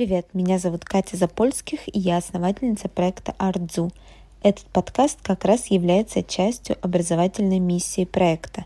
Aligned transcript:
Привет, 0.00 0.28
меня 0.32 0.58
зовут 0.58 0.86
Катя 0.86 1.18
Запольских, 1.18 1.80
и 1.86 1.98
я 1.98 2.16
основательница 2.16 2.88
проекта 2.88 3.34
ArtZoo. 3.38 3.92
Этот 4.42 4.64
подкаст 4.68 5.18
как 5.22 5.44
раз 5.44 5.66
является 5.66 6.22
частью 6.22 6.78
образовательной 6.80 7.58
миссии 7.58 8.06
проекта. 8.06 8.64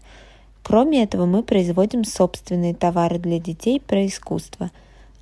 Кроме 0.63 1.03
этого, 1.03 1.27
мы 1.27 1.43
производим 1.43 2.05
собственные 2.05 2.73
товары 2.73 3.19
для 3.19 3.41
детей 3.41 3.81
про 3.81 4.07
искусство. 4.07 4.71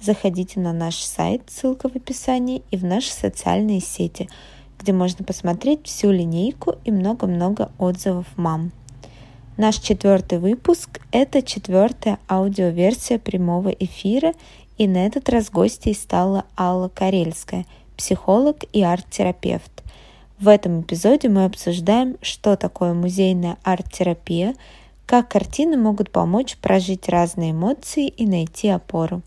Заходите 0.02 0.60
на 0.60 0.74
наш 0.74 0.96
сайт, 0.96 1.44
ссылка 1.48 1.88
в 1.88 1.96
описании, 1.96 2.62
и 2.70 2.76
в 2.76 2.84
наши 2.84 3.10
социальные 3.10 3.80
сети, 3.80 4.28
где 4.78 4.92
можно 4.92 5.24
посмотреть 5.24 5.86
всю 5.86 6.10
линейку 6.10 6.74
и 6.84 6.90
много-много 6.90 7.72
отзывов 7.78 8.26
мам. 8.36 8.70
Наш 9.56 9.76
четвертый 9.76 10.38
выпуск– 10.38 11.00
это 11.12 11.42
четвертая 11.42 12.18
аудиоверсия 12.28 13.18
прямого 13.18 13.70
эфира– 13.70 14.34
и 14.82 14.88
на 14.88 15.06
этот 15.06 15.28
раз 15.28 15.48
гостьей 15.48 15.94
стала 15.94 16.44
Алла 16.58 16.88
Карельская, 16.88 17.66
психолог 17.96 18.64
и 18.72 18.82
арт-терапевт. 18.82 19.84
В 20.40 20.48
этом 20.48 20.80
эпизоде 20.80 21.28
мы 21.28 21.44
обсуждаем, 21.44 22.16
что 22.20 22.56
такое 22.56 22.92
музейная 22.92 23.58
арт-терапия, 23.62 24.56
как 25.06 25.28
картины 25.28 25.76
могут 25.76 26.10
помочь 26.10 26.56
прожить 26.56 27.08
разные 27.08 27.52
эмоции 27.52 28.08
и 28.08 28.26
найти 28.26 28.70
опору. 28.70 29.22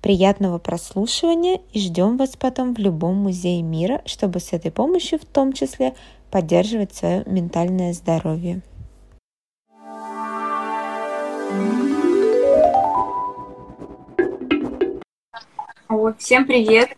Приятного 0.00 0.58
прослушивания 0.58 1.58
и 1.72 1.80
ждем 1.80 2.16
вас 2.16 2.36
потом 2.36 2.72
в 2.72 2.78
любом 2.78 3.16
музее 3.16 3.62
мира, 3.62 4.00
чтобы 4.04 4.38
с 4.38 4.52
этой 4.52 4.70
помощью 4.70 5.18
в 5.18 5.24
том 5.24 5.52
числе 5.52 5.94
поддерживать 6.30 6.94
свое 6.94 7.24
ментальное 7.26 7.92
здоровье. 7.94 8.62
О, 15.88 16.12
всем 16.18 16.46
привет. 16.46 16.96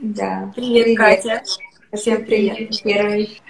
Да. 0.00 0.52
Привет, 0.54 0.84
привет. 0.84 0.98
Катя. 0.98 1.42
Всем 1.92 2.24
привет. 2.24 2.70
Первый. 2.84 3.42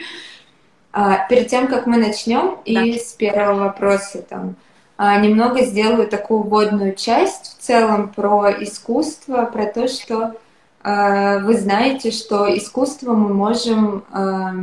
А, 0.92 1.28
перед 1.28 1.48
тем, 1.48 1.68
как 1.68 1.86
мы 1.86 1.98
начнем, 1.98 2.58
да. 2.64 2.82
и 2.82 2.98
с 2.98 3.12
первого 3.12 3.66
вопроса 3.66 4.22
там 4.22 4.56
а, 4.96 5.20
немного 5.20 5.62
сделаю 5.64 6.08
такую 6.08 6.44
вводную 6.44 6.94
часть 6.94 7.58
в 7.58 7.62
целом 7.62 8.08
про 8.08 8.50
искусство, 8.62 9.44
про 9.44 9.66
то, 9.66 9.86
что 9.86 10.34
а, 10.82 11.40
вы 11.40 11.58
знаете, 11.58 12.10
что 12.10 12.46
искусство 12.56 13.12
мы 13.12 13.34
можем 13.34 14.04
а, 14.10 14.54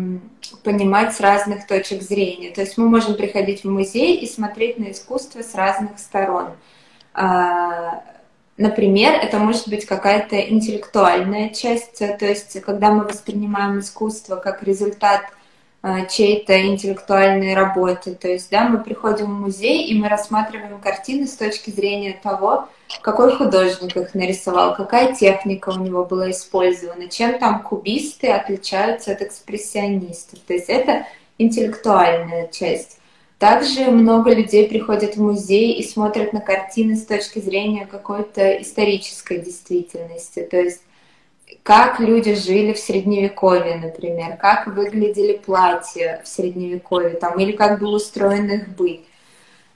понимать 0.64 1.14
с 1.14 1.20
разных 1.20 1.68
точек 1.68 2.02
зрения. 2.02 2.50
То 2.50 2.62
есть 2.62 2.76
мы 2.80 2.90
можем 2.90 3.16
приходить 3.16 3.64
в 3.64 3.70
музей 3.70 4.18
и 4.18 4.28
смотреть 4.28 4.80
на 4.80 4.92
искусство 4.92 5.44
с 5.44 5.54
разных 5.54 6.00
сторон. 6.00 6.48
Например, 8.58 9.14
это 9.14 9.38
может 9.38 9.68
быть 9.68 9.86
какая-то 9.86 10.40
интеллектуальная 10.40 11.50
часть, 11.50 12.00
то 12.00 12.26
есть 12.26 12.60
когда 12.62 12.90
мы 12.92 13.04
воспринимаем 13.04 13.80
искусство 13.80 14.38
как 14.38 14.64
результат 14.64 15.22
э, 15.84 16.08
чьей-то 16.10 16.66
интеллектуальной 16.66 17.54
работы. 17.54 18.16
То 18.16 18.28
есть, 18.28 18.50
да, 18.50 18.68
мы 18.68 18.80
приходим 18.80 19.26
в 19.28 19.42
музей 19.42 19.86
и 19.86 19.94
мы 20.00 20.10
рассматриваем 20.10 20.80
картины 20.80 21.28
с 21.28 21.36
точки 21.36 21.70
зрения 21.70 22.20
того, 22.22 22.68
какой 23.04 23.36
художник 23.36 23.96
их 23.96 24.16
нарисовал, 24.16 24.76
какая 24.76 25.14
техника 25.14 25.70
у 25.70 25.80
него 25.80 26.04
была 26.04 26.32
использована, 26.32 27.10
чем 27.10 27.38
там 27.38 27.62
кубисты 27.62 28.32
отличаются 28.32 29.12
от 29.12 29.22
экспрессионистов. 29.22 30.40
То 30.40 30.54
есть 30.54 30.70
это 30.70 31.06
интеллектуальная 31.38 32.48
часть. 32.48 32.97
Также 33.40 33.92
много 33.92 34.34
людей 34.34 34.68
приходят 34.68 35.16
в 35.16 35.22
музей 35.22 35.74
и 35.74 35.88
смотрят 35.88 36.34
на 36.34 36.42
картины 36.42 36.96
с 36.96 37.06
точки 37.06 37.38
зрения 37.38 37.86
какой-то 37.86 38.62
исторической 38.62 39.38
действительности. 39.38 40.42
То 40.50 40.60
есть 40.60 40.82
как 41.62 42.00
люди 42.00 42.34
жили 42.34 42.74
в 42.74 42.80
средневековье, 42.80 43.76
например, 43.76 44.38
как 44.38 44.66
выглядели 44.66 45.38
платья 45.38 46.20
в 46.24 46.28
средневековье, 46.28 47.12
там, 47.12 47.38
или 47.40 47.52
как 47.52 47.80
был 47.80 47.94
устроен 47.94 48.50
их 48.50 48.70
быт. 48.70 49.02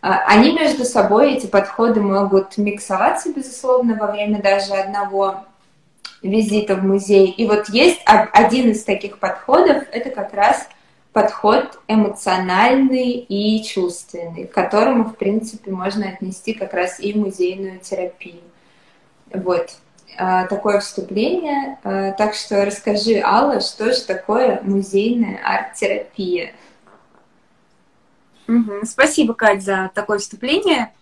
А, 0.02 0.24
они 0.26 0.54
между 0.54 0.84
собой, 0.84 1.36
эти 1.36 1.46
подходы 1.46 2.02
могут 2.02 2.58
миксоваться, 2.58 3.32
безусловно, 3.32 3.96
во 3.96 4.12
время 4.12 4.42
даже 4.42 4.74
одного 4.74 5.44
визита 6.24 6.76
в 6.76 6.84
музей. 6.84 7.28
И 7.28 7.46
вот 7.46 7.70
есть 7.70 8.02
один 8.06 8.72
из 8.72 8.84
таких 8.84 9.20
подходов, 9.20 9.84
это 9.92 10.10
как 10.10 10.34
раз– 10.34 10.68
подход 11.14 11.80
эмоциональный 11.88 13.12
и 13.12 13.64
чувственный, 13.64 14.48
к 14.48 14.54
которому, 14.54 15.06
в 15.06 15.16
принципе, 15.18 15.72
можно 15.72 16.08
отнести 16.10 16.54
как 16.54 16.74
раз 16.74 17.00
и 17.00 17.14
музейную 17.14 17.80
терапию. 17.80 18.42
Вот 19.34 19.72
а, 20.18 20.46
такое 20.48 20.80
вступление. 20.80 21.80
А, 21.84 22.12
так 22.12 22.34
что 22.34 22.66
расскажи, 22.66 23.22
Алла, 23.24 23.60
что 23.60 23.92
же 23.94 24.02
такое 24.02 24.62
музейная 24.64 25.40
арт-терапия? 25.44 26.54
Спасибо, 28.84 29.34
Кать, 29.34 29.64
за 29.64 29.92
такое 29.94 30.20
вступление. 30.20 30.94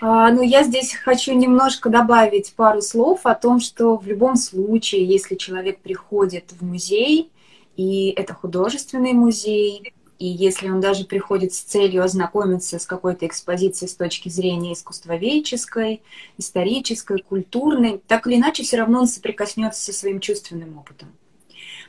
А, 0.00 0.30
ну, 0.30 0.42
я 0.42 0.64
здесь 0.64 0.94
хочу 0.94 1.32
немножко 1.32 1.88
добавить 1.88 2.54
пару 2.54 2.80
слов 2.80 3.20
о 3.24 3.34
том, 3.34 3.60
что 3.60 3.96
в 3.96 4.06
любом 4.06 4.36
случае, 4.36 5.04
если 5.04 5.36
человек 5.36 5.78
приходит 5.78 6.52
в 6.52 6.64
музей, 6.64 7.30
и 7.76 8.10
это 8.10 8.34
художественный 8.34 9.12
музей, 9.12 9.92
и 10.18 10.26
если 10.26 10.68
он 10.70 10.80
даже 10.80 11.04
приходит 11.04 11.52
с 11.52 11.60
целью 11.60 12.04
ознакомиться 12.04 12.78
с 12.78 12.86
какой-то 12.86 13.26
экспозицией 13.26 13.88
с 13.88 13.96
точки 13.96 14.28
зрения 14.28 14.72
искусствоведческой, 14.72 16.00
исторической, 16.38 17.20
культурной, 17.22 18.00
так 18.06 18.28
или 18.28 18.36
иначе 18.36 18.62
все 18.62 18.76
равно 18.76 19.00
он 19.00 19.08
соприкоснется 19.08 19.82
со 19.82 19.92
своим 19.92 20.20
чувственным 20.20 20.78
опытом. 20.78 21.12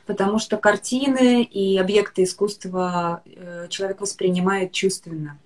Потому 0.04 0.40
что 0.40 0.56
картины 0.56 1.44
и 1.44 1.78
объекты 1.78 2.24
искусства 2.24 3.22
э, 3.24 3.68
человек 3.70 4.00
воспринимает 4.00 4.72
чувственно. 4.72 5.38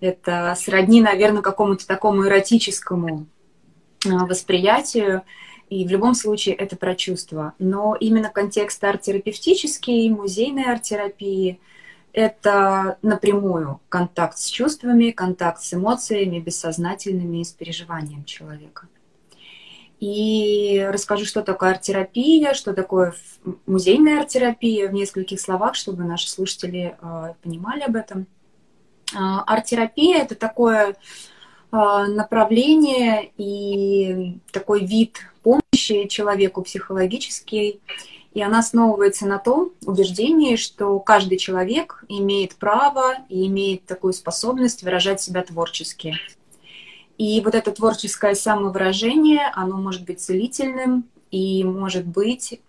Это 0.00 0.56
сродни, 0.56 1.00
наверное, 1.00 1.42
какому-то 1.42 1.86
такому 1.88 2.24
эротическому 2.26 3.26
э, 4.04 4.10
восприятию, 4.10 5.22
и 5.68 5.84
в 5.84 5.90
любом 5.90 6.14
случае 6.14 6.54
это 6.54 6.76
про 6.76 6.94
чувства. 6.94 7.54
Но 7.58 7.96
именно 7.98 8.28
контекст 8.28 8.82
арт-терапевтический, 8.82 10.08
музейной 10.10 10.64
арт-терапии— 10.64 11.60
это 12.12 12.98
напрямую 13.02 13.80
контакт 13.88 14.38
с 14.38 14.46
чувствами, 14.46 15.10
контакт 15.10 15.62
с 15.62 15.74
эмоциями, 15.74 16.38
бессознательными 16.38 17.38
и 17.38 17.44
с 17.44 17.50
переживанием 17.52 18.24
человека. 18.24 18.88
И 19.98 20.86
расскажу, 20.92 21.24
что 21.24 21.42
такое 21.42 21.70
арт-терапия, 21.70 22.54
что 22.54 22.72
такое 22.72 23.14
музейная 23.66 24.20
арт-терапия 24.20 24.88
в 24.88 24.92
нескольких 24.92 25.40
словах, 25.40 25.74
чтобы 25.74 26.04
наши 26.04 26.28
слушатели 26.28 26.96
э, 27.00 27.34
понимали 27.42 27.80
об 27.80 27.96
этом. 27.96 28.26
Э, 29.12 29.18
арт-терапия— 29.46 30.18
это 30.22 30.34
такое 30.34 30.96
направление 32.06 33.30
и 33.36 34.38
такой 34.52 34.84
вид 34.84 35.18
помощи 35.42 36.06
человеку 36.08 36.62
психологический. 36.62 37.80
И 38.34 38.42
она 38.42 38.58
основывается 38.58 39.26
на 39.26 39.38
том 39.38 39.72
убеждении, 39.86 40.56
что 40.56 40.98
каждый 40.98 41.38
человек 41.38 42.04
имеет 42.08 42.56
право 42.56 43.14
и 43.28 43.46
имеет 43.46 43.86
такую 43.86 44.12
способность 44.12 44.82
выражать 44.82 45.20
себя 45.20 45.42
творчески. 45.42 46.16
И 47.16 47.40
вот 47.40 47.54
это 47.54 47.70
творческое 47.70 48.34
самовыражение, 48.34 49.50
оно 49.54 49.78
может 49.78 50.04
быть 50.04 50.20
целительным 50.20 51.04
и 51.30 51.64
может 51.64 52.04
быть 52.04 52.60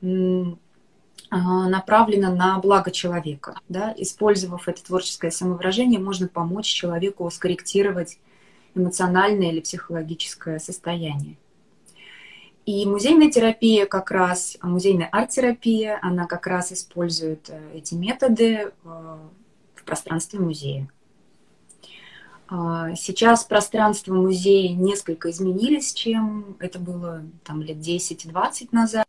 а, 1.29 1.68
направлено 1.68 2.34
на 2.34 2.57
благо 2.59 2.91
человека. 2.91 3.59
Да? 3.68 3.94
Использовав 3.97 4.69
это 4.69 4.84
творческое 4.84 5.31
самовыражение, 5.31 6.00
можно 6.00 6.29
помочь 6.29 6.68
человеку 6.68 7.29
скорректировать 7.29 8.19
эмоциональное 8.75 9.51
или 9.51 9.59
психологическое 9.59 10.59
состояние. 10.59 11.37
И 12.65 12.85
музейная 12.85 13.31
терапия 13.31 13.85
как 13.85 14.11
раз, 14.11 14.57
музейная 14.61 15.07
арт-терапия, 15.07 15.99
она 16.01 16.27
как 16.27 16.47
раз 16.47 16.73
использует 16.73 17.49
э, 17.49 17.61
эти 17.73 17.93
методы 17.93 18.73
э, 18.83 19.17
в 19.75 19.83
пространстве 19.85 20.39
музея. 20.39 20.89
А, 22.49 22.95
сейчас 22.95 23.43
пространство 23.43 24.13
музея 24.13 24.73
несколько 24.73 25.29
изменились, 25.31 25.93
чем 25.93 26.55
это 26.59 26.79
было 26.79 27.23
там, 27.43 27.61
лет 27.61 27.77
10-20 27.77 28.69
назад. 28.71 29.05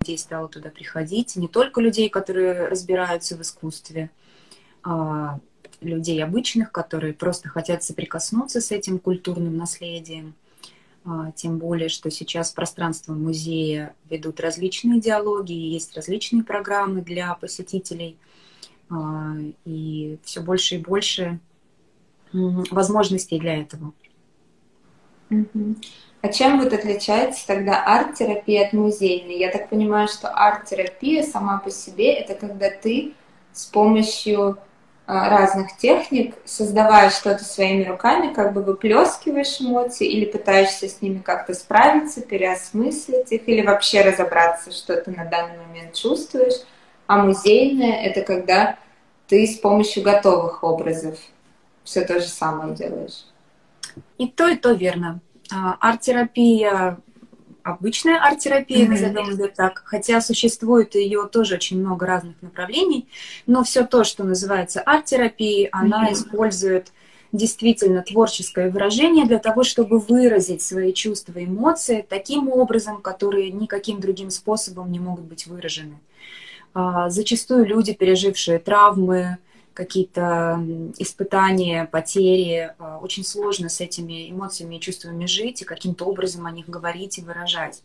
Людей 0.00 0.18
стало 0.18 0.48
туда 0.48 0.70
приходить, 0.70 1.36
не 1.36 1.48
только 1.48 1.80
людей, 1.80 2.08
которые 2.08 2.68
разбираются 2.68 3.36
в 3.36 3.42
искусстве, 3.42 4.10
а 4.82 5.38
людей 5.80 6.22
обычных, 6.22 6.72
которые 6.72 7.12
просто 7.12 7.48
хотят 7.48 7.82
соприкоснуться 7.82 8.60
с 8.60 8.70
этим 8.70 8.98
культурным 8.98 9.56
наследием. 9.56 10.34
А, 11.04 11.30
тем 11.32 11.58
более, 11.58 11.88
что 11.88 12.10
сейчас 12.10 12.50
пространство 12.50 13.12
музея 13.12 13.94
ведут 14.10 14.40
различные 14.40 15.00
диалоги, 15.00 15.52
есть 15.52 15.94
различные 15.96 16.42
программы 16.42 17.00
для 17.00 17.32
посетителей, 17.34 18.16
а, 18.90 19.34
и 19.64 20.18
все 20.24 20.40
больше 20.40 20.76
и 20.76 20.78
больше 20.78 21.38
возможностей 22.32 23.38
для 23.38 23.62
этого. 23.62 23.92
А 26.22 26.28
чем 26.28 26.60
вот 26.60 26.72
отличается 26.72 27.46
тогда 27.46 27.84
арт-терапия 27.84 28.66
от 28.66 28.72
музейной? 28.72 29.38
Я 29.38 29.50
так 29.50 29.68
понимаю, 29.68 30.08
что 30.08 30.28
арт-терапия 30.28 31.22
сама 31.22 31.58
по 31.58 31.70
себе 31.70 32.14
это 32.14 32.34
когда 32.34 32.70
ты 32.70 33.14
с 33.52 33.66
помощью 33.66 34.58
разных 35.06 35.76
техник, 35.76 36.34
создавая 36.44 37.10
что-то 37.10 37.44
своими 37.44 37.84
руками, 37.84 38.34
как 38.34 38.52
бы 38.52 38.62
выплескиваешь 38.62 39.60
эмоции 39.60 40.08
или 40.08 40.24
пытаешься 40.24 40.88
с 40.88 41.00
ними 41.00 41.18
как-то 41.18 41.54
справиться, 41.54 42.22
переосмыслить 42.22 43.30
их 43.30 43.48
или 43.48 43.64
вообще 43.64 44.02
разобраться, 44.02 44.72
что 44.72 44.96
ты 44.96 45.12
на 45.12 45.24
данный 45.24 45.58
момент 45.66 45.94
чувствуешь. 45.94 46.54
А 47.06 47.18
музейное— 47.18 48.02
это 48.04 48.22
когда 48.22 48.78
ты 49.28 49.46
с 49.46 49.58
помощью 49.58 50.02
готовых 50.02 50.64
образов 50.64 51.18
все 51.84 52.04
то 52.04 52.18
же 52.18 52.26
самое 52.26 52.74
делаешь. 52.74 53.26
И 54.18 54.26
то, 54.26 54.48
и 54.48 54.56
то 54.56 54.72
верно. 54.72 55.20
А, 55.52 55.76
арт-терапия 55.80 56.98
обычная 57.66 58.18
арт-терапия, 58.22 58.84
mm-hmm. 58.84 58.90
назовем 58.90 59.30
ее 59.30 59.48
так, 59.48 59.82
хотя 59.84 60.20
существует 60.20 60.94
ее 60.94 61.28
тоже 61.30 61.56
очень 61.56 61.80
много 61.80 62.06
разных 62.06 62.40
направлений, 62.40 63.08
но 63.46 63.64
все 63.64 63.84
то, 63.84 64.04
что 64.04 64.24
называется 64.24 64.80
арт-терапией, 64.80 65.68
она 65.72 66.08
mm-hmm. 66.08 66.12
использует 66.12 66.92
действительно 67.32 68.02
творческое 68.02 68.70
выражение 68.70 69.26
для 69.26 69.38
того, 69.38 69.64
чтобы 69.64 69.98
выразить 69.98 70.62
свои 70.62 70.92
чувства 70.92 71.38
и 71.40 71.44
эмоции 71.44 72.06
таким 72.08 72.48
образом, 72.48 73.02
которые 73.02 73.50
никаким 73.50 74.00
другим 74.00 74.30
способом 74.30 74.92
не 74.92 75.00
могут 75.00 75.24
быть 75.24 75.46
выражены. 75.46 75.98
А, 76.72 77.10
зачастую 77.10 77.66
люди, 77.66 77.94
пережившие 77.94 78.60
травмы, 78.60 79.38
какие-то 79.76 80.58
испытания, 80.98 81.84
потери. 81.84 82.74
А, 82.78 82.98
очень 82.98 83.24
сложно 83.24 83.68
с 83.68 83.80
этими 83.80 84.30
эмоциями 84.30 84.76
и 84.76 84.80
чувствами 84.80 85.26
жить 85.26 85.62
и 85.62 85.66
каким-то 85.66 86.06
образом 86.06 86.46
о 86.46 86.50
них 86.50 86.68
говорить 86.68 87.18
и 87.18 87.22
выражать. 87.22 87.82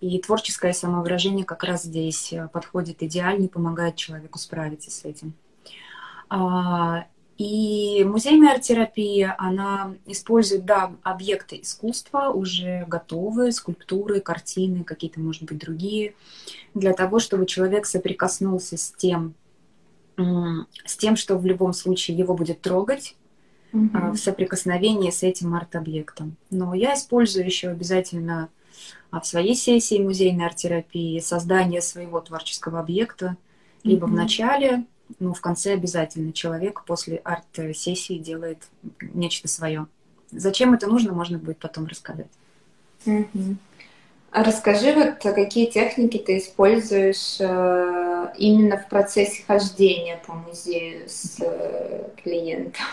И 0.00 0.18
творческое 0.20 0.72
самовыражение 0.72 1.44
как 1.44 1.64
раз 1.64 1.82
здесь 1.82 2.32
э, 2.32 2.48
подходит 2.52 3.02
идеально 3.02 3.44
и 3.44 3.48
помогает 3.48 3.96
человеку 3.96 4.38
справиться 4.38 4.90
с 4.90 5.04
этим. 5.04 5.34
А, 6.30 7.06
и 7.36 8.04
музейная 8.04 8.54
арт-терапия, 8.54 9.34
она 9.38 9.94
использует, 10.06 10.64
да, 10.64 10.92
объекты 11.02 11.60
искусства, 11.60 12.30
уже 12.30 12.84
готовые, 12.88 13.52
скульптуры, 13.52 14.20
картины, 14.20 14.82
какие-то, 14.82 15.20
может 15.20 15.42
быть, 15.42 15.58
другие, 15.58 16.14
для 16.74 16.94
того, 16.94 17.18
чтобы 17.18 17.46
человек 17.46 17.86
соприкоснулся 17.86 18.76
с 18.76 18.92
тем, 18.92 19.34
с 20.84 20.96
тем, 20.96 21.16
что 21.16 21.36
в 21.36 21.46
любом 21.46 21.72
случае 21.72 22.16
его 22.16 22.34
будет 22.34 22.60
трогать 22.60 23.16
mm-hmm. 23.72 24.12
в 24.12 24.16
соприкосновении 24.16 25.10
с 25.10 25.22
этим 25.22 25.54
арт-объектом. 25.54 26.36
Но 26.50 26.74
я 26.74 26.94
использую 26.94 27.44
еще 27.44 27.68
обязательно 27.68 28.48
а, 29.10 29.20
в 29.20 29.26
своей 29.26 29.54
сессии 29.54 30.02
музейной 30.02 30.46
арт-терапии 30.46 31.20
создание 31.20 31.82
своего 31.82 32.20
творческого 32.20 32.80
объекта, 32.80 33.36
либо 33.84 34.06
mm-hmm. 34.06 34.10
в 34.10 34.14
начале, 34.14 34.84
ну, 35.20 35.32
в 35.32 35.40
конце 35.40 35.74
обязательно 35.74 36.32
человек 36.32 36.84
после 36.84 37.16
арт-сессии 37.18 38.18
делает 38.18 38.64
нечто 39.00 39.48
свое. 39.48 39.86
Зачем 40.30 40.74
это 40.74 40.86
нужно, 40.86 41.12
можно 41.12 41.38
будет 41.38 41.58
потом 41.58 41.86
рассказать. 41.86 42.28
Mm-hmm. 43.06 43.56
А 44.30 44.44
расскажи, 44.44 44.92
вот 44.92 45.22
какие 45.34 45.66
техники 45.66 46.18
ты 46.18 46.36
используешь 46.36 47.40
э, 47.40 48.07
именно 48.36 48.76
в 48.76 48.88
процессе 48.88 49.42
хождения 49.46 50.20
по 50.26 50.34
музею 50.34 51.08
с 51.08 51.36
э, 51.40 52.10
клиентом? 52.22 52.84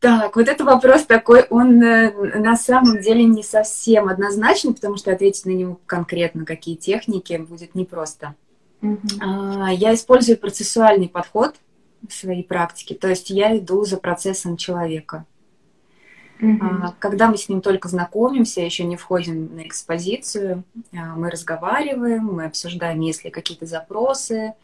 Так, 0.00 0.36
вот 0.36 0.48
это 0.48 0.64
вопрос 0.64 1.04
такой, 1.04 1.44
он 1.50 1.82
э, 1.82 2.38
на 2.38 2.56
самом 2.56 3.00
деле 3.00 3.24
не 3.24 3.42
совсем 3.42 4.08
однозначный, 4.08 4.72
потому 4.72 4.96
что 4.96 5.12
ответить 5.12 5.44
на 5.44 5.50
него 5.50 5.78
конкретно, 5.84 6.46
какие 6.46 6.74
техники, 6.74 7.36
будет 7.36 7.74
непросто. 7.74 8.34
Uh-huh. 8.80 9.74
Я 9.74 9.92
использую 9.92 10.38
процессуальный 10.38 11.10
подход 11.10 11.56
в 12.08 12.14
своей 12.14 12.42
практике, 12.42 12.94
то 12.94 13.08
есть 13.08 13.28
я 13.28 13.56
иду 13.58 13.84
за 13.84 13.98
процессом 13.98 14.56
человека. 14.56 15.26
Mm-hmm. 16.40 16.94
Когда 16.98 17.28
мы 17.28 17.36
с 17.36 17.48
ним 17.48 17.60
только 17.60 17.88
знакомимся, 17.88 18.60
еще 18.60 18.84
не 18.84 18.96
входим 18.96 19.54
на 19.54 19.66
экспозицию, 19.66 20.64
а, 20.92 21.14
мы 21.14 21.30
разговариваем, 21.30 22.24
мы 22.24 22.46
обсуждаем, 22.46 23.00
есть 23.00 23.24
ли 23.24 23.30
какие-то 23.30 23.66
запросы, 23.66 24.54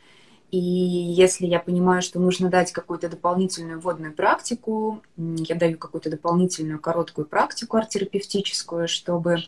и 0.50 0.58
если 0.58 1.46
я 1.46 1.58
понимаю, 1.58 2.02
что 2.02 2.20
нужно 2.20 2.48
дать 2.48 2.72
какую-то 2.72 3.08
дополнительную 3.08 3.80
вводную 3.80 4.14
практику, 4.14 5.02
я 5.16 5.56
даю 5.56 5.76
какую-то 5.76 6.08
дополнительную 6.08 6.78
короткую 6.78 7.26
практику 7.26 7.76
арт-терапевтическую, 7.76 8.86
чтобы 8.86 9.38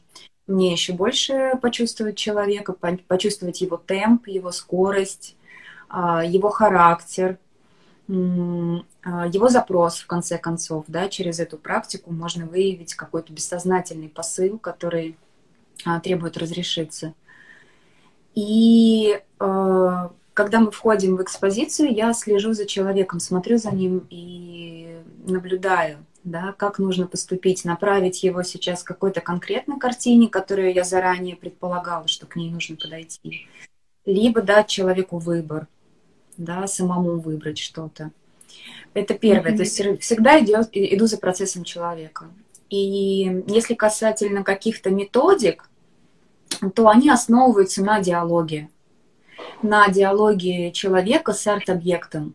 мне 0.47 0.73
еще 0.73 0.93
больше 0.95 1.53
почувствовать 1.63 2.17
человека, 2.17 2.75
почувствовать 3.07 3.61
его 3.61 3.77
темп, 3.77 4.27
его 4.27 4.51
скорость, 4.51 5.37
а, 5.89 6.25
его 6.25 6.51
характер, 6.51 7.39
его 8.09 9.49
запрос, 9.51 9.99
в 9.99 10.07
конце 10.07 10.39
концов, 10.39 10.85
да, 10.89 11.09
через 11.09 11.41
эту 11.41 11.59
практику 11.59 12.11
можно 12.11 12.47
выявить 12.47 12.95
какой-то 12.95 13.33
бессознательный 13.33 14.09
посыл, 14.09 14.59
который 14.59 15.17
а, 15.85 16.01
требует 16.01 16.39
разрешиться. 16.39 17.13
И 18.35 19.21
э, 19.41 20.09
когда 20.33 20.61
мы 20.61 20.71
входим 20.71 21.17
в 21.17 21.23
экспозицию, 21.23 21.93
я 21.93 22.15
слежу 22.15 22.55
за 22.55 22.65
человеком, 22.65 23.21
смотрю 23.21 23.59
за 23.59 23.73
ним 23.73 24.07
и 24.09 25.03
наблюдаю, 25.27 25.99
да, 26.25 26.55
как 26.57 26.79
нужно 26.79 27.07
поступить, 27.07 27.65
направить 27.67 28.23
его 28.23 28.43
сейчас 28.43 28.83
к 28.83 28.87
какой-то 28.87 29.21
конкретной 29.21 29.79
картине, 29.79 30.29
которую 30.29 30.73
я 30.73 30.85
заранее 30.85 31.37
предполагала, 31.37 32.09
что 32.09 32.27
к 32.27 32.37
ней 32.37 32.51
нужно 32.51 32.77
подойти, 32.77 33.49
либо 34.07 34.41
дать 34.41 34.69
человеку 34.69 35.19
выбор– 35.19 35.67
да, 36.39 36.67
самому 36.67 37.19
выбрать 37.19 37.59
что-то. 37.59 38.11
Это 38.95 39.15
первое. 39.15 39.53
Mm-hmm. 39.53 39.57
То 39.57 39.63
есть 39.63 40.03
всегда 40.03 40.41
идет, 40.41 40.69
иду 40.73 41.07
за 41.07 41.19
процессом 41.19 41.65
человека. 41.65 42.27
И 42.71 43.43
если 43.47 43.75
касательно 43.75 44.45
каких-то 44.45 44.91
методик, 44.91 45.69
то 46.75 46.89
они 46.89 47.11
основываются 47.11 47.83
на 47.85 48.01
диалоге. 48.01 48.71
На 49.63 49.89
диалоге 49.89 50.73
человека 50.73 51.33
с 51.33 51.47
арт-объектом. 51.47 52.35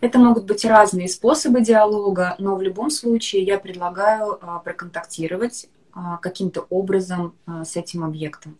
Это 0.00 0.18
могут 0.18 0.44
быть 0.44 0.64
разные 0.64 1.08
способы 1.08 1.60
диалога, 1.60 2.36
но 2.38 2.56
в 2.56 2.62
любом 2.62 2.90
случае 2.90 3.42
я 3.42 3.58
предлагаю 3.58 4.38
а, 4.40 4.58
проконтактировать 4.60 5.68
а, 5.92 6.18
каким-то 6.18 6.66
образом 6.70 7.34
а, 7.46 7.64
с 7.64 7.76
этим 7.76 8.04
объектом 8.04 8.56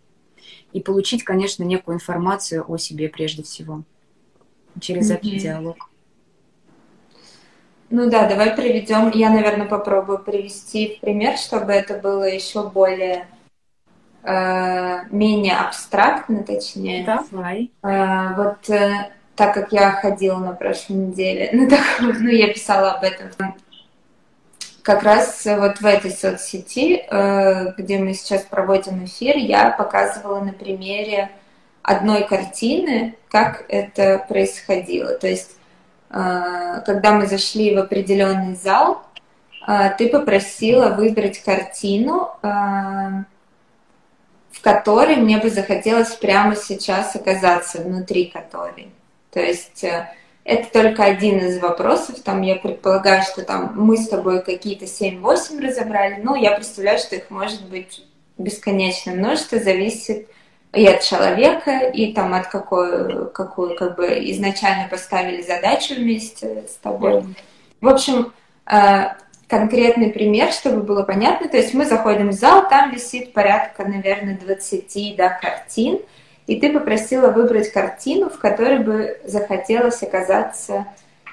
и 0.73 0.81
получить, 0.81 1.23
конечно, 1.23 1.63
некую 1.63 1.97
информацию 1.97 2.65
о 2.67 2.77
себе 2.77 3.09
прежде 3.09 3.45
всего 3.45 3.85
через 4.81 5.11
mm-hmm. 5.11 5.15
этот 5.15 5.43
диалог. 5.43 5.89
Ну 7.91 8.09
да, 8.09 8.27
давай 8.27 8.57
приведем. 8.57 9.11
Я, 9.11 9.29
наверное, 9.29 9.67
попробую 9.67 10.19
привести 10.19 10.97
в 10.97 11.01
пример, 11.01 11.37
чтобы 11.37 11.73
это 11.73 11.99
было 11.99 12.25
еще 12.25 12.67
более 12.71 13.27
э, 14.23 14.99
менее 15.11 15.57
абстрактно, 15.57 16.43
точнее. 16.43 17.05
Давай. 17.05 17.71
Э, 17.83 18.35
вот 18.35 18.71
э, 18.71 19.11
так 19.37 19.53
как 19.53 19.73
я 19.73 19.93
ходила 19.93 20.39
на 20.39 20.53
прошлой 20.53 20.95
неделе, 20.95 21.51
ну, 21.53 21.69
так, 21.69 21.81
ну 22.01 22.29
я 22.31 22.51
писала 22.53 22.93
об 22.93 23.05
этом. 23.05 23.29
Как 24.81 25.03
раз 25.03 25.45
вот 25.45 25.81
в 25.81 25.85
этой 25.85 26.13
соцсети, 26.13 27.05
э, 27.09 27.75
где 27.77 27.99
мы 27.99 28.15
сейчас 28.15 28.43
проводим 28.43 29.05
эфир, 29.05 29.37
я 29.37 29.71
показывала 29.71 30.41
на 30.41 30.55
примере 30.55 31.31
одной 31.83 32.27
картины, 32.27 33.17
как 33.31 33.65
это 33.69 34.25
происходило. 34.29 35.15
То 35.15 35.27
есть, 35.27 35.57
а, 36.11 36.81
когда 36.81 37.13
мы 37.13 37.27
зашли 37.27 37.75
в 37.75 37.79
определенный 37.79 38.55
зал, 38.55 39.03
а, 39.65 39.91
ты 39.91 40.09
попросила 40.09 40.91
выбрать 40.91 41.39
картину, 41.39 42.31
а, 42.43 43.25
в 44.51 44.61
которой 44.61 45.17
мне 45.17 45.39
бы 45.39 45.51
захотелось 45.51 46.11
прямо 46.13 46.57
сейчас 46.57 47.17
оказаться, 47.17 47.81
внутри 47.81 48.27
которой. 48.27 48.93
То 49.31 49.41
есть 49.41 49.83
э, 49.83 50.13
это 50.45 50.71
только 50.71 51.05
один 51.05 51.39
из 51.39 51.59
вопросов. 51.59 52.21
Там 52.21 52.43
я 52.43 52.57
предполагаю, 52.57 53.23
что 53.23 53.43
там 53.43 53.73
мы 53.75 53.97
с 53.97 54.09
тобой 54.09 54.43
какие-то 54.43 54.85
7-8 54.85 55.59
разобрали. 55.67 56.21
Ну, 56.23 56.35
я 56.35 56.53
представляю, 56.53 56.99
что 56.99 57.17
их 57.17 57.31
может 57.31 57.65
быть 57.67 58.05
бесконечное 58.37 59.15
множество, 59.15 59.59
зависит 59.59 60.29
и 60.73 60.87
от 60.87 61.03
человека, 61.03 61.79
и 61.79 62.13
там 62.13 62.33
от 62.35 62.47
какой, 62.47 63.31
какую 63.31 63.77
как 63.77 63.97
бы 63.97 64.07
изначально 64.31 64.89
поставили 64.89 65.43
задачу 65.43 65.95
вместе 65.95 66.65
с 66.69 66.77
тобой. 66.77 67.25
В 67.81 67.89
общем, 67.89 68.33
э, 68.67 69.09
конкретный 69.53 70.11
пример, 70.11 70.51
чтобы 70.51 70.83
было 70.83 71.03
понятно. 71.03 71.47
То 71.47 71.59
есть 71.59 71.75
мы 71.75 71.85
заходим 71.85 72.31
в 72.31 72.33
зал, 72.33 72.71
там 72.71 72.91
висит 72.91 73.35
порядка, 73.35 73.85
наверное, 73.85 74.39
20 74.43 75.15
да, 75.15 75.29
картин, 75.29 76.01
и 76.47 76.59
ты 76.59 76.73
попросила 76.73 77.29
выбрать 77.29 77.71
картину, 77.71 78.31
в 78.31 78.39
которой 78.39 78.79
бы 78.79 79.21
захотелось 79.25 80.03
оказаться 80.03 80.87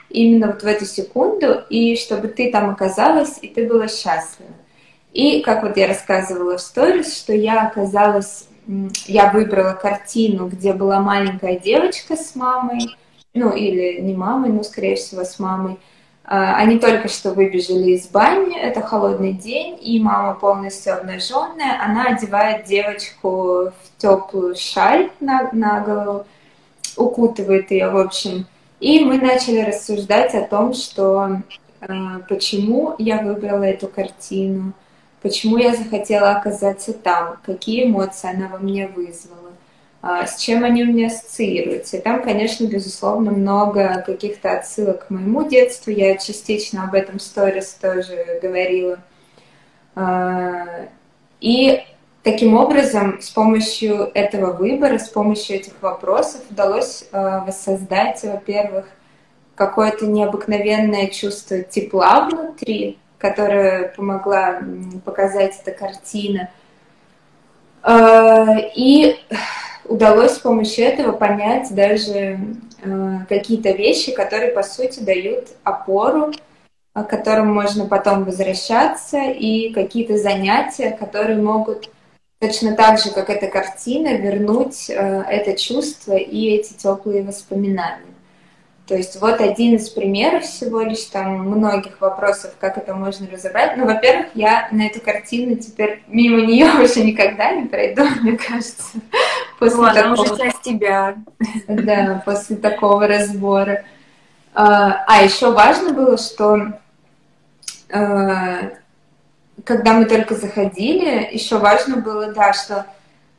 именно 0.10 0.48
вот 0.48 0.64
в 0.64 0.66
эту 0.66 0.84
секунду, 0.84 1.64
и 1.70 1.96
чтобы 1.96 2.28
ты 2.28 2.52
там 2.52 2.70
оказалась, 2.70 3.40
и 3.42 3.48
ты 3.48 3.66
была 3.66 3.88
счастлива. 3.88 4.50
И, 5.14 5.40
как 5.40 5.64
вот 5.64 5.78
я 5.78 5.88
рассказывала 5.88 6.58
в 6.58 6.62
сторис, 6.62 7.18
что 7.18 7.32
я 7.32 7.68
оказалась, 7.68 8.49
я 9.08 9.32
выбрала 9.32 9.74
картину, 9.74 10.48
где 10.48 10.74
была 10.74 11.00
маленькая 11.00 11.58
девочка 11.58 12.16
с 12.16 12.36
мамой, 12.36 12.96
ну 13.34 13.52
или 13.52 14.00
не 14.02 14.14
мамой, 14.14 14.50
но 14.50 14.64
скорее 14.64 14.96
всего 14.96 15.24
с 15.24 15.40
мамой, 15.40 15.80
а, 16.24 16.58
они 16.58 16.78
только 16.78 17.08
что 17.08 17.34
выбежали 17.34 17.92
из 17.92 18.08
бани, 18.08 18.56
это 18.56 18.82
холодный 18.82 19.34
день, 19.34 19.80
и 19.82 20.00
мама 20.00 20.36
полностью 20.36 20.94
обнаженная. 20.94 21.84
Она 21.84 22.10
одевает 22.10 22.66
девочку 22.66 23.72
в 23.72 23.74
теплую 23.98 24.56
шаль 24.56 25.10
на, 25.20 25.50
на 25.52 25.80
голову, 25.80 26.26
укутывает 26.96 27.72
ее, 27.72 27.90
в 27.90 27.98
общем. 27.98 28.46
И 28.80 29.04
мы 29.04 29.18
начали 29.18 29.62
рассуждать 29.62 30.36
о 30.36 30.44
том, 30.44 30.76
что 30.76 31.42
э, 31.82 31.88
почему 32.30 32.94
я 33.00 33.24
выбрала 33.24 33.64
эту 33.64 33.88
картину, 33.88 34.74
почему 35.22 35.58
я 35.58 35.76
захотела 35.76 36.32
оказаться 36.32 36.94
там, 36.94 37.38
какие 37.46 37.86
эмоции 37.86 38.30
она 38.30 38.48
во 38.48 38.58
мне 38.58 38.88
вызвала. 38.88 39.52
А, 40.02 40.26
с 40.26 40.38
чем 40.38 40.64
они 40.64 40.84
у 40.84 40.88
меня 40.88 41.08
ассоциируются. 41.08 41.98
И 41.98 42.02
там, 42.02 42.24
конечно, 42.24 42.66
безусловно, 42.66 43.32
много 43.32 44.02
каких-то 44.06 44.58
отсылок 44.58 45.08
к 45.08 45.10
моему 45.10 45.44
детству. 45.44 45.92
Я 45.92 46.16
частично 46.18 46.86
об 46.86 46.94
этом 46.94 47.20
в 47.20 47.22
сторис 47.22 47.78
тоже 47.82 48.40
говорила. 48.42 49.00
А, 49.96 50.88
и 51.42 51.82
таким 52.24 52.56
образом, 52.56 53.22
с 53.22 53.30
помощью 53.30 54.10
этого 54.14 54.54
выбора, 54.54 55.00
с 55.00 55.10
помощью 55.10 55.58
этих 55.58 55.74
вопросов 55.82 56.42
удалось 56.50 57.06
а, 57.12 57.44
воссоздать, 57.44 58.24
во-первых, 58.24 58.86
какое-то 59.56 60.08
необыкновенное 60.08 61.08
чувство 61.08 61.62
тепла 61.62 62.30
внутри, 62.30 62.98
которое 63.20 63.90
помогла 63.90 64.62
показать 65.06 65.60
эта 65.64 65.72
картина. 65.72 66.50
И 68.76 69.16
удалось 69.90 70.34
с 70.36 70.40
помощью 70.40 70.86
этого 70.86 71.12
понять 71.12 71.74
даже 71.74 72.40
э, 72.82 73.18
какие-то 73.28 73.72
вещи, 73.72 74.14
которые, 74.14 74.52
по 74.52 74.64
сути, 74.64 75.00
дают 75.00 75.50
опору, 75.64 76.32
к 76.94 77.04
которым 77.04 77.54
можно 77.54 77.86
потом 77.86 78.24
возвращаться, 78.24 79.18
и 79.18 79.72
какие-то 79.74 80.18
занятия, 80.18 80.92
которые 80.92 81.42
могут 81.42 81.90
точно 82.40 82.76
так 82.76 83.00
же, 83.00 83.12
как 83.12 83.30
эта 83.30 83.48
картина, 83.48 84.16
вернуть 84.16 84.90
э, 84.90 84.94
это 84.94 85.58
чувство 85.58 86.16
и 86.16 86.56
эти 86.56 86.74
теплые 86.74 87.24
воспоминания. 87.24 88.06
То 88.90 88.96
есть 88.96 89.22
вот 89.22 89.40
один 89.40 89.76
из 89.76 89.88
примеров 89.88 90.46
всего 90.46 90.82
лишь 90.82 91.04
там 91.06 91.48
многих 91.48 92.02
вопросов, 92.02 92.56
как 92.60 92.76
это 92.80 92.96
можно 92.96 93.28
разобрать. 93.30 93.78
Ну, 93.78 93.86
во-первых, 93.86 94.30
я 94.34 94.68
на 94.72 94.88
эту 94.88 95.00
картину 95.00 95.58
теперь 95.58 96.02
мимо 96.08 96.42
нее 96.42 96.66
уже 96.84 97.04
никогда 97.04 97.52
не 97.52 97.68
пройду, 97.68 98.02
мне 98.22 98.36
кажется. 98.36 99.00
После 99.60 99.78
ну, 99.78 99.94
такого... 99.94 100.06
она 100.06 100.14
уже 100.14 100.38
часть 100.38 100.62
тебя. 100.64 101.18
Да, 101.68 102.24
после 102.26 102.56
такого 102.56 103.06
разбора. 103.08 103.84
А, 104.56 105.04
а 105.06 105.22
еще 105.22 105.52
важно 105.52 105.94
было, 105.94 106.18
что 106.18 106.80
а, 107.94 108.72
когда 109.66 109.94
мы 109.94 110.06
только 110.06 110.34
заходили, 110.34 111.30
еще 111.32 111.60
важно 111.60 111.98
было, 111.98 112.34
да, 112.34 112.54
что 112.54 112.88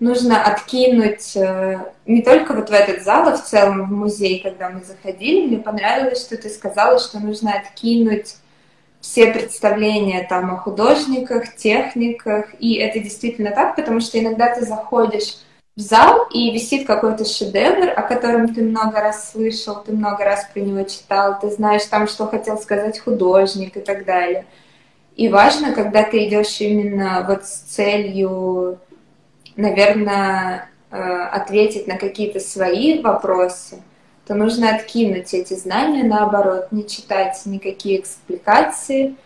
нужно 0.01 0.43
откинуть 0.43 1.37
э, 1.37 1.79
не 2.07 2.23
только 2.23 2.55
вот 2.55 2.71
в 2.71 2.73
этот 2.73 3.03
зал, 3.03 3.29
а 3.29 3.37
в 3.37 3.45
целом 3.45 3.87
в 3.87 3.93
музей, 3.93 4.41
когда 4.41 4.71
мы 4.71 4.83
заходили, 4.83 5.47
мне 5.47 5.59
понравилось, 5.59 6.23
что 6.23 6.37
ты 6.37 6.49
сказала, 6.49 6.99
что 6.99 7.21
нужно 7.21 7.53
откинуть 7.53 8.37
все 9.01 9.33
представления 9.33 10.27
там 10.29 10.53
о 10.53 10.57
художниках, 10.57 11.55
техниках, 11.55 12.47
и 12.59 12.75
это 12.75 12.99
действительно 12.99 13.51
так, 13.51 13.77
потому 13.77 14.01
что 14.01 14.19
иногда 14.19 14.55
ты 14.55 14.65
заходишь 14.65 15.37
в 15.77 15.81
зал, 15.81 16.27
и 16.33 16.51
висит 16.51 16.87
какой-то 16.87 17.25
шедевр, 17.25 17.91
о 17.95 18.03
котором 18.03 18.53
ты 18.55 18.63
много 18.63 19.01
раз 19.01 19.31
слышал, 19.31 19.83
ты 19.83 19.93
много 19.93 20.25
раз 20.25 20.47
про 20.53 20.61
него 20.61 20.83
читал, 20.83 21.39
ты 21.41 21.51
знаешь 21.51 21.85
там, 21.85 22.09
что 22.09 22.27
хотел 22.27 22.59
сказать 22.59 22.99
художник 22.99 23.77
и 23.77 23.81
так 23.81 24.05
далее. 24.05 24.45
И 25.17 25.29
важно, 25.29 25.73
когда 25.73 26.03
ты 26.03 26.27
идешь 26.27 26.61
именно 26.61 27.25
вот 27.27 27.47
с 27.47 27.59
целью 27.61 28.79
наверное, 29.61 30.69
э, 30.91 30.97
ответить 30.97 31.87
на 31.87 31.97
какие-то 31.97 32.41
свои 32.41 33.01
вопросы, 33.01 33.83
то 34.27 34.35
нужно 34.35 34.75
откинуть 34.75 35.35
эти 35.35 35.55
знания, 35.55 36.05
наоборот, 36.05 36.69
не 36.71 36.87
читать 36.87 37.41
никакие 37.47 38.01
экспликации 38.01 39.17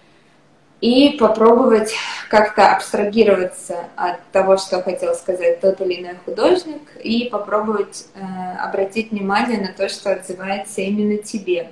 и 0.80 1.16
попробовать 1.18 1.94
как-то 2.28 2.74
абстрагироваться 2.74 3.84
от 3.96 4.22
того, 4.32 4.56
что 4.56 4.82
хотел 4.82 5.14
сказать 5.14 5.60
тот 5.60 5.80
или 5.80 6.02
иной 6.02 6.16
художник, 6.24 6.82
и 7.02 7.28
попробовать 7.30 8.06
э, 8.14 8.20
обратить 8.58 9.10
внимание 9.10 9.60
на 9.60 9.72
то, 9.72 9.88
что 9.88 10.12
отзывается 10.12 10.80
именно 10.82 11.18
тебе. 11.18 11.70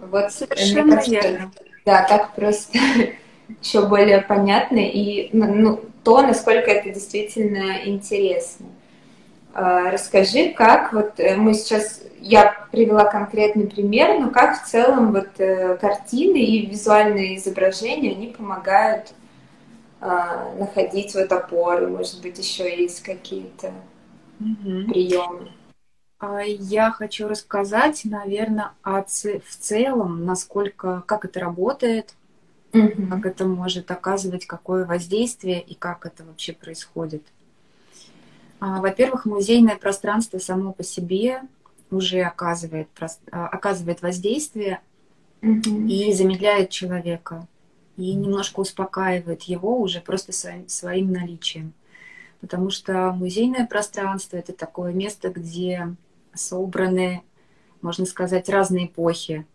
Вот 0.00 0.32
совершенно 0.32 1.00
верно. 1.06 1.50
Да, 1.84 2.06
так 2.08 2.34
просто 2.34 2.78
еще 3.62 3.86
более 3.86 4.20
понятно 4.20 4.78
и 4.78 5.30
ну 5.32 5.80
то, 6.06 6.22
насколько 6.22 6.70
это 6.70 6.90
действительно 6.90 7.84
интересно. 7.84 8.66
А, 9.52 9.90
расскажи, 9.90 10.50
как 10.50 10.92
вот 10.92 11.18
э, 11.18 11.34
мы 11.34 11.52
сейчас, 11.54 12.00
я 12.20 12.68
привела 12.70 13.06
конкретный 13.06 13.66
пример, 13.66 14.20
но 14.20 14.30
как 14.30 14.62
в 14.62 14.68
целом 14.68 15.10
вот 15.10 15.30
э, 15.38 15.76
картины 15.78 16.36
и 16.36 16.64
визуальные 16.66 17.38
изображения, 17.38 18.12
они 18.12 18.28
помогают 18.28 19.14
а, 20.00 20.54
находить 20.56 21.12
вот 21.16 21.32
опоры, 21.32 21.88
может 21.88 22.22
быть, 22.22 22.38
еще 22.38 22.80
есть 22.80 23.02
какие-то 23.02 23.72
угу. 24.38 24.92
приемы. 24.92 25.50
А, 26.20 26.42
я 26.42 26.92
хочу 26.92 27.26
рассказать, 27.26 28.02
наверное, 28.04 28.74
о 28.84 29.02
в 29.02 29.56
целом, 29.58 30.24
насколько, 30.24 31.02
как 31.04 31.24
это 31.24 31.40
работает, 31.40 32.14
угу. 32.72 33.06
как 33.08 33.26
это 33.26 33.46
может 33.46 33.90
оказывать, 33.90 34.46
какое 34.46 34.84
воздействие 34.84 35.60
и 35.60 35.74
как 35.74 36.06
это 36.06 36.24
вообще 36.24 36.52
происходит. 36.52 37.22
А, 38.60 38.80
во-первых, 38.80 39.26
музейное 39.26 39.76
пространство 39.76 40.38
само 40.38 40.72
по 40.72 40.82
себе 40.82 41.42
уже 41.90 42.20
оказывает, 42.22 42.88
а, 43.30 43.46
оказывает 43.48 44.02
воздействие 44.02 44.80
угу. 45.42 45.86
и 45.86 46.12
замедляет 46.12 46.70
человека, 46.70 47.46
и 47.96 48.14
немножко 48.14 48.60
успокаивает 48.60 49.42
его 49.42 49.80
уже 49.80 50.00
просто 50.00 50.32
своим, 50.32 50.68
своим 50.68 51.12
наличием. 51.12 51.72
Потому 52.40 52.70
что 52.70 53.12
музейное 53.12 53.66
пространство 53.66 54.36
это 54.36 54.52
такое 54.52 54.92
место, 54.92 55.30
где 55.30 55.94
собраны, 56.34 57.22
можно 57.80 58.04
сказать, 58.04 58.48
разные 58.48 58.86
эпохи, 58.86 59.46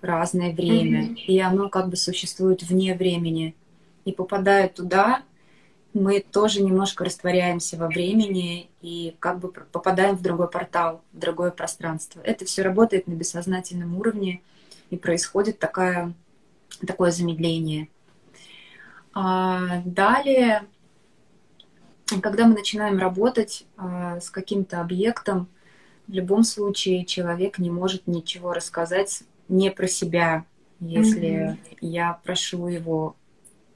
разное 0.00 0.52
время, 0.52 1.04
mm-hmm. 1.04 1.24
и 1.26 1.38
оно 1.40 1.68
как 1.68 1.88
бы 1.88 1.96
существует 1.96 2.62
вне 2.62 2.94
времени. 2.94 3.54
И 4.04 4.12
попадая 4.12 4.68
туда, 4.68 5.22
мы 5.92 6.20
тоже 6.20 6.62
немножко 6.62 7.04
растворяемся 7.04 7.76
во 7.76 7.88
времени 7.88 8.70
и 8.80 9.16
как 9.18 9.40
бы 9.40 9.50
попадаем 9.50 10.16
в 10.16 10.22
другой 10.22 10.48
портал, 10.48 11.02
в 11.12 11.18
другое 11.18 11.50
пространство. 11.50 12.20
Это 12.20 12.44
все 12.44 12.62
работает 12.62 13.06
на 13.06 13.12
бессознательном 13.12 13.96
уровне, 13.96 14.40
и 14.90 14.96
происходит 14.96 15.58
такая, 15.58 16.14
такое 16.86 17.10
замедление. 17.10 17.88
А 19.14 19.82
далее, 19.84 20.64
когда 22.22 22.46
мы 22.46 22.54
начинаем 22.54 22.98
работать 22.98 23.66
а, 23.76 24.20
с 24.20 24.30
каким-то 24.30 24.80
объектом, 24.80 25.48
в 26.06 26.12
любом 26.12 26.42
случае 26.42 27.04
человек 27.04 27.58
не 27.58 27.70
может 27.70 28.06
ничего 28.06 28.52
рассказать 28.52 29.24
не 29.48 29.70
про 29.70 29.86
себя, 29.86 30.44
если 30.80 31.52
mm-hmm. 31.52 31.78
я 31.80 32.20
прошу 32.24 32.68
его 32.68 33.16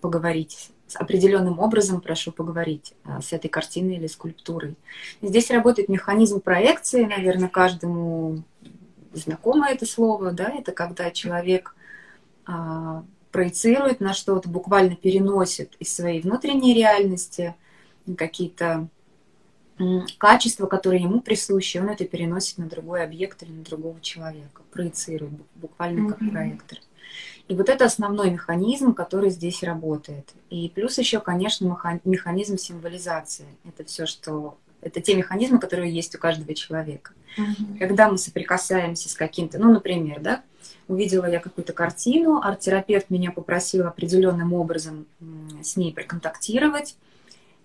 поговорить 0.00 0.70
с 0.92 0.96
определенным 0.96 1.58
образом 1.58 2.02
прошу 2.02 2.32
поговорить 2.32 2.92
а, 3.04 3.22
с 3.22 3.32
этой 3.32 3.48
картиной 3.48 3.96
или 3.96 4.06
скульптурой. 4.06 4.76
Здесь 5.22 5.50
работает 5.50 5.88
механизм 5.88 6.42
проекции, 6.42 7.04
наверное, 7.04 7.48
каждому 7.48 8.42
знакомо 9.14 9.70
это 9.70 9.86
слово, 9.86 10.32
да, 10.32 10.50
это 10.50 10.72
когда 10.72 11.10
человек 11.10 11.74
а, 12.44 13.04
проецирует 13.30 14.00
на 14.00 14.12
что-то, 14.12 14.50
буквально 14.50 14.94
переносит 14.94 15.72
из 15.78 15.94
своей 15.94 16.20
внутренней 16.20 16.74
реальности 16.74 17.54
какие-то 18.18 18.88
качества, 20.18 20.66
которые 20.66 21.02
ему 21.02 21.20
присущи, 21.20 21.78
он 21.78 21.88
это 21.88 22.04
переносит 22.04 22.58
на 22.58 22.66
другой 22.66 23.02
объект 23.04 23.42
или 23.42 23.52
на 23.52 23.62
другого 23.62 24.00
человека, 24.00 24.62
проецирует 24.72 25.32
буквально 25.54 26.10
как 26.10 26.22
mm-hmm. 26.22 26.30
проектор. 26.30 26.78
И 27.48 27.54
вот 27.54 27.68
это 27.68 27.84
основной 27.84 28.30
механизм, 28.30 28.94
который 28.94 29.30
здесь 29.30 29.62
работает. 29.62 30.32
И 30.48 30.70
плюс 30.74 30.98
еще, 30.98 31.20
конечно, 31.20 31.78
механизм 32.04 32.56
символизации. 32.56 33.46
Это 33.64 33.84
все, 33.84 34.06
что... 34.06 34.56
Это 34.80 35.00
те 35.00 35.14
механизмы, 35.14 35.58
которые 35.60 35.92
есть 35.92 36.14
у 36.14 36.18
каждого 36.18 36.54
человека. 36.54 37.12
Mm-hmm. 37.38 37.78
Когда 37.78 38.10
мы 38.10 38.18
соприкасаемся 38.18 39.08
с 39.08 39.14
каким-то, 39.14 39.58
ну, 39.58 39.72
например, 39.72 40.20
да, 40.20 40.42
увидела 40.88 41.26
я 41.26 41.40
какую-то 41.40 41.72
картину, 41.72 42.40
арт-терапевт 42.40 43.10
меня 43.10 43.30
попросил 43.30 43.86
определенным 43.86 44.52
образом 44.52 45.06
с 45.62 45.76
ней 45.76 45.92
проконтактировать. 45.92 46.96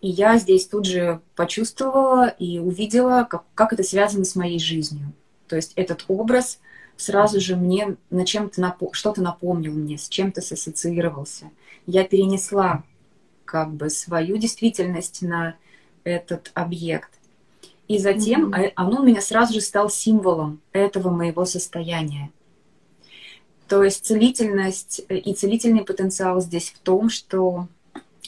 И 0.02 0.10
я 0.10 0.38
здесь 0.38 0.68
тут 0.68 0.86
же 0.86 1.22
почувствовала 1.36 2.28
и 2.28 2.60
увидела, 2.60 3.24
как, 3.24 3.44
как 3.56 3.74
это 3.74 3.84
связано 3.84 4.26
с 4.26 4.36
моей 4.36 4.60
жизнью. 4.60 5.14
То 5.48 5.56
есть 5.56 5.74
этот 5.76 6.06
образ 6.08 6.60
сразу 6.98 7.40
же 7.40 7.56
мне 7.56 7.96
на 8.10 8.26
чем-то 8.26 8.62
напо- 8.62 8.90
что-то 8.92 9.22
напомнил 9.22 9.74
мне, 9.74 9.98
с 9.98 10.08
чем-то 10.10 10.42
ассоциировался. 10.42 11.50
Я 11.86 12.04
перенесла 12.04 12.84
как 13.46 13.74
бы 13.74 13.90
свою 13.90 14.38
действительность 14.38 15.22
на 15.22 15.56
этот 16.04 16.52
объект. 16.54 17.10
И 17.88 17.98
затем 17.98 18.54
mm-hmm. 18.54 18.74
оно 18.76 19.02
у 19.02 19.04
меня 19.04 19.22
сразу 19.22 19.54
же 19.54 19.62
стал 19.62 19.90
символом 19.90 20.62
этого 20.74 21.10
моего 21.10 21.46
состояния. 21.46 22.32
То 23.68 23.84
есть 23.84 24.06
целительность 24.06 25.02
э, 25.10 25.18
и 25.18 25.34
целительный 25.34 25.84
потенциал 25.84 26.42
здесь 26.42 26.70
в 26.70 26.80
том, 26.80 27.10
что 27.10 27.68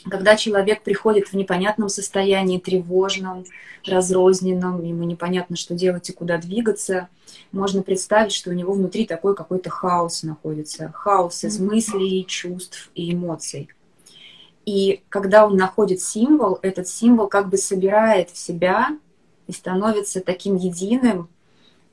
когда 0.10 0.36
человек 0.36 0.84
приходит 0.84 1.28
в 1.28 1.34
непонятном 1.34 1.90
состоянии, 1.90 2.60
тревожном, 2.60 3.46
разрозненном, 3.86 4.84
ему 4.84 5.04
непонятно, 5.04 5.56
что 5.56 5.74
делать 5.74 6.10
и 6.10 6.14
куда 6.14 6.38
двигаться, 6.38 7.10
можно 7.52 7.82
представить, 7.82 8.32
что 8.32 8.50
у 8.50 8.54
него 8.54 8.74
внутри 8.74 9.06
такой 9.06 9.36
какой-то 9.36 9.70
хаос 9.70 10.24
находится. 10.24 10.92
Хаос 10.94 11.44
из 11.44 11.60
мыслей, 11.60 12.26
чувств 12.28 12.92
и 12.96 13.14
эмоций. 13.14 13.70
И 14.66 15.02
когда 15.10 15.48
он 15.48 15.56
находит 15.56 16.02
символ, 16.02 16.60
этот 16.62 16.88
символ 16.88 17.28
как 17.28 17.50
бы 17.50 17.58
собирает 17.58 18.30
в 18.30 18.38
себя 18.38 18.90
и 19.48 19.52
становится 19.52 20.22
таким 20.22 20.56
единым 20.56 21.28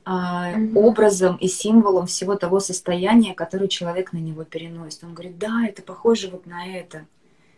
а, 0.04 0.52
образом 0.74 1.36
и 1.36 1.48
символом 1.48 2.06
всего 2.06 2.36
того 2.36 2.60
состояния, 2.60 3.34
которое 3.34 3.68
человек 3.68 4.12
на 4.12 4.18
него 4.18 4.44
переносит. 4.44 5.04
Он 5.04 5.14
говорит, 5.14 5.38
да, 5.38 5.66
это 5.66 5.82
похоже 5.82 6.28
вот 6.28 6.46
на 6.46 6.66
это 6.66 7.06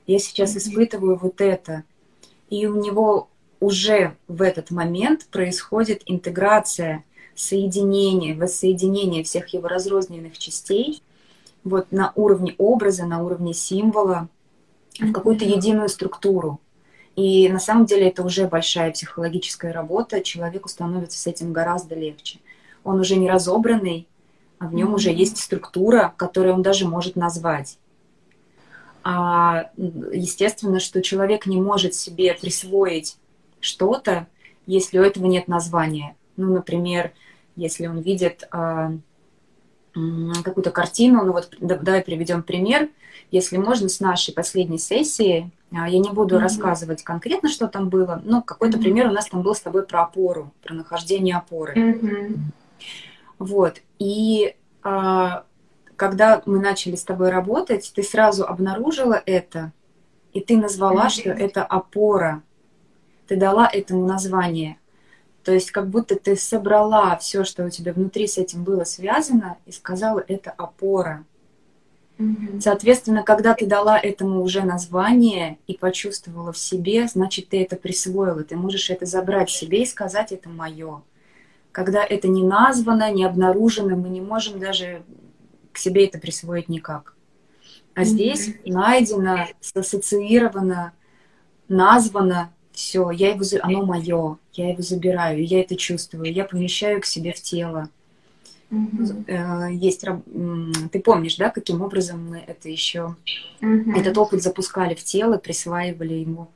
я 0.09 0.19
сейчас 0.19 0.57
испытываю 0.57 1.17
вот 1.17 1.41
это. 1.41 1.85
И 2.51 2.67
у 2.67 2.83
него 2.83 3.29
уже 3.61 4.17
в 4.27 4.43
этот 4.43 4.71
момент 4.71 5.27
происходит 5.27 6.03
интеграция, 6.07 7.05
соединение, 7.35 8.35
воссоединение 8.35 9.23
всех 9.23 9.49
его 9.49 9.69
разрозненных 9.69 10.39
частей 10.39 11.03
вот 11.63 11.93
на 11.93 12.13
уровне 12.17 12.55
образа, 12.59 13.05
на 13.05 13.23
уровне 13.23 13.53
символа, 13.53 14.29
в 14.99 15.13
какую-то 15.13 15.45
единую 15.45 15.89
структуру. 15.89 16.61
И 17.15 17.49
на 17.49 17.59
самом 17.59 17.85
деле 17.85 18.09
это 18.09 18.23
уже 18.23 18.49
большая 18.49 18.93
психологическая 18.93 19.73
работа, 19.73 20.23
человеку 20.23 20.69
становится 20.69 21.19
с 21.19 21.27
этим 21.27 21.53
гораздо 21.53 21.95
легче. 21.95 22.39
Он 22.83 23.01
уже 23.01 23.17
не 23.17 23.29
разобранный, 23.29 24.09
а 24.59 24.67
в 24.69 24.75
нем 24.75 24.91
mm-hmm. 24.91 24.95
уже 24.95 25.11
есть 25.11 25.39
структура, 25.39 26.15
которую 26.17 26.55
он 26.55 26.63
даже 26.63 26.89
может 26.89 27.17
назвать. 27.17 27.77
А 29.05 29.71
естественно, 29.77 30.81
что 30.81 31.03
человек 31.03 31.47
не 31.47 31.61
может 31.61 31.95
себе 31.95 32.35
присвоить 32.35 33.17
что-то, 33.61 34.27
если 34.67 34.99
у 34.99 35.03
этого 35.03 35.27
нет 35.27 35.49
названия. 35.49 36.17
Ну, 36.37 36.53
например, 36.53 37.13
если 37.57 37.87
он 37.87 38.01
видит 38.01 38.47
а, 38.51 38.93
какую-то 40.45 40.71
картину, 40.71 41.25
ну 41.25 41.33
вот 41.33 41.57
давай 41.61 42.03
приведем 42.03 42.43
пример. 42.43 42.89
Если 43.31 43.57
можно, 43.57 43.89
с 43.89 44.01
нашей 44.01 44.33
последней 44.33 44.79
сессии, 44.79 45.51
а, 45.73 45.89
я 45.89 45.99
не 45.99 46.11
буду 46.11 46.37
mm-hmm. 46.37 46.41
рассказывать 46.41 47.03
конкретно, 47.03 47.49
что 47.49 47.67
там 47.69 47.89
было, 47.89 48.23
но 48.25 48.43
какой-то 48.43 48.79
mm-hmm. 48.79 48.83
пример 48.83 49.09
у 49.09 49.13
нас 49.13 49.29
там 49.29 49.43
был 49.43 49.55
с 49.55 49.61
тобой 49.61 49.85
про 49.87 50.03
опору, 50.03 50.53
про 50.63 50.75
нахождение 50.75 51.37
опоры. 51.37 51.75
Mm-hmm. 51.75 52.37
Вот. 53.39 53.81
И 53.99 54.55
а, 54.83 55.45
когда 55.99 56.43
мы 56.47 56.61
начали 56.61 56.95
с 56.95 57.03
тобой 57.03 57.31
работать, 57.31 57.91
ты 57.93 58.05
сразу 58.05 58.47
обнаружила 58.47 59.21
это, 59.27 59.73
и 60.33 60.41
ты 60.41 60.57
назвала, 60.57 61.11
что 61.11 61.31
это 61.31 61.65
опора. 61.65 62.45
Ты 63.27 63.35
дала 63.35 63.69
этому 63.71 64.07
название. 64.07 64.79
То 65.43 65.53
есть 65.53 65.73
как 65.73 65.89
будто 65.89 66.15
ты 66.15 66.37
собрала 66.37 67.17
все, 67.17 67.43
что 67.43 67.65
у 67.65 67.71
тебя 67.71 67.93
внутри 67.93 68.29
с 68.29 68.39
этим 68.39 68.63
было 68.63 68.85
связано, 68.85 69.57
и 69.67 69.73
сказала, 69.73 70.25
это 70.29 70.53
опора. 70.53 71.25
Соответственно, 72.61 73.25
когда 73.25 73.55
ты 73.55 73.67
дала 73.67 73.99
этому 73.99 74.43
уже 74.43 74.63
название 74.63 75.59
и 75.67 75.77
почувствовала 75.77 76.53
в 76.53 76.59
себе, 76.59 77.09
значит, 77.09 77.49
ты 77.49 77.61
это 77.61 77.75
присвоила. 77.75 78.45
Ты 78.45 78.55
можешь 78.55 78.89
это 78.91 79.05
забрать 79.05 79.51
себе 79.51 79.83
и 79.83 79.87
сказать, 79.87 80.31
это 80.31 80.49
мое. 80.49 81.03
Когда 81.73 82.05
это 82.05 82.29
не 82.29 82.45
названо, 82.45 83.11
не 83.11 83.25
обнаружено, 83.25 83.97
мы 83.97 84.11
не 84.11 84.21
можем 84.21 84.61
даже 84.61 85.03
к 85.79 85.81
себе 85.81 86.07
это 86.07 86.19
присвоить 86.19 86.69
никак. 86.69 87.15
А 87.95 88.03
здесь 88.03 88.49
mm-hmm. 88.49 88.73
найдено, 88.73 89.47
ассоциировано, 89.75 90.93
названо 91.69 92.53
все, 92.73 93.13
я 93.13 93.31
его, 93.31 93.45
оно 93.63 93.87
мое, 93.87 94.39
я 94.55 94.71
его 94.71 94.83
забираю, 94.83 95.47
я 95.47 95.61
это 95.61 95.77
чувствую, 95.77 96.33
я 96.33 96.45
помещаю 96.45 97.01
к 97.01 97.05
себе 97.05 97.33
в 97.33 97.41
тело. 97.41 97.91
Mm-hmm. 98.73 99.73
Есть, 99.73 100.05
ты 100.91 101.01
помнишь, 101.01 101.37
да, 101.37 101.51
каким 101.51 101.81
образом 101.81 102.29
мы 102.29 102.39
это 102.39 102.69
еще, 102.69 103.15
mm-hmm. 103.61 103.97
этот 103.97 104.19
опыт 104.19 104.43
запускали 104.43 104.97
в 104.97 105.05
тело, 105.05 105.39
присваивали 105.39 106.15
ему 106.15 106.49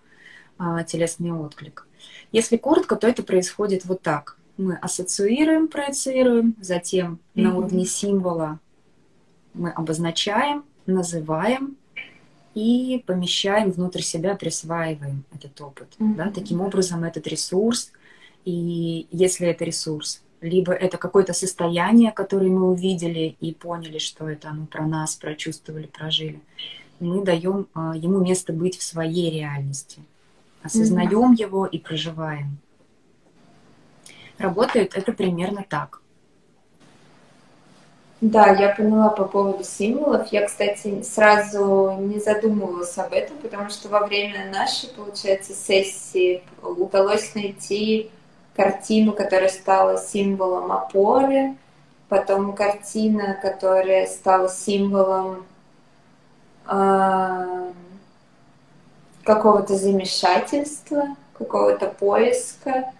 а, 0.59 0.83
телесный 0.83 1.31
отклик. 1.31 1.87
Если 2.33 2.57
коротко, 2.57 2.97
то 2.97 3.07
это 3.07 3.23
происходит 3.23 3.85
вот 3.85 4.03
так. 4.03 4.37
Мы 4.57 4.75
ассоциируем, 4.77 5.69
проецируем, 5.69 6.57
затем 6.61 7.21
mm-hmm. 7.37 7.43
на 7.43 7.57
уровне 7.57 7.87
символа 7.87 8.59
мы 9.55 9.71
обозначаем, 9.71 10.65
называем 10.87 11.77
и 12.55 13.03
помещаем 13.07 13.71
внутрь 13.71 14.03
себя, 14.03 14.35
присваиваем 14.35 15.25
этот 15.35 15.61
опыт. 15.61 15.89
Mm-hmm. 15.99 16.15
Да? 16.17 16.31
Таким 16.31 16.61
образом, 16.61 17.05
этот 17.05 17.27
ресурс, 17.27 17.93
и 18.45 19.07
если 19.11 19.49
это 19.49 19.65
ресурс, 19.65 20.23
либо 20.41 20.73
это 20.73 20.99
какое-то 20.99 21.33
состояние, 21.33 22.11
которое 22.13 22.51
мы 22.51 22.71
увидели 22.71 23.37
и 23.41 23.55
поняли, 23.55 23.99
что 23.99 24.29
это 24.29 24.51
оно 24.51 24.67
про 24.67 24.87
нас, 24.87 25.15
прочувствовали, 25.15 25.87
прожили, 25.87 26.41
мы 27.01 27.25
даем 27.25 27.69
а, 27.75 27.97
ему 27.97 28.21
место 28.21 28.53
быть 28.53 28.77
в 28.77 28.83
своей 28.83 29.31
реальности, 29.31 30.03
осознаем 30.63 31.33
mm-hmm. 31.33 31.41
его 31.41 31.67
и 31.67 31.79
проживаем. 31.79 32.59
Работает 34.39 34.95
это 34.95 35.13
примерно 35.13 35.65
так. 35.69 36.02
Да, 38.23 38.47
я 38.53 38.69
поняла 38.69 39.09
по 39.09 39.25
поводу 39.25 39.65
символов. 39.65 40.31
Я, 40.31 40.47
кстати, 40.47 41.03
сразу 41.03 41.97
не 41.99 42.21
задумывалась 42.21 42.97
об 42.97 43.13
этом, 43.13 43.37
потому 43.39 43.69
что 43.69 43.89
во 43.89 44.07
время 44.07 44.49
нашей, 44.49 44.91
получается, 44.91 45.55
сессии 45.55 46.45
удалось 46.63 47.35
найти 47.35 48.13
картину, 48.55 49.11
которая 49.13 49.49
стала 49.49 49.99
символом 49.99 50.71
опоры, 50.71 51.57
потом 52.09 52.53
картина, 52.53 53.37
которая 53.43 54.07
стала 54.07 54.49
символом 54.49 55.45
э, 56.69 57.73
какого-то 59.25 59.75
замешательства, 59.75 61.09
какого-то 61.37 61.89
поиска. 61.89 62.93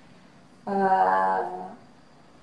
Э, 0.67 1.72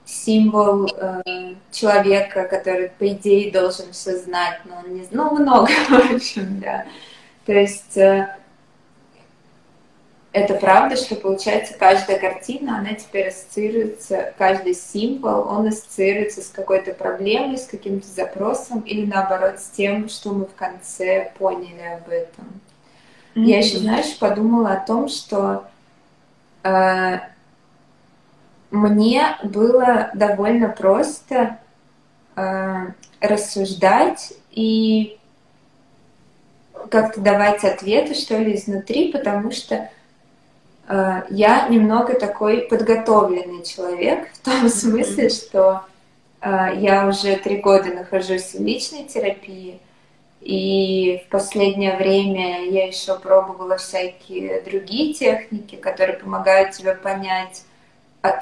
символ 0.09 0.87
э, 0.87 1.53
человека, 1.71 2.45
который, 2.45 2.89
по 2.89 3.07
идее, 3.09 3.51
должен 3.51 3.91
все 3.91 4.17
знать, 4.17 4.59
но 4.65 4.77
он 4.83 4.95
не 4.95 5.03
знает, 5.03 5.11
ну, 5.11 5.37
много, 5.37 5.69
в 5.89 6.15
общем, 6.15 6.59
да. 6.59 6.85
То 7.45 7.53
есть 7.53 7.95
э, 7.97 8.35
это 10.31 10.55
правда, 10.55 10.95
что, 10.95 11.15
получается, 11.15 11.75
каждая 11.77 12.19
картина, 12.19 12.79
она 12.79 12.93
теперь 12.93 13.29
ассоциируется, 13.29 14.33
каждый 14.37 14.73
символ, 14.73 15.47
он 15.47 15.67
ассоциируется 15.67 16.41
с 16.41 16.49
какой-то 16.49 16.93
проблемой, 16.93 17.57
с 17.57 17.67
каким-то 17.67 18.07
запросом, 18.07 18.81
или, 18.81 19.05
наоборот, 19.05 19.59
с 19.59 19.69
тем, 19.69 20.09
что 20.09 20.31
мы 20.31 20.45
в 20.45 20.55
конце 20.55 21.31
поняли 21.37 21.81
об 21.81 22.09
этом. 22.09 22.45
Mm-hmm. 23.35 23.43
Я 23.43 23.57
еще, 23.59 23.77
знаешь, 23.77 24.17
подумала 24.17 24.73
о 24.73 24.85
том, 24.85 25.07
что 25.07 25.65
э, 26.63 27.19
мне 28.71 29.37
было 29.43 30.11
довольно 30.13 30.69
просто 30.69 31.57
э, 32.35 32.87
рассуждать 33.19 34.33
и 34.51 35.17
как-то 36.89 37.19
давать 37.21 37.63
ответы, 37.63 38.13
что 38.13 38.37
ли, 38.37 38.55
изнутри, 38.55 39.11
потому 39.11 39.51
что 39.51 39.89
э, 40.87 41.21
я 41.29 41.67
немного 41.67 42.13
такой 42.19 42.61
подготовленный 42.61 43.63
человек, 43.63 44.29
в 44.33 44.39
том 44.39 44.69
смысле, 44.69 45.29
что 45.29 45.83
э, 46.41 46.69
я 46.77 47.07
уже 47.07 47.35
три 47.37 47.57
года 47.57 47.93
нахожусь 47.93 48.53
в 48.53 48.61
личной 48.61 49.05
терапии, 49.05 49.79
и 50.41 51.23
в 51.25 51.31
последнее 51.31 51.97
время 51.97 52.63
я 52.65 52.87
еще 52.87 53.19
пробовала 53.19 53.77
всякие 53.77 54.61
другие 54.61 55.13
техники, 55.13 55.75
которые 55.75 56.17
помогают 56.17 56.71
тебе 56.71 56.95
понять, 56.95 57.63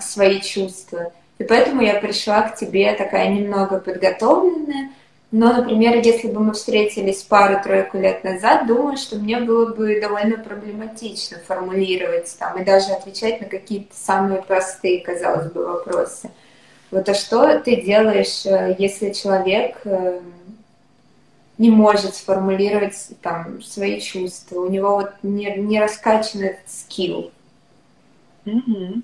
свои 0.01 0.41
чувства. 0.41 1.11
И 1.37 1.43
поэтому 1.43 1.81
я 1.81 1.99
пришла 1.99 2.41
к 2.43 2.55
тебе 2.55 2.93
такая 2.93 3.29
немного 3.29 3.79
подготовленная. 3.79 4.91
Но, 5.29 5.51
например, 5.51 5.97
если 5.97 6.29
бы 6.29 6.39
мы 6.39 6.53
встретились 6.53 7.21
пару-тройку 7.23 7.97
лет 7.97 8.23
назад, 8.23 8.65
думаю, 8.65 8.95
что 8.95 9.17
мне 9.17 9.39
было 9.39 9.73
бы 9.73 9.99
довольно 9.99 10.37
проблематично 10.37 11.37
формулировать 11.45 12.33
там 12.39 12.61
и 12.61 12.63
даже 12.63 12.93
отвечать 12.93 13.41
на 13.41 13.47
какие-то 13.47 13.93
самые 13.93 14.41
простые, 14.41 15.01
казалось 15.01 15.51
бы, 15.51 15.65
вопросы. 15.65 16.31
Вот 16.91 17.09
а 17.09 17.13
что 17.13 17.59
ты 17.59 17.81
делаешь, 17.81 18.45
э, 18.45 18.75
если 18.79 19.11
человек 19.11 19.81
э, 19.83 20.21
не 21.57 21.69
может 21.69 22.15
сформулировать 22.15 22.95
там 23.21 23.61
свои 23.61 23.99
чувства, 23.99 24.61
у 24.61 24.69
него 24.69 24.95
вот 24.95 25.11
не, 25.23 25.53
не 25.57 25.81
раскачан 25.81 26.51
скилл? 26.65 27.31
Угу. 28.45 29.01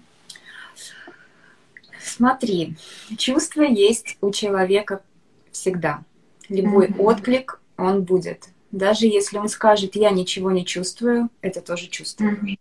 Смотри, 2.04 2.76
чувство 3.18 3.62
есть 3.62 4.18
у 4.22 4.32
человека 4.32 5.02
всегда. 5.52 6.04
Любой 6.50 6.88
mm-hmm. 6.88 7.02
отклик 7.02 7.62
он 7.78 8.04
будет. 8.04 8.50
Даже 8.72 9.08
если 9.08 9.38
он 9.38 9.50
скажет, 9.50 9.96
я 9.96 10.10
ничего 10.10 10.52
не 10.52 10.66
чувствую, 10.66 11.30
это 11.42 11.62
тоже 11.62 11.88
чувство. 11.88 12.26
Mm-hmm. 12.26 12.58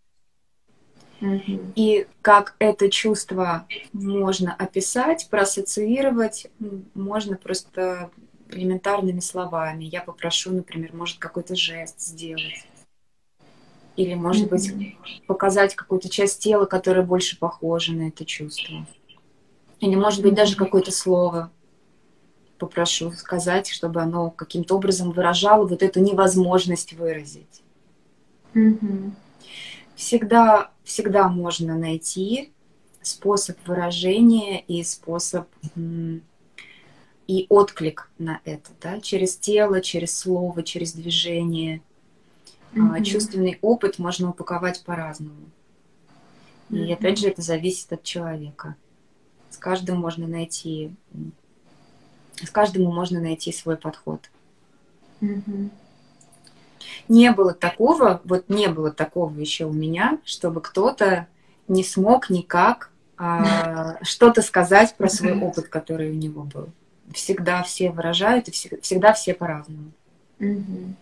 Mm-hmm. 1.20 1.72
И 1.76 2.07
как 2.20 2.55
это 2.59 2.90
чувство 2.90 3.66
можно 3.92 4.55
описать, 4.55 5.28
проассоциировать, 5.31 6.48
можно 6.94 7.37
просто 7.37 8.11
элементарными 8.50 9.20
словами. 9.20 9.85
Я 9.85 10.02
попрошу, 10.02 10.52
например, 10.52 10.94
может 10.94 11.18
какой-то 11.18 11.55
жест 11.57 12.00
сделать. 12.00 12.66
Или, 13.96 14.14
может 14.14 14.48
быть, 14.48 14.72
показать 15.26 15.74
какую-то 15.74 16.09
часть 16.09 16.42
тела, 16.42 16.64
которая 16.64 17.05
больше 17.05 17.38
похожа 17.38 17.92
на 17.92 18.09
это 18.09 18.24
чувство. 18.24 18.87
Или, 19.83 19.97
может 19.97 20.23
быть, 20.23 20.35
даже 20.35 20.55
какое-то 20.55 20.92
слово 20.92 21.51
попрошу 22.57 23.11
сказать, 23.11 23.66
чтобы 23.66 24.01
оно 24.01 24.31
каким-то 24.31 24.77
образом 24.77 25.11
выражало 25.11 25.66
вот 25.66 25.83
эту 25.83 25.99
невозможность 25.99 26.92
выразить. 26.92 27.62
Mm-hmm. 28.55 29.11
Всегда, 29.97 30.71
всегда 30.85 31.29
можно 31.29 31.77
найти 31.77 32.53
способ 33.03 33.57
выражения 33.66 34.61
и 34.61 34.85
способ 34.85 35.49
и 37.27 37.47
отклик 37.49 38.09
на 38.18 38.40
это, 38.45 38.71
да, 38.81 39.01
через 39.01 39.37
тело, 39.37 39.81
через 39.81 40.16
слово, 40.16 40.62
через 40.62 40.92
движение. 40.92 41.83
Mm-hmm. 42.75 43.03
Чувственный 43.03 43.59
опыт 43.62 43.99
можно 43.99 44.31
упаковать 44.31 44.85
по-разному. 44.85 45.51
И 46.71 46.75
mm-hmm. 46.75 46.92
опять 46.92 47.18
же, 47.18 47.27
это 47.27 47.42
зависит 47.42 47.92
от 47.92 48.05
человека. 48.05 48.77
С 49.53 49.59
каждым 49.59 50.01
можно 50.01 50.27
найти, 50.27 50.97
с 52.43 52.49
каждому 52.51 52.91
можно 52.91 53.21
найти 53.21 53.53
свой 53.53 53.77
подход. 53.77 54.31
Mm-hmm. 55.21 55.71
Не 57.09 57.33
было 57.33 57.53
такого, 57.53 58.23
вот 58.25 58.49
не 58.49 58.69
было 58.69 58.91
такого 58.91 59.38
еще 59.38 59.67
у 59.67 59.73
меня, 59.73 60.19
чтобы 60.25 60.62
кто-то 60.62 61.27
не 61.69 61.85
смог 61.85 62.31
никак 62.31 62.91
а, 63.19 63.99
что-то 64.03 64.41
сказать 64.41 64.97
про 64.97 65.11
свой 65.11 65.38
опыт, 65.38 65.69
который 65.69 66.11
у 66.11 66.15
него 66.15 66.45
был. 66.45 66.71
Всегда 67.12 67.62
все 67.62 67.91
выражают, 67.91 68.49
и 68.49 68.53
всегда 68.53 69.12
все 69.12 69.35
по-разному. 69.35 69.93
Mm-hmm. 70.38 70.95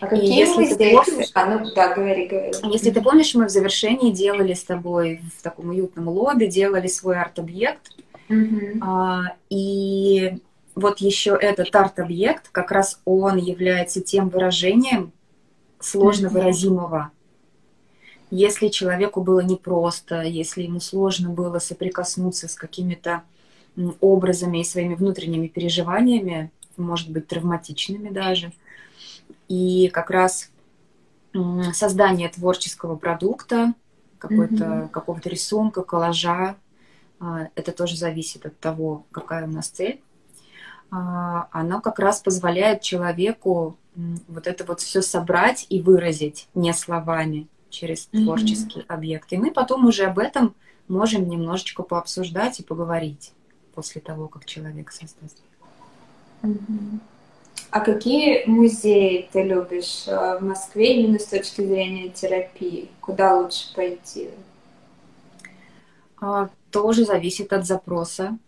А 0.00 0.06
какие 0.06 0.38
если 0.38 0.56
мы 0.56 0.66
здесь? 0.66 1.06
Помнишь, 1.06 1.30
а, 1.34 1.46
ну, 1.46 1.74
да, 1.74 1.94
говори, 1.94 2.26
говори. 2.26 2.52
Если 2.64 2.90
ты 2.90 3.00
помнишь, 3.00 3.34
мы 3.34 3.46
в 3.46 3.50
завершении 3.50 4.12
делали 4.12 4.54
с 4.54 4.64
тобой 4.64 5.20
в 5.36 5.42
таком 5.42 5.70
уютном 5.70 6.08
лобби, 6.08 6.46
делали 6.46 6.86
свой 6.86 7.16
арт-объект. 7.16 7.92
Mm-hmm. 8.28 8.78
А, 8.80 9.36
и 9.50 10.38
вот 10.74 10.98
еще 10.98 11.38
этот 11.40 11.74
арт-объект, 11.74 12.48
как 12.50 12.70
раз 12.72 13.00
он 13.04 13.36
является 13.36 14.00
тем 14.00 14.28
выражением 14.28 15.12
сложно 15.80 16.28
выразимого. 16.28 17.10
Если 18.30 18.68
человеку 18.68 19.20
было 19.20 19.40
непросто, 19.40 20.22
если 20.22 20.62
ему 20.62 20.80
сложно 20.80 21.30
было 21.30 21.58
соприкоснуться 21.58 22.48
с 22.48 22.54
какими-то 22.54 23.22
образами 24.00 24.58
и 24.58 24.64
своими 24.64 24.94
внутренними 24.94 25.46
переживаниями, 25.46 26.50
может 26.76 27.10
быть, 27.10 27.28
травматичными 27.28 28.08
даже, 28.08 28.52
и 29.48 29.88
как 29.88 30.10
раз 30.10 30.50
создание 31.72 32.28
творческого 32.28 32.96
продукта, 32.96 33.74
какой-то, 34.18 34.64
mm-hmm. 34.64 34.88
какого-то 34.88 35.28
рисунка, 35.28 35.82
коллажа, 35.82 36.56
а, 37.20 37.48
это 37.54 37.72
тоже 37.72 37.96
зависит 37.96 38.46
от 38.46 38.58
того, 38.58 39.04
какая 39.10 39.46
у 39.46 39.50
нас 39.50 39.68
цель. 39.68 40.00
А, 40.90 41.48
оно 41.50 41.80
как 41.80 41.98
раз 41.98 42.20
позволяет 42.20 42.82
человеку 42.82 43.76
вот 44.28 44.46
это 44.46 44.64
вот 44.64 44.80
все 44.80 45.02
собрать 45.02 45.66
и 45.68 45.80
выразить 45.80 46.48
не 46.54 46.72
словами 46.72 47.48
через 47.70 48.08
mm-hmm. 48.08 48.24
творческий 48.24 48.84
объект. 48.88 49.32
И 49.32 49.36
мы 49.36 49.50
потом 49.50 49.86
уже 49.86 50.04
об 50.04 50.18
этом 50.18 50.54
можем 50.88 51.28
немножечко 51.28 51.82
пообсуждать 51.82 52.60
и 52.60 52.62
поговорить 52.62 53.32
после 53.74 54.00
того, 54.00 54.28
как 54.28 54.44
человек 54.44 54.92
создаст. 54.92 55.42
Mm-hmm. 56.42 57.00
А 57.74 57.80
какие 57.80 58.44
музеи 58.46 59.28
ты 59.32 59.42
любишь 59.42 60.04
э, 60.06 60.38
в 60.38 60.44
Москве 60.44 61.00
именно 61.00 61.18
с 61.18 61.24
точки 61.24 61.60
зрения 61.60 62.08
терапии? 62.08 62.88
Куда 63.00 63.36
лучше 63.36 63.74
пойти? 63.74 64.30
А, 66.20 66.50
тоже 66.70 67.04
зависит 67.04 67.52
от 67.52 67.66
запроса 67.66 68.38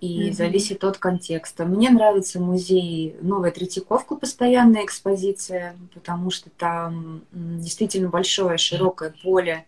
и 0.00 0.30
mm-hmm. 0.30 0.32
зависит 0.32 0.82
от 0.82 0.96
контекста. 0.96 1.66
Мне 1.66 1.90
нравится 1.90 2.40
музей 2.40 3.16
Новая 3.20 3.50
Третьяковка, 3.50 4.16
постоянная 4.16 4.86
экспозиция, 4.86 5.76
потому 5.92 6.30
что 6.30 6.48
там 6.48 7.20
действительно 7.32 8.08
большое, 8.08 8.56
широкое 8.56 9.12
поле 9.22 9.66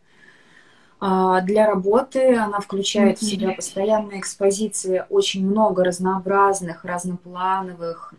для 1.02 1.66
работы 1.66 2.36
она 2.36 2.60
включает 2.60 3.18
в 3.18 3.24
себя 3.24 3.54
постоянные 3.54 4.20
экспозиции, 4.20 5.04
очень 5.10 5.44
много 5.44 5.82
разнообразных, 5.82 6.84
разноплановых, 6.84 8.14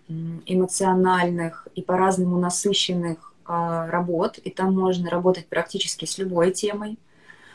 эмоциональных 0.46 1.66
и 1.76 1.82
по-разному 1.82 2.38
насыщенных 2.40 3.34
а, 3.46 3.88
работ. 3.88 4.38
И 4.38 4.50
там 4.50 4.76
можно 4.76 5.10
работать 5.10 5.48
практически 5.48 6.04
с 6.04 6.18
любой 6.18 6.52
темой. 6.52 7.00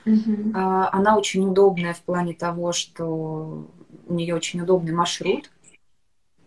Mm-hmm. 0.06 0.52
Она 0.92 1.18
очень 1.18 1.46
удобная 1.46 1.92
в 1.92 2.00
плане 2.00 2.32
того, 2.32 2.72
что 2.72 3.66
у 4.06 4.14
нее 4.14 4.34
очень 4.34 4.62
удобный 4.62 4.94
маршрут, 4.94 5.50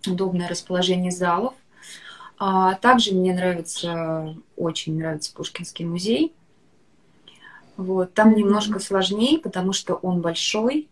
удобное 0.08 0.48
расположение 0.48 1.12
залов. 1.12 1.54
Также 2.82 3.14
мне 3.14 3.36
нравится, 3.36 4.36
очень 4.56 4.98
нравится 4.98 5.32
Пушкинский 5.36 5.86
музей 5.86 6.34
вот, 7.78 8.14
там 8.14 8.36
немножко 8.36 8.80
сложнее, 8.80 9.40
потому 9.40 9.74
что 9.74 9.96
он 9.96 10.22
большой, 10.22 10.90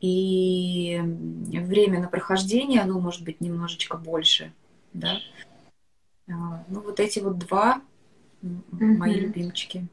и 0.00 1.00
время 1.02 2.00
на 2.00 2.08
прохождение, 2.08 2.80
оно 2.82 3.00
может 3.00 3.24
быть 3.24 3.40
немножечко 3.40 3.96
больше, 3.96 4.52
да. 4.92 5.18
А, 6.28 6.64
ну, 6.68 6.80
вот 6.80 7.00
эти 7.00 7.18
вот 7.18 7.38
два 7.38 7.80
мои 8.70 9.14
любимчики. 9.14 9.86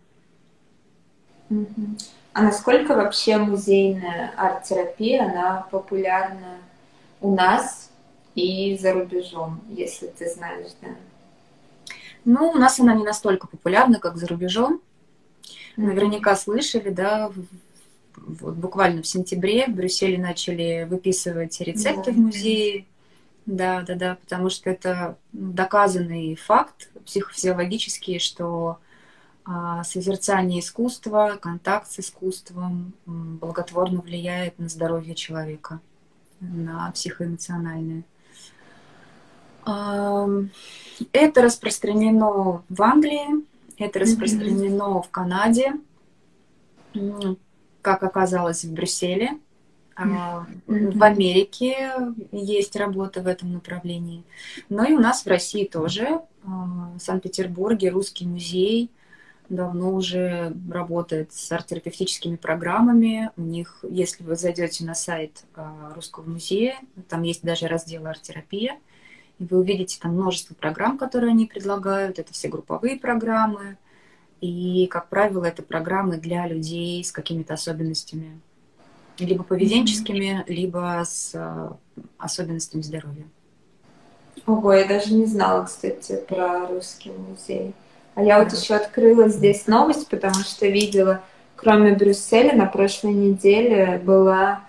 А 2.33 2.41
насколько 2.41 2.95
вообще 2.95 3.37
музейная 3.37 4.33
арт-терапия, 4.35 5.25
она 5.29 5.67
популярна 5.71 6.57
у 7.21 7.33
нас 7.33 7.91
и 8.35 8.77
за 8.77 8.93
рубежом, 8.93 9.61
если 9.69 10.07
ты 10.07 10.29
знаешь, 10.29 10.71
да? 10.81 10.89
Ну, 12.25 12.49
у 12.49 12.55
нас 12.55 12.79
она 12.79 12.93
не 12.93 13.03
настолько 13.03 13.47
популярна, 13.47 13.99
как 13.99 14.17
за 14.17 14.27
рубежом. 14.27 14.81
Наверняка 15.77 16.35
слышали, 16.35 16.89
да, 16.89 17.31
вот 18.15 18.55
буквально 18.55 19.01
в 19.01 19.07
сентябре 19.07 19.67
в 19.67 19.75
Брюсселе 19.75 20.17
начали 20.17 20.87
выписывать 20.89 21.59
рецепты 21.61 22.11
да. 22.11 22.17
в 22.17 22.19
музее. 22.19 22.85
Да, 23.45 23.81
да, 23.81 23.95
да, 23.95 24.15
потому 24.15 24.49
что 24.49 24.69
это 24.71 25.17
доказанный 25.31 26.35
факт 26.35 26.89
психофизиологический, 27.05 28.17
что 28.17 28.79
а, 29.45 29.83
созерцание 29.83 30.61
искусства, 30.61 31.37
контакт 31.39 31.91
с 31.91 31.99
искусством 31.99 32.93
благотворно 33.05 34.01
влияет 34.01 34.57
на 34.57 34.67
здоровье 34.67 35.13
человека, 35.13 35.79
на 36.39 36.89
психоэмоциональное. 36.91 38.03
Это 39.65 41.41
распространено 41.41 42.63
в 42.67 42.81
Англии, 42.81 43.45
это 43.77 43.99
распространено 43.99 44.83
mm-hmm. 44.83 45.03
в 45.03 45.09
Канаде, 45.09 45.73
как 47.81 48.03
оказалось, 48.03 48.63
в 48.63 48.73
Брюсселе. 48.73 49.31
Mm-hmm. 49.95 50.97
В 50.97 51.03
Америке 51.03 51.91
есть 52.31 52.75
работа 52.75 53.21
в 53.21 53.27
этом 53.27 53.53
направлении. 53.53 54.23
Но 54.67 54.83
и 54.83 54.93
у 54.93 54.99
нас 54.99 55.23
в 55.23 55.27
России 55.27 55.65
тоже. 55.65 56.21
А, 56.43 56.91
в 56.95 56.99
Санкт-Петербурге 56.99 57.89
русский 57.89 58.25
музей 58.25 58.91
давно 59.49 59.93
уже 59.93 60.53
работает 60.69 61.31
с 61.33 61.51
арт-терапевтическими 61.51 62.35
программами. 62.35 63.31
У 63.37 63.41
них, 63.41 63.83
если 63.89 64.23
вы 64.23 64.35
зайдете 64.35 64.83
на 64.83 64.95
сайт 64.95 65.43
а, 65.55 65.93
Русского 65.95 66.29
музея, 66.29 66.75
там 67.07 67.23
есть 67.23 67.43
даже 67.43 67.67
раздел 67.67 68.05
арт-терапия, 68.05 68.77
и 69.39 69.43
вы 69.43 69.59
увидите 69.59 69.97
там 70.01 70.13
множество 70.13 70.53
программ, 70.53 70.97
которые 70.97 71.31
они 71.31 71.45
предлагают. 71.45 72.19
Это 72.19 72.31
все 72.33 72.47
групповые 72.47 72.97
программы. 72.97 73.77
И, 74.41 74.87
как 74.87 75.09
правило, 75.09 75.45
это 75.45 75.63
программы 75.63 76.17
для 76.17 76.47
людей 76.47 77.03
с 77.03 77.11
какими-то 77.11 77.55
особенностями. 77.55 78.39
Либо 79.17 79.43
поведенческими, 79.43 80.41
mm-hmm. 80.41 80.53
либо 80.53 81.01
с 81.05 81.31
а, 81.35 81.77
особенностями 82.17 82.81
здоровья. 82.81 83.25
Ого, 84.45 84.73
я 84.73 84.85
даже 84.85 85.13
не 85.13 85.25
знала, 85.25 85.63
кстати, 85.63 86.17
про 86.27 86.67
русский 86.67 87.11
музей. 87.11 87.73
А 88.13 88.23
я 88.23 88.41
вот 88.41 88.53
еще 88.53 88.75
открыла 88.75 89.29
здесь 89.29 89.67
новость, 89.67 90.07
потому 90.09 90.35
что 90.35 90.67
видела, 90.67 91.21
кроме 91.55 91.93
Брюсселя, 91.93 92.55
на 92.55 92.65
прошлой 92.65 93.13
неделе 93.13 94.01
была, 94.03 94.61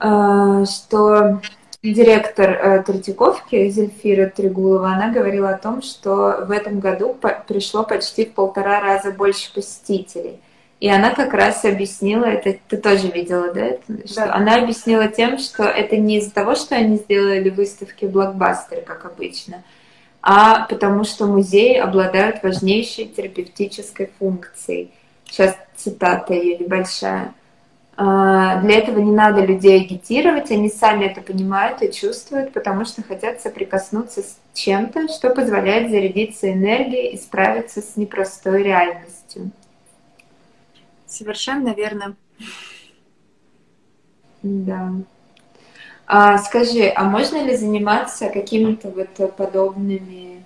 э, 0.00 0.64
что 0.64 1.40
директор 1.82 2.50
э, 2.50 2.82
Третьяковки 2.82 3.68
Зельфира 3.68 4.26
Тригулова, 4.26 4.90
она 4.90 5.10
говорила 5.10 5.50
о 5.50 5.58
том, 5.58 5.82
что 5.82 6.44
в 6.46 6.50
этом 6.50 6.80
году 6.80 7.16
пришло 7.46 7.84
почти 7.84 8.24
в 8.24 8.32
полтора 8.32 8.80
раза 8.80 9.12
больше 9.12 9.52
посетителей. 9.52 10.40
И 10.80 10.88
она 10.88 11.12
как 11.12 11.34
раз 11.34 11.64
объяснила 11.64 12.24
это, 12.24 12.56
ты 12.68 12.76
тоже 12.76 13.08
видела, 13.08 13.52
да? 13.52 13.78
Что 14.04 14.26
да. 14.26 14.34
Она 14.34 14.56
объяснила 14.56 15.08
тем, 15.08 15.38
что 15.38 15.64
это 15.64 15.96
не 15.96 16.18
из-за 16.18 16.32
того, 16.32 16.54
что 16.54 16.76
они 16.76 16.96
сделали 16.96 17.50
выставки 17.50 18.04
блокбастеры, 18.04 18.82
как 18.82 19.04
обычно, 19.04 19.64
а 20.22 20.66
потому 20.66 21.04
что 21.04 21.26
музеи 21.26 21.74
обладают 21.74 22.42
важнейшей 22.42 23.06
терапевтической 23.06 24.10
функцией. 24.18 24.92
Сейчас 25.24 25.56
цитата 25.76 26.32
ее 26.34 26.58
небольшая. 26.58 27.34
«А, 28.00 28.60
Для 28.60 28.78
этого 28.78 29.00
не 29.00 29.10
надо 29.10 29.44
людей 29.44 29.80
агитировать, 29.80 30.52
они 30.52 30.70
сами 30.70 31.06
это 31.06 31.20
понимают 31.20 31.82
и 31.82 31.92
чувствуют, 31.92 32.52
потому 32.52 32.84
что 32.84 33.02
хотят 33.02 33.40
соприкоснуться 33.42 34.22
с 34.22 34.38
чем-то, 34.54 35.08
что 35.08 35.30
позволяет 35.30 35.90
зарядиться 35.90 36.52
энергией 36.52 37.08
и 37.12 37.18
справиться 37.18 37.82
с 37.82 37.96
непростой 37.96 38.62
реальностью. 38.62 39.50
Совершенно 41.06 41.74
верно. 41.74 42.14
Да. 44.44 44.92
А, 46.06 46.38
скажи, 46.38 46.92
а 46.94 47.02
можно 47.02 47.42
ли 47.42 47.56
заниматься 47.56 48.28
какими-то 48.28 48.90
вот 48.90 49.34
подобными 49.34 50.44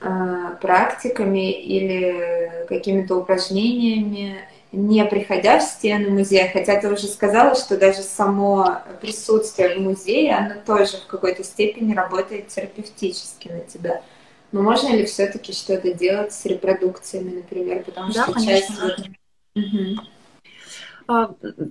а, 0.00 0.52
практиками 0.60 1.50
или 1.50 2.66
какими-то 2.68 3.16
упражнениями, 3.16 4.36
не 4.72 5.04
приходя 5.04 5.58
в 5.58 5.62
стены 5.62 6.10
музея? 6.10 6.50
Хотя 6.52 6.80
ты 6.80 6.90
уже 6.90 7.06
сказала, 7.06 7.54
что 7.54 7.76
даже 7.78 8.02
само 8.02 8.78
присутствие 9.00 9.76
в 9.76 9.80
музее, 9.80 10.34
оно 10.34 10.54
тоже 10.64 10.96
в 10.96 11.06
какой-то 11.06 11.44
степени 11.44 11.94
работает 11.94 12.48
терапевтически 12.48 13.48
на 13.48 13.60
тебя. 13.60 14.02
Но 14.50 14.62
можно 14.62 14.94
ли 14.94 15.04
все-таки 15.04 15.52
что-то 15.52 15.94
делать 15.94 16.32
с 16.32 16.44
репродукциями, 16.44 17.36
например? 17.36 17.84
Потому 17.84 18.12
да, 18.12 18.24
что 18.24 18.32
конечно. 18.32 18.88
часть... 18.88 19.10
Угу. 19.54 20.02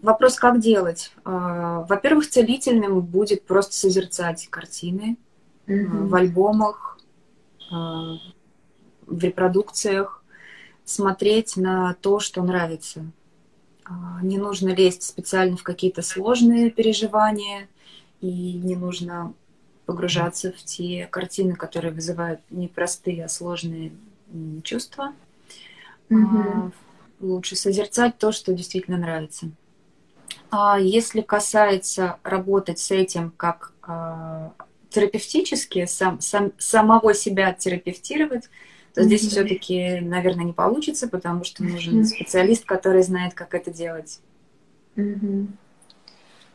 Вопрос, 0.04 0.36
как 0.36 0.60
делать? 0.60 1.12
А, 1.24 1.86
во-первых, 1.90 2.30
целительным 2.30 3.02
будет 3.02 3.46
просто 3.46 3.74
созерцать 3.74 4.48
картины 4.50 5.18
mm-hmm. 5.68 6.08
в 6.08 6.16
альбомах, 6.16 7.00
в 7.70 9.24
репродукциях, 9.24 10.21
смотреть 10.94 11.58
на 11.58 11.96
то, 12.02 12.20
что 12.20 12.42
нравится. 12.44 13.06
Не 14.22 14.38
нужно 14.38 14.70
лезть 14.70 15.04
специально 15.04 15.58
в 15.58 15.64
какие-то 15.64 16.02
сложные 16.02 16.70
переживания, 16.70 17.68
и 18.22 18.54
не 18.54 18.76
нужно 18.76 19.34
погружаться 19.86 20.52
в 20.52 20.64
те 20.64 21.08
картины, 21.10 21.56
которые 21.56 21.92
вызывают 21.92 22.40
не 22.50 22.68
простые, 22.68 23.26
а 23.26 23.30
сложные 23.30 23.92
чувства. 24.64 25.14
Mm-hmm 26.10 26.72
лучше 27.22 27.56
созерцать 27.56 28.18
то, 28.18 28.32
что 28.32 28.54
действительно 28.54 28.98
нравится. 28.98 29.50
А 30.50 30.80
если 30.80 31.22
касается 31.22 32.18
работать 32.24 32.80
с 32.80 32.92
этим 32.92 33.32
как 33.38 33.74
а, 33.82 34.54
терапевтически, 34.90 35.86
сам, 35.86 36.20
сам, 36.20 36.52
самого 36.58 37.14
себя 37.14 37.54
терапевтировать, 37.54 38.50
то 38.94 39.04
здесь 39.04 39.28
все-таки, 39.28 40.00
наверное, 40.02 40.46
не 40.46 40.54
получится, 40.54 41.08
потому 41.08 41.44
что 41.44 41.64
нужен 41.64 42.06
специалист, 42.06 42.66
который 42.66 43.04
знает, 43.04 43.34
как 43.34 43.54
это 43.54 43.72
делать. 43.72 44.20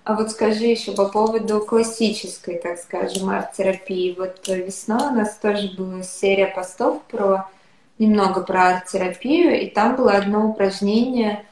А 0.05 0.15
вот 0.15 0.31
скажи 0.31 0.67
еще 0.67 0.93
по 0.93 1.07
поводу 1.09 1.61
классической, 1.61 2.59
так 2.59 2.79
скажем, 2.79 3.29
арт-терапии. 3.29 4.15
Вот 4.17 4.47
весной 4.47 5.09
у 5.09 5.11
нас 5.11 5.37
тоже 5.37 5.75
была 5.77 6.05
серия 6.05 6.47
постов 6.47 7.03
про 7.11 7.51
немного 7.99 8.43
про 8.43 8.69
арт-терапию, 8.69 9.61
и 9.61 9.69
там 9.69 9.97
было 9.97 10.13
одно 10.13 10.49
упражнение 10.49 11.45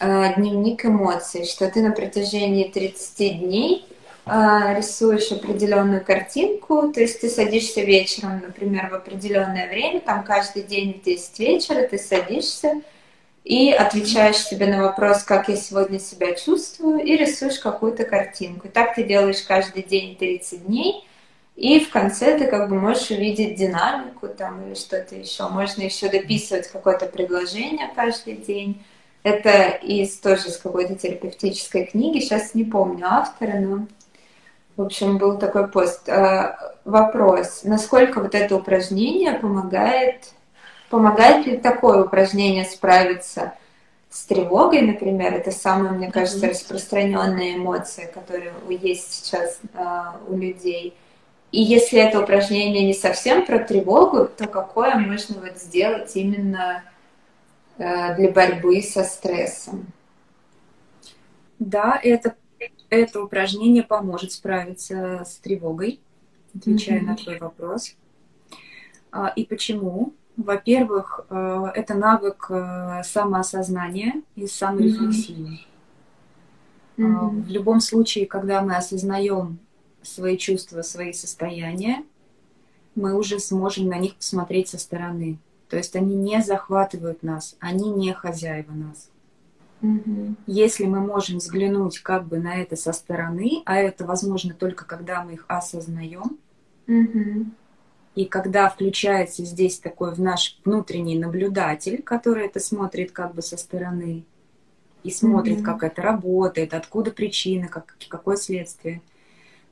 э, 0.00 0.34
«Дневник 0.34 0.84
эмоций», 0.84 1.46
что 1.46 1.70
ты 1.70 1.82
на 1.82 1.92
протяжении 1.92 2.68
30 2.68 3.38
дней 3.38 3.86
э, 3.88 3.93
рисуешь 4.26 5.30
определенную 5.32 6.04
картинку, 6.04 6.90
то 6.92 7.00
есть 7.00 7.20
ты 7.20 7.28
садишься 7.28 7.82
вечером, 7.82 8.40
например, 8.40 8.88
в 8.90 8.94
определенное 8.94 9.68
время, 9.68 10.00
там 10.00 10.24
каждый 10.24 10.62
день 10.62 11.00
в 11.00 11.04
10 11.04 11.38
вечера 11.38 11.86
ты 11.86 11.98
садишься 11.98 12.80
и 13.44 13.70
отвечаешь 13.70 14.38
себе 14.38 14.66
на 14.66 14.82
вопрос, 14.82 15.22
как 15.22 15.48
я 15.48 15.56
сегодня 15.56 15.98
себя 15.98 16.34
чувствую, 16.34 17.00
и 17.00 17.16
рисуешь 17.16 17.58
какую-то 17.58 18.04
картинку. 18.04 18.68
И 18.68 18.70
так 18.70 18.94
ты 18.94 19.02
делаешь 19.04 19.42
каждый 19.42 19.82
день 19.82 20.16
30 20.16 20.66
дней– 20.66 21.06
и 21.56 21.78
в 21.78 21.90
конце 21.90 22.36
ты 22.36 22.46
как 22.46 22.68
бы 22.68 22.80
можешь 22.80 23.10
увидеть 23.10 23.56
динамику 23.56 24.28
там 24.28 24.66
или 24.66 24.74
что-то 24.74 25.14
еще. 25.14 25.48
Можно 25.48 25.82
еще 25.82 26.08
дописывать 26.08 26.66
какое-то 26.68 27.06
предложение 27.06 27.90
каждый 27.94 28.36
день. 28.36 28.82
Это 29.22 29.68
из 29.68 30.18
тоже 30.18 30.48
из 30.48 30.58
какой-то 30.58 30.96
терапевтической 30.96 31.86
книги. 31.86 32.18
Сейчас 32.18 32.54
не 32.54 32.64
помню 32.64 33.06
автора, 33.06 33.58
но 33.60 33.86
в 34.76 34.82
общем 34.82 35.18
был 35.18 35.38
такой 35.38 35.68
пост. 35.68 36.08
А, 36.08 36.74
вопрос: 36.84 37.62
насколько 37.64 38.20
вот 38.20 38.34
это 38.34 38.56
упражнение 38.56 39.32
помогает? 39.34 40.32
Помогает 40.90 41.46
ли 41.46 41.56
такое 41.56 42.04
упражнение 42.04 42.64
справиться 42.64 43.54
с 44.10 44.24
тревогой, 44.26 44.82
например? 44.82 45.34
Это 45.34 45.50
самая, 45.50 45.92
мне 45.92 46.10
кажется, 46.10 46.48
распространенная 46.48 47.56
эмоция, 47.56 48.06
которая 48.06 48.52
есть 48.68 49.12
сейчас 49.12 49.58
uh, 49.74 50.12
у 50.28 50.36
людей 50.36 50.94
и 51.54 51.62
если 51.62 52.00
это 52.00 52.20
упражнение 52.20 52.84
не 52.84 52.94
совсем 52.94 53.46
про 53.46 53.60
тревогу, 53.60 54.26
то 54.26 54.48
какое 54.48 54.96
можно 54.96 55.40
вот 55.40 55.56
сделать 55.56 56.10
именно 56.16 56.82
э, 57.78 58.16
для 58.16 58.32
борьбы 58.32 58.82
со 58.82 59.04
стрессом? 59.04 59.86
Да, 61.60 62.00
это, 62.02 62.34
это 62.90 63.22
упражнение 63.22 63.82
поможет 63.82 64.32
справиться 64.32 65.24
с 65.26 65.36
тревогой, 65.36 66.00
отвечая 66.54 67.00
mm-hmm. 67.00 67.04
на 67.04 67.16
твой 67.16 67.38
вопрос. 67.38 67.96
А, 69.10 69.28
и 69.28 69.44
почему? 69.44 70.12
Во-первых, 70.36 71.26
э, 71.30 71.66
это 71.74 71.94
навык 71.94 72.46
э, 72.50 73.02
самоосознания 73.04 74.22
и 74.34 74.46
саморефлексии. 74.46 75.66
Mm-hmm. 76.96 77.42
В 77.42 77.48
любом 77.48 77.80
случае, 77.80 78.26
когда 78.26 78.62
мы 78.62 78.76
осознаем 78.76 79.58
свои 80.02 80.36
чувства, 80.36 80.82
свои 80.82 81.12
состояния, 81.12 82.04
мы 82.94 83.14
уже 83.14 83.38
сможем 83.38 83.88
на 83.88 83.98
них 83.98 84.16
посмотреть 84.16 84.68
со 84.68 84.78
стороны. 84.78 85.38
То 85.68 85.76
есть 85.76 85.96
они 85.96 86.14
не 86.14 86.42
захватывают 86.42 87.22
нас, 87.22 87.56
они 87.58 87.90
не 87.90 88.12
хозяева 88.12 88.72
нас. 88.72 89.10
Mm-hmm. 89.84 90.34
Если 90.46 90.84
мы 90.84 91.00
можем 91.00 91.38
взглянуть 91.38 91.98
как 91.98 92.26
бы 92.26 92.38
на 92.38 92.56
это 92.56 92.76
со 92.76 92.92
стороны, 92.92 93.62
а 93.66 93.76
это 93.76 94.04
возможно 94.04 94.54
только 94.54 94.84
когда 94.84 95.22
мы 95.22 95.34
их 95.34 95.44
осознаем, 95.48 96.38
mm-hmm. 96.86 97.46
и 98.14 98.24
когда 98.24 98.70
включается 98.70 99.44
здесь 99.44 99.78
такой 99.78 100.14
в 100.14 100.20
наш 100.20 100.58
внутренний 100.64 101.18
наблюдатель, 101.18 102.02
который 102.02 102.46
это 102.46 102.60
смотрит 102.60 103.12
как 103.12 103.34
бы 103.34 103.42
со 103.42 103.56
стороны 103.56 104.24
и 105.02 105.10
смотрит, 105.10 105.58
mm-hmm. 105.58 105.64
как 105.64 105.82
это 105.82 106.00
работает, 106.00 106.72
откуда 106.72 107.10
причина, 107.10 107.68
как, 107.68 107.96
какое 108.08 108.36
следствие– 108.36 109.02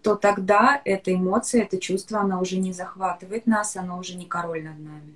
то 0.02 0.16
тогда 0.16 0.82
эта 0.84 1.14
эмоция, 1.14 1.62
это 1.62 1.78
чувство, 1.78 2.20
она 2.20 2.40
уже 2.40 2.58
не 2.58 2.72
захватывает 2.72 3.46
нас, 3.46 3.76
она 3.76 3.96
уже 3.96 4.16
не 4.16 4.26
король 4.26 4.64
над 4.64 4.78
нами. 4.78 5.14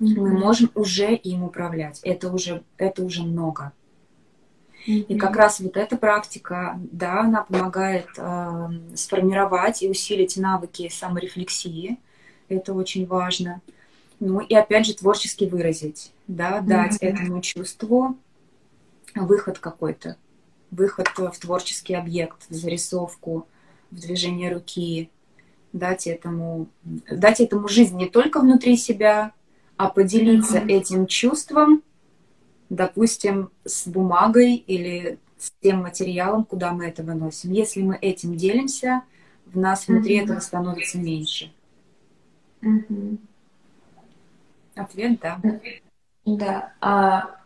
Mm-hmm. 0.00 0.20
Мы 0.20 0.32
можем 0.32 0.70
уже 0.74 1.14
им 1.14 1.44
управлять. 1.44 2.00
Это 2.02 2.32
уже, 2.32 2.62
это 2.76 3.04
уже 3.04 3.22
много. 3.22 3.72
Mm-hmm. 4.90 5.06
И 5.08 5.18
как 5.18 5.36
раз 5.36 5.60
вот 5.60 5.76
эта 5.76 5.96
практика, 5.96 6.78
да, 6.90 7.20
она 7.20 7.42
помогает 7.44 8.06
э, 8.16 8.68
сформировать 8.94 9.82
и 9.82 9.88
усилить 9.88 10.36
навыки 10.36 10.88
саморефлексии. 10.88 11.98
Это 12.48 12.74
очень 12.74 13.06
важно. 13.06 13.60
Ну 14.18 14.40
и 14.40 14.54
опять 14.54 14.86
же 14.86 14.94
творчески 14.94 15.44
выразить. 15.44 16.12
да, 16.26 16.60
дать 16.60 17.02
mm-hmm. 17.02 17.06
этому 17.06 17.40
чувству 17.40 18.16
выход 19.14 19.58
какой-то, 19.58 20.16
выход 20.70 21.08
в 21.16 21.38
творческий 21.38 21.94
объект, 21.94 22.46
в 22.48 22.54
зарисовку, 22.54 23.46
в 23.90 24.00
движение 24.00 24.52
руки, 24.52 25.10
дать 25.72 26.06
этому, 26.06 26.68
дать 26.84 27.40
этому 27.40 27.68
жизнь 27.68 27.96
не 27.96 28.08
только 28.08 28.40
внутри 28.40 28.76
себя, 28.76 29.32
а 29.76 29.88
поделиться 29.88 30.58
mm-hmm. 30.58 30.72
этим 30.72 31.06
чувством, 31.06 31.82
допустим, 32.70 33.50
с 33.64 33.86
бумагой 33.86 34.54
или 34.54 35.18
с 35.36 35.52
тем 35.60 35.82
материалом, 35.82 36.44
куда 36.44 36.72
мы 36.72 36.86
это 36.86 37.02
выносим. 37.02 37.52
Если 37.52 37.82
мы 37.82 37.96
этим 37.96 38.36
делимся, 38.36 39.02
в 39.46 39.58
нас 39.58 39.88
внутри 39.88 40.18
mm-hmm. 40.18 40.24
этого 40.24 40.40
становится 40.40 40.98
меньше. 40.98 41.52
Mm-hmm. 42.62 43.18
Ответ 44.76 45.20
да. 45.20 45.40
Да. 46.24 46.72
А 46.80 47.40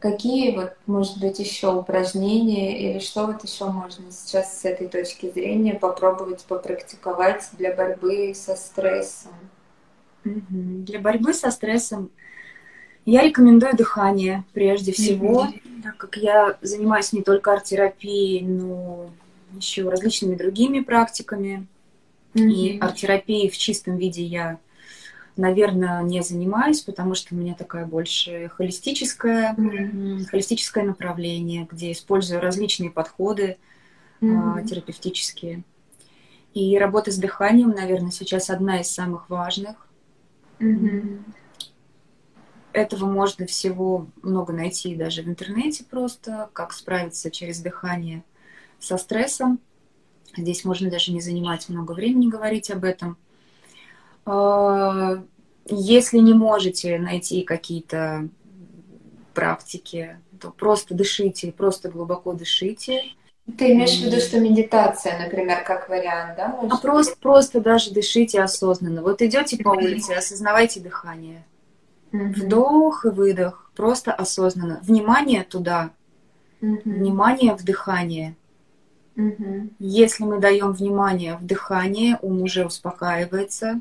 какие 0.00 0.56
вот, 0.56 0.76
может 0.86 1.20
быть, 1.20 1.38
еще 1.38 1.74
упражнения 1.74 2.90
или 2.90 2.98
что 2.98 3.26
вот 3.26 3.44
еще 3.44 3.66
можно 3.66 4.10
сейчас 4.10 4.60
с 4.60 4.64
этой 4.64 4.88
точки 4.88 5.30
зрения 5.30 5.74
попробовать 5.74 6.44
попрактиковать 6.44 7.48
для 7.52 7.74
борьбы 7.74 8.34
со 8.34 8.56
стрессом? 8.56 9.32
Для 10.24 10.98
борьбы 10.98 11.32
со 11.34 11.50
стрессом 11.52 12.10
я 13.06 13.22
рекомендую 13.22 13.76
дыхание 13.76 14.44
прежде 14.52 14.92
всего, 14.92 15.46
mm-hmm. 15.46 15.82
так 15.82 15.96
как 15.96 16.16
я 16.16 16.58
занимаюсь 16.60 17.12
не 17.12 17.22
только 17.22 17.52
арт-терапией, 17.52 18.44
но 18.44 19.10
еще 19.54 19.88
различными 19.88 20.34
другими 20.34 20.80
практиками. 20.80 21.66
Mm-hmm. 22.34 22.50
И 22.50 22.78
арт-терапией 22.78 23.48
в 23.48 23.56
чистом 23.56 23.96
виде 23.96 24.22
я, 24.22 24.58
наверное, 25.36 26.02
не 26.02 26.20
занимаюсь, 26.22 26.82
потому 26.82 27.14
что 27.14 27.34
у 27.34 27.38
меня 27.38 27.54
такая 27.54 27.86
больше 27.86 28.50
холистическое, 28.54 29.54
mm-hmm. 29.54 30.24
холистическое 30.24 30.84
направление, 30.84 31.66
где 31.70 31.92
использую 31.92 32.40
различные 32.40 32.90
подходы 32.90 33.56
mm-hmm. 34.20 34.66
терапевтические. 34.66 35.62
И 36.52 36.76
работа 36.76 37.10
с 37.10 37.16
дыханием, 37.16 37.70
наверное, 37.70 38.10
сейчас 38.10 38.50
одна 38.50 38.80
из 38.80 38.90
самых 38.90 39.30
важных 39.30 39.86
Угу. 40.60 41.18
Этого 42.76 43.06
можно 43.06 43.46
всего 43.46 44.06
много 44.22 44.52
найти 44.52 44.94
даже 44.94 45.22
в 45.22 45.28
интернете 45.28 45.82
просто, 45.82 46.50
как 46.52 46.74
справиться 46.74 47.30
через 47.30 47.60
дыхание 47.60 48.22
со 48.78 48.98
стрессом. 48.98 49.60
Здесь 50.36 50.62
можно 50.62 50.90
даже 50.90 51.10
не 51.10 51.22
занимать 51.22 51.70
много 51.70 51.92
времени 51.92 52.28
говорить 52.28 52.70
об 52.70 52.84
этом. 52.84 53.16
А, 54.26 55.24
если 55.64 56.18
не 56.18 56.34
можете 56.34 56.98
найти 56.98 57.44
какие-то 57.44 58.28
практики, 59.32 60.20
то 60.38 60.50
просто 60.50 60.92
дышите, 60.92 61.52
просто 61.52 61.88
глубоко 61.88 62.34
дышите. 62.34 63.04
Ты 63.56 63.72
имеешь 63.72 63.98
в 63.98 64.04
виду, 64.04 64.20
что 64.20 64.38
медитация, 64.38 65.18
например, 65.18 65.64
как 65.64 65.88
вариант, 65.88 66.36
да? 66.36 66.48
Может? 66.48 66.72
А 66.74 66.76
просто, 66.76 67.16
просто 67.18 67.60
даже 67.62 67.90
дышите 67.90 68.42
осознанно. 68.42 69.00
Вот 69.00 69.22
идете 69.22 69.56
по 69.56 69.70
улице, 69.70 70.12
осознавайте 70.12 70.80
дыхание. 70.80 71.42
Mm-hmm. 72.12 72.32
Вдох 72.32 73.04
и 73.04 73.08
выдох. 73.08 73.70
Просто 73.74 74.12
осознанно. 74.12 74.80
Внимание 74.82 75.44
туда. 75.44 75.90
Mm-hmm. 76.60 76.82
Внимание 76.84 77.54
в 77.54 77.64
дыхание. 77.64 78.36
Mm-hmm. 79.16 79.72
Если 79.78 80.24
мы 80.24 80.40
даем 80.40 80.72
внимание 80.72 81.36
в 81.36 81.44
дыхание, 81.44 82.18
ум 82.22 82.42
уже 82.42 82.66
успокаивается. 82.66 83.80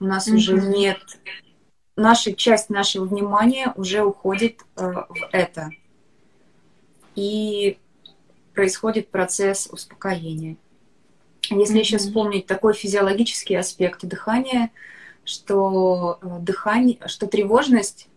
У 0.00 0.04
нас 0.04 0.28
mm-hmm. 0.28 0.34
уже 0.36 0.54
нет... 0.60 0.98
Наша 1.96 2.32
часть 2.32 2.70
нашего 2.70 3.04
внимания 3.04 3.72
уже 3.76 4.02
уходит 4.02 4.62
э, 4.74 4.90
в 4.90 5.28
это. 5.30 5.70
И 7.14 7.78
происходит 8.52 9.10
процесс 9.10 9.68
успокоения. 9.70 10.56
Если 11.50 11.76
mm-hmm. 11.76 11.78
еще 11.78 11.98
вспомнить 11.98 12.46
такой 12.46 12.74
физиологический 12.74 13.56
аспект 13.56 14.04
дыхания, 14.04 14.70
что 15.24 16.18
э, 16.20 16.38
дыхание, 16.40 16.98
что 17.06 17.26
тревожность 17.26 18.08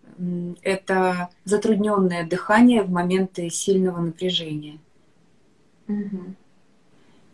это 0.64 1.30
затрудненное 1.46 2.26
дыхание 2.26 2.82
в 2.82 2.90
моменты 2.90 3.50
сильного 3.50 4.00
напряжения. 4.02 4.80
Mm-hmm. 5.88 6.34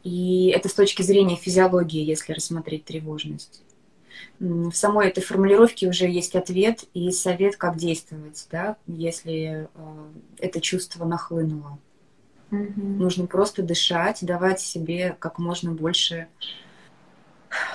И 0.04 0.48
это 0.48 0.68
с 0.68 0.74
точки 0.74 1.02
зрения 1.02 1.38
физиологии, 1.38 2.04
если 2.04 2.34
рассмотреть 2.34 2.84
тревожность. 2.84 3.64
В 4.40 4.72
самой 4.74 5.08
этой 5.08 5.24
формулировке 5.24 5.88
уже 5.88 6.08
есть 6.10 6.36
ответ 6.36 6.84
и 6.94 7.10
совет, 7.12 7.56
как 7.56 7.78
действовать, 7.78 8.46
да, 8.52 8.78
если 8.86 9.70
э, 9.74 10.12
это 10.40 10.60
чувство 10.60 11.06
нахлынуло. 11.06 11.80
Угу. 12.52 12.82
Нужно 12.82 13.28
просто 13.28 13.64
дышать, 13.64 14.20
давать 14.22 14.60
себе 14.60 15.16
как 15.20 15.40
можно 15.40 15.72
больше 15.72 16.28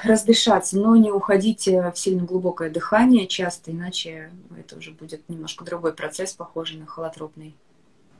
раздышаться, 0.03 0.79
но 0.79 0.97
не 0.97 1.11
уходите 1.11 1.91
в 1.91 1.99
сильно 1.99 2.25
глубокое 2.25 2.71
дыхание 2.71 3.27
часто, 3.27 3.71
иначе 3.71 4.31
это 4.59 4.77
уже 4.77 4.93
будет 4.93 5.29
немножко 5.29 5.65
другой 5.65 5.93
процесс, 5.93 6.33
похожий 6.33 6.79
на 6.79 6.87
холотропный. 6.87 7.55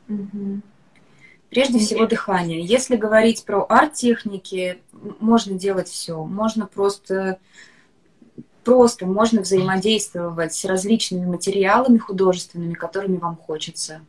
Угу. 0.09 0.63
Прежде 1.51 1.79
всего 1.79 2.07
дыхание. 2.07 2.63
Если 2.63 2.97
говорить 2.97 3.45
про 3.45 3.65
арт-техники, 3.69 4.83
можно 5.21 5.59
делать 5.59 5.89
все. 5.89 6.23
Можно 6.25 6.67
просто, 6.67 7.39
просто 8.65 9.07
можно 9.07 9.41
взаимодействовать 9.41 10.55
с 10.55 10.65
различными 10.67 11.25
материалами 11.25 11.97
художественными, 11.97 12.75
которыми 12.75 13.17
вам 13.17 13.37
хочется 13.37 14.03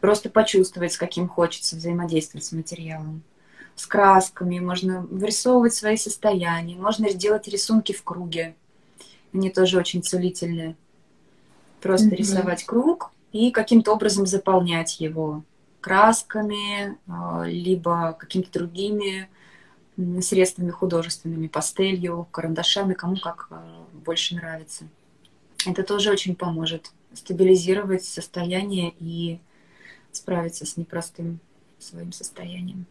просто 0.00 0.28
почувствовать, 0.30 0.92
с 0.92 0.98
каким 0.98 1.28
хочется 1.28 1.76
взаимодействовать 1.76 2.44
с 2.44 2.52
материалом. 2.52 3.22
С 3.76 3.86
красками, 3.86 4.60
можно 4.60 5.00
вырисовывать 5.02 5.74
свои 5.74 5.96
состояния, 5.96 6.76
можно 6.76 7.10
сделать 7.10 7.48
рисунки 7.48 7.92
в 7.92 8.04
круге. 8.04 8.54
Они 9.32 9.50
тоже 9.50 9.78
очень 9.78 10.02
целительные. 10.02 10.76
Просто 11.80 12.08
mm-hmm. 12.08 12.16
рисовать 12.16 12.64
круг 12.64 13.10
и 13.32 13.50
каким-то 13.50 13.92
образом 13.92 14.26
заполнять 14.26 15.00
его 15.00 15.42
красками, 15.80 16.96
а, 17.08 17.44
либо 17.44 18.16
какими-то 18.18 18.50
другими 18.52 19.28
средствами 20.20 20.70
художественными, 20.70 21.46
пастелью, 21.46 22.26
карандашами, 22.30 22.94
кому 22.94 23.16
как 23.16 23.48
а, 23.50 23.84
больше 23.92 24.36
нравится. 24.36 24.88
Это 25.66 25.82
тоже 25.82 26.10
очень 26.10 26.36
поможет 26.36 26.92
стабилизировать 27.12 28.04
состояние 28.04 28.94
и 28.98 29.40
справиться 30.12 30.64
с 30.64 30.76
непростым 30.76 31.40
своим 31.78 32.12
состоянием. 32.12 32.86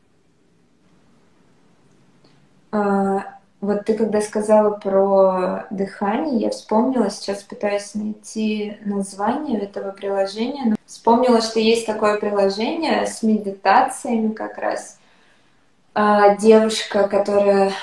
А, 2.73 3.35
вот 3.61 3.85
ты 3.85 3.93
когда 3.93 4.19
сказала 4.19 4.71
про 4.71 5.67
дыхание, 5.69 6.39
я 6.39 6.49
вспомнила, 6.49 7.11
сейчас 7.11 7.43
пытаюсь 7.43 7.93
найти 7.93 8.77
название 8.83 9.59
этого 9.59 9.91
приложения, 9.91 10.63
но 10.65 10.75
вспомнила, 10.87 11.39
что 11.39 11.59
есть 11.59 11.85
такое 11.85 12.17
приложение 12.17 13.05
с 13.05 13.21
медитациями 13.21 14.33
как 14.33 14.57
раз. 14.57 14.97
А, 15.93 16.35
девушка, 16.35 17.07
которая 17.07 17.73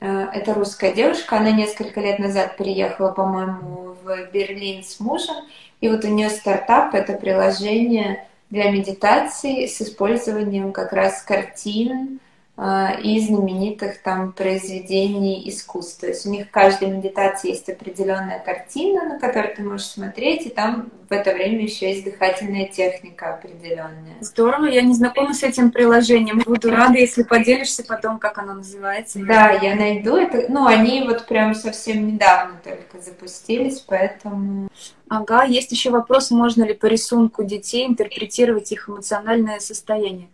а, 0.00 0.30
это 0.32 0.54
русская 0.54 0.94
девушка, 0.94 1.36
она 1.36 1.50
несколько 1.50 2.00
лет 2.00 2.18
назад 2.18 2.56
переехала, 2.56 3.12
по-моему, 3.12 3.94
в 4.02 4.32
Берлин 4.32 4.84
с 4.84 4.98
мужем, 5.00 5.36
и 5.82 5.90
вот 5.90 6.02
у 6.02 6.08
нее 6.08 6.30
стартап— 6.30 6.94
это 6.94 7.12
приложение 7.12 8.26
для 8.48 8.70
медитации 8.70 9.66
с 9.66 9.82
использованием 9.82 10.72
как 10.72 10.94
раз 10.94 11.20
картин, 11.20 12.20
и 12.58 13.20
знаменитых 13.20 14.00
там 14.02 14.32
произведений 14.32 15.46
искусства. 15.46 16.06
То 16.06 16.06
есть 16.06 16.24
у 16.24 16.30
них 16.30 16.46
в 16.46 16.50
каждой 16.50 16.88
медитации 16.88 17.50
есть 17.50 17.68
определенная 17.68 18.38
картина, 18.38 19.04
на 19.04 19.18
которую 19.18 19.54
ты 19.54 19.62
можешь 19.62 19.88
смотреть, 19.88 20.46
и 20.46 20.48
там 20.48 20.90
в 21.08 21.12
это 21.12 21.34
время 21.34 21.64
еще 21.64 21.90
есть 21.90 22.04
дыхательная 22.04 22.66
техника 22.66 23.34
определенная. 23.34 24.16
Здорово, 24.20 24.66
я 24.66 24.80
не 24.80 24.94
знакома 24.94 25.34
с 25.34 25.42
этим 25.42 25.70
приложением. 25.70 26.38
Буду 26.38 26.70
рада, 26.70 26.98
если 26.98 27.24
поделишься 27.24 27.84
потом, 27.84 28.18
как 28.18 28.38
оно 28.38 28.54
называется. 28.54 29.18
Да, 29.18 29.50
я 29.50 29.76
найду 29.76 30.16
это. 30.16 30.46
Ну, 30.50 30.66
они 30.66 31.02
вот 31.02 31.26
прям 31.26 31.54
совсем 31.54 32.06
недавно 32.06 32.58
только 32.64 33.04
запустились, 33.04 33.80
поэтому... 33.80 34.68
Ага, 35.08 35.44
есть 35.44 35.70
еще 35.70 35.90
вопрос, 35.90 36.30
можно 36.30 36.64
ли 36.64 36.72
по 36.72 36.86
рисунку 36.86 37.44
детей 37.44 37.86
интерпретировать 37.86 38.72
их 38.72 38.88
эмоциональное 38.88 39.60
состояние. 39.60 40.28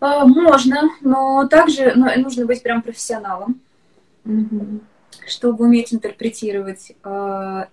А, 0.00 0.24
можно, 0.26 0.90
но 1.02 1.46
также 1.46 1.92
ну, 1.94 2.06
нужно 2.16 2.46
быть 2.46 2.62
прям 2.62 2.80
профессионалом, 2.80 3.60
угу. 4.24 4.80
чтобы 5.26 5.66
уметь 5.66 5.92
интерпретировать. 5.92 6.92
А, 7.04 7.68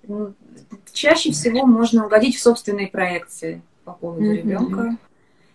чаще 0.91 1.31
всего 1.31 1.65
можно 1.65 2.05
угодить 2.05 2.35
в 2.35 2.41
собственные 2.41 2.87
проекции 2.87 3.61
по 3.85 3.93
поводу 3.93 4.25
угу. 4.25 4.33
ребенка 4.33 4.97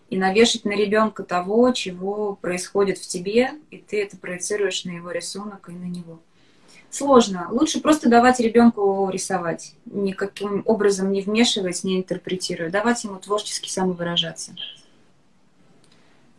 и 0.09 0.17
навешать 0.17 0.65
на 0.65 0.73
ребенка 0.73 1.23
того, 1.23 1.73
чего 1.73 2.39
происходит 2.41 2.99
в 2.99 3.07
тебе, 3.07 3.53
и 3.71 3.79
ты 3.79 4.03
это 4.03 4.17
проецируешь 4.17 4.85
на 4.85 4.91
его 4.91 5.11
рисунок 5.11 5.69
и 5.69 5.73
на 5.73 5.85
него. 5.85 6.21
сложно. 6.91 7.49
Лучше 7.51 7.81
просто 7.81 8.11
давать 8.11 8.39
ребенку 8.41 9.09
рисовать, 9.11 9.75
никаким 9.87 10.63
образом 10.67 11.13
не 11.13 11.23
вмешивать, 11.23 11.85
не 11.85 11.99
интерпретируя, 11.99 12.71
давать 12.71 13.05
ему 13.05 13.17
творчески 13.17 13.71
самовыражаться. 13.71 14.53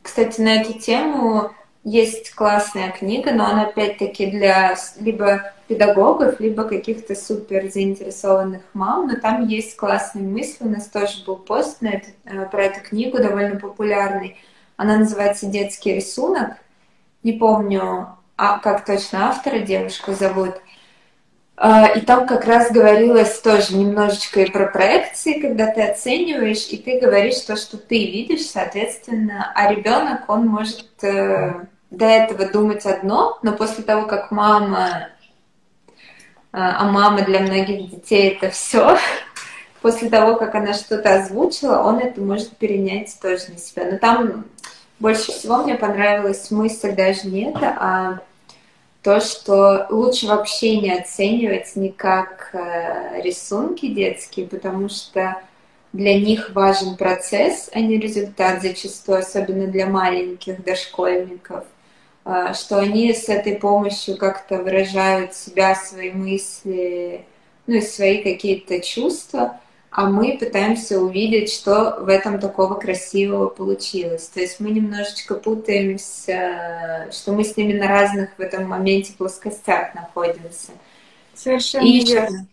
Кстати, 0.03 0.41
на 0.41 0.61
эту 0.61 0.77
тему 0.77 1.51
есть 1.83 2.31
классная 2.35 2.91
книга, 2.91 3.31
но 3.31 3.45
она 3.45 3.63
опять-таки 3.63 4.27
для 4.27 4.75
либо 4.99 5.53
педагогов, 5.67 6.39
либо 6.39 6.65
каких-то 6.65 7.15
супер 7.15 7.69
заинтересованных 7.71 8.61
мам, 8.73 9.07
но 9.07 9.15
там 9.15 9.47
есть 9.47 9.75
классные 9.75 10.27
мысли. 10.27 10.65
У 10.65 10.69
нас 10.69 10.87
тоже 10.87 11.23
был 11.25 11.37
пост 11.37 11.81
на 11.81 11.87
это, 11.87 12.09
э, 12.25 12.45
про 12.45 12.65
эту 12.65 12.81
книгу, 12.81 13.17
довольно 13.17 13.59
популярный. 13.59 14.37
Она 14.77 14.97
называется 14.97 15.47
«Детский 15.47 15.95
рисунок». 15.95 16.57
Не 17.23 17.33
помню, 17.33 18.09
а 18.35 18.59
как 18.59 18.85
точно 18.85 19.29
автора 19.29 19.59
девушку 19.59 20.13
зовут. 20.13 20.55
А, 21.55 21.87
и 21.87 22.01
там 22.01 22.25
как 22.25 22.45
раз 22.45 22.71
говорилось 22.71 23.39
тоже 23.39 23.75
немножечко 23.75 24.41
и 24.41 24.49
про 24.49 24.65
проекции, 24.65 25.39
когда 25.39 25.67
ты 25.67 25.83
оцениваешь, 25.83 26.67
и 26.69 26.77
ты 26.77 26.99
говоришь 26.99 27.39
то, 27.41 27.55
что 27.55 27.77
ты 27.77 27.95
видишь, 28.05 28.47
соответственно, 28.47 29.51
а 29.53 29.71
ребенок, 29.71 30.27
он 30.27 30.47
может 30.47 30.89
э, 31.03 31.53
до 31.91 32.05
этого 32.05 32.47
думать 32.47 32.85
одно, 32.87 33.37
но 33.43 33.53
после 33.53 33.83
того, 33.83 34.07
как 34.07 34.31
мама, 34.31 35.09
а, 36.51 36.81
а 36.81 36.91
мама 36.91 37.21
для 37.21 37.39
многих 37.41 37.91
детей 37.91 38.31
это 38.31 38.49
все, 38.49 38.97
после 39.81 40.09
того, 40.09 40.35
как 40.37 40.55
она 40.55 40.73
что-то 40.73 41.15
озвучила, 41.15 41.83
он 41.83 41.99
это 41.99 42.19
может 42.19 42.57
перенять 42.57 43.15
тоже 43.21 43.51
на 43.51 43.59
себя. 43.59 43.91
Но 43.91 43.97
там 43.99 44.45
больше 44.99 45.31
всего 45.31 45.57
мне 45.57 45.75
понравилась 45.75 46.49
мысль 46.49 46.95
даже 46.95 47.27
не 47.27 47.51
это, 47.51 47.77
а 47.79 48.19
то, 49.03 49.19
что 49.19 49.85
лучше 49.89 50.27
вообще 50.27 50.77
не 50.77 50.91
оценивать 50.91 51.75
не 51.75 51.89
как 51.89 52.51
э, 52.53 53.21
рисунки 53.21 53.87
детские, 53.87 54.47
потому 54.47 54.87
что 54.87 55.41
для 55.91 56.19
них 56.19 56.51
важен 56.55 56.95
процесс, 56.95 57.69
а 57.73 57.81
не 57.81 57.97
результат 57.97 58.61
зачастую, 58.61 59.19
особенно 59.19 59.67
для 59.67 59.87
маленьких 59.87 60.63
дошкольников, 60.63 61.65
э, 62.23 62.53
что 62.53 62.79
они 62.79 63.13
с 63.13 63.27
этой 63.27 63.57
помощью 63.57 64.15
как-то 64.15 64.59
выражают 64.59 65.33
себя, 65.35 65.75
свои 65.75 66.11
мысли, 66.11 67.25
ну 67.67 67.75
и 67.75 67.81
свои 67.81 68.23
какие-то 68.23 68.79
чувства 68.79 69.59
а 69.95 70.07
мы 70.07 70.37
пытаемся 70.39 70.99
увидеть, 70.99 71.51
что 71.51 71.97
в 71.99 72.07
этом 72.07 72.39
такого 72.39 72.73
красивого 72.73 73.47
получилось. 73.47 74.27
То 74.33 74.39
есть 74.39 74.59
мы 74.59 74.71
немножечко 74.71 75.35
путаемся, 75.35 77.07
что 77.11 77.31
мы 77.31 77.43
с 77.43 77.55
ними 77.55 77.73
на 77.73 77.87
разных 77.87 78.31
в 78.35 78.41
этом 78.41 78.67
моменте 78.67 79.13
плоскостях 79.13 79.93
находимся. 79.93 80.71
Совершенно 81.35 81.85
и 81.85 82.03
верно. 82.03 82.47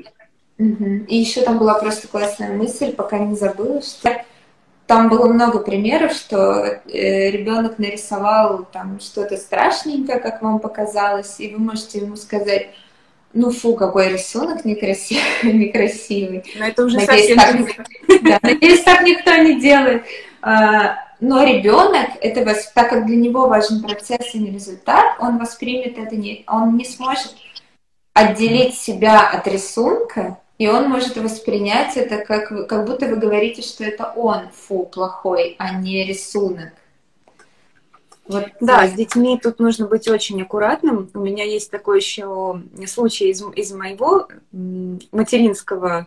Еще, 0.59 1.05
И 1.09 1.17
еще 1.17 1.41
там 1.41 1.59
была 1.59 1.79
просто 1.79 2.09
классная 2.09 2.53
мысль, 2.53 2.93
пока 2.93 3.19
не 3.19 3.35
забыла, 3.35 3.81
что 3.81 4.23
там 4.87 5.09
было 5.09 5.27
много 5.27 5.61
примеров, 5.61 6.13
что 6.13 6.83
э, 6.85 7.31
ребенок 7.31 7.79
нарисовал 7.79 8.67
там 8.71 9.01
что-то 9.01 9.39
страшненькое, 9.39 10.21
как 10.21 10.43
вам 10.43 10.59
показалось, 10.59 11.41
и 11.41 11.55
вы 11.55 11.59
можете 11.59 12.01
ему 12.01 12.17
сказать, 12.17 12.69
ну 13.33 13.51
фу, 13.51 13.75
какой 13.75 14.13
рисунок 14.13 14.65
некрасивый, 14.65 15.23
некрасивый. 15.53 16.45
Но 16.59 16.67
это 16.67 16.85
уже 16.85 16.97
надеюсь, 16.99 17.41
совсем 17.41 17.67
так, 17.67 17.87
да, 18.23 18.39
надеюсь, 18.43 18.83
так 18.83 19.03
никто 19.03 19.35
не 19.37 19.61
делает. 19.61 20.05
А, 20.43 20.97
но 21.21 21.45
ребенок, 21.45 22.09
это 22.21 22.45
так 22.75 22.89
как 22.89 23.07
для 23.07 23.17
него 23.17 23.47
важен 23.47 23.83
процесс, 23.83 24.35
а 24.35 24.39
не 24.39 24.51
результат, 24.51 25.17
он 25.19 25.39
воспримет 25.39 25.99
это 25.99 26.17
не, 26.17 26.45
он 26.47 26.77
не 26.77 26.85
сможет 26.85 27.35
отделить 28.15 28.75
себя 28.75 29.29
от 29.29 29.47
рисунка, 29.47 30.39
и 30.59 30.69
он 30.69 30.89
может 30.89 31.17
воспринять 31.17 31.97
это 31.97 32.19
как, 32.19 32.69
как 32.69 32.87
будто 32.87 33.07
вы 33.07 33.17
говорите, 33.17 33.63
что 33.63 33.85
это 33.85 34.13
он, 34.17 34.49
фу, 34.51 34.85
плохой, 34.87 35.57
а 35.59 35.75
не 35.75 36.05
рисунок. 36.05 36.73
Вот, 38.31 38.45
да, 38.61 38.87
с 38.87 38.93
детьми 38.93 39.41
тут 39.43 39.59
нужно 39.59 39.87
быть 39.87 40.07
очень 40.07 40.41
аккуратным. 40.41 41.11
У 41.15 41.19
меня 41.19 41.45
есть 41.45 41.69
такой 41.69 41.99
еще 41.99 42.63
случай 42.87 43.31
из, 43.31 43.43
из 43.57 43.73
моего 43.73 44.29
материнского 45.11 46.07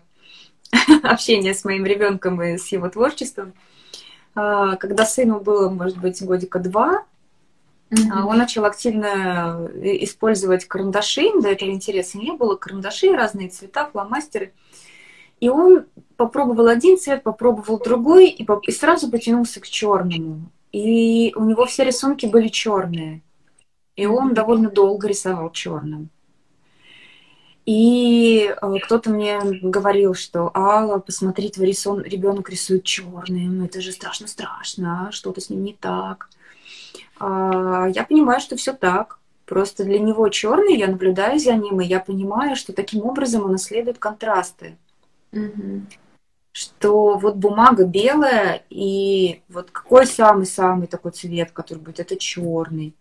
общения 1.04 1.54
с 1.54 1.66
моим 1.66 1.86
ребенком 1.86 2.42
и 2.42 2.58
с 2.58 2.68
его 2.68 2.88
творчеством. 2.88 3.54
А, 4.36 4.78
когда 4.78 5.06
сыну 5.06 5.42
было, 5.42 5.70
может 5.70 5.98
быть, 5.98 6.24
годика 6.24 6.60
два, 6.60 7.04
mm-hmm. 7.90 8.24
он 8.26 8.38
начал 8.38 8.64
активно 8.64 9.70
использовать 9.84 10.64
карандаши, 10.64 11.30
до 11.42 11.50
этого 11.50 11.72
интереса 11.72 12.18
не 12.18 12.32
было, 12.32 12.56
карандаши, 12.56 13.12
разные 13.12 13.50
цвета, 13.50 13.90
фломастеры. 13.92 14.54
И 15.42 15.50
он 15.50 15.88
попробовал 16.16 16.68
один 16.68 16.98
цвет, 16.98 17.22
попробовал 17.22 17.80
другой, 17.80 18.30
и, 18.30 18.48
и 18.62 18.72
сразу 18.72 19.12
потянулся 19.12 19.60
к 19.60 19.68
черному. 19.68 20.50
И 20.74 21.32
у 21.36 21.46
него 21.46 21.66
все 21.66 21.86
рисунки 21.86 22.26
были 22.26 22.48
черные. 22.50 23.22
И 23.96 24.08
он 24.08 24.34
довольно 24.34 24.72
долго 24.72 25.08
рисовал 25.08 25.52
черным. 25.52 26.10
И 27.66 28.50
э, 28.50 28.74
кто-то 28.84 29.10
мне 29.12 29.40
говорил, 29.62 30.16
что 30.16 30.52
Алла, 30.54 30.98
посмотри, 30.98 31.50
твой 31.50 31.68
рисун... 31.68 32.02
ребенок 32.02 32.50
рисует 32.50 32.84
черным, 32.84 33.64
это 33.64 33.80
же 33.80 33.92
страшно-страшно, 33.94 35.10
что-то 35.12 35.40
с 35.40 35.50
ним 35.50 35.64
не 35.64 35.74
так. 35.74 36.30
А, 37.20 37.88
я 37.94 38.04
понимаю, 38.04 38.42
что 38.42 38.58
все 38.58 38.74
так. 38.74 39.20
Просто 39.46 39.84
для 39.84 40.00
него 40.00 40.28
черный, 40.30 40.78
я 40.78 40.88
наблюдаю 40.88 41.40
за 41.40 41.54
ним, 41.54 41.80
и 41.80 41.86
я 41.86 42.00
понимаю, 42.00 42.56
что 42.56 42.74
таким 42.74 43.06
образом 43.06 43.46
он 43.46 43.56
исследует 43.56 44.00
контрасты. 44.00 44.78
Mm-hmm 45.32 45.84
что 46.54 47.18
вот 47.18 47.36
бумага 47.36 47.84
белая, 47.84 48.64
и 48.70 49.42
вот 49.50 49.72
какой 49.72 50.06
самый-самый 50.06 50.88
такой 50.88 51.12
цвет, 51.12 51.52
который 51.52 51.80
будет, 51.80 52.00
это 52.00 52.16
черный, 52.16 52.94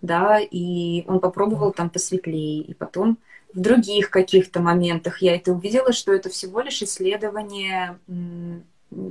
да, 0.00 0.40
и 0.40 1.04
он 1.06 1.20
попробовал 1.20 1.72
там 1.72 1.90
посветлее, 1.90 2.62
и 2.62 2.72
потом 2.72 3.18
в 3.52 3.60
других 3.60 4.10
каких-то 4.10 4.60
моментах 4.60 5.20
я 5.20 5.36
это 5.36 5.52
увидела, 5.52 5.92
что 5.92 6.12
это 6.12 6.30
всего 6.30 6.60
лишь 6.60 6.82
исследование 6.82 7.98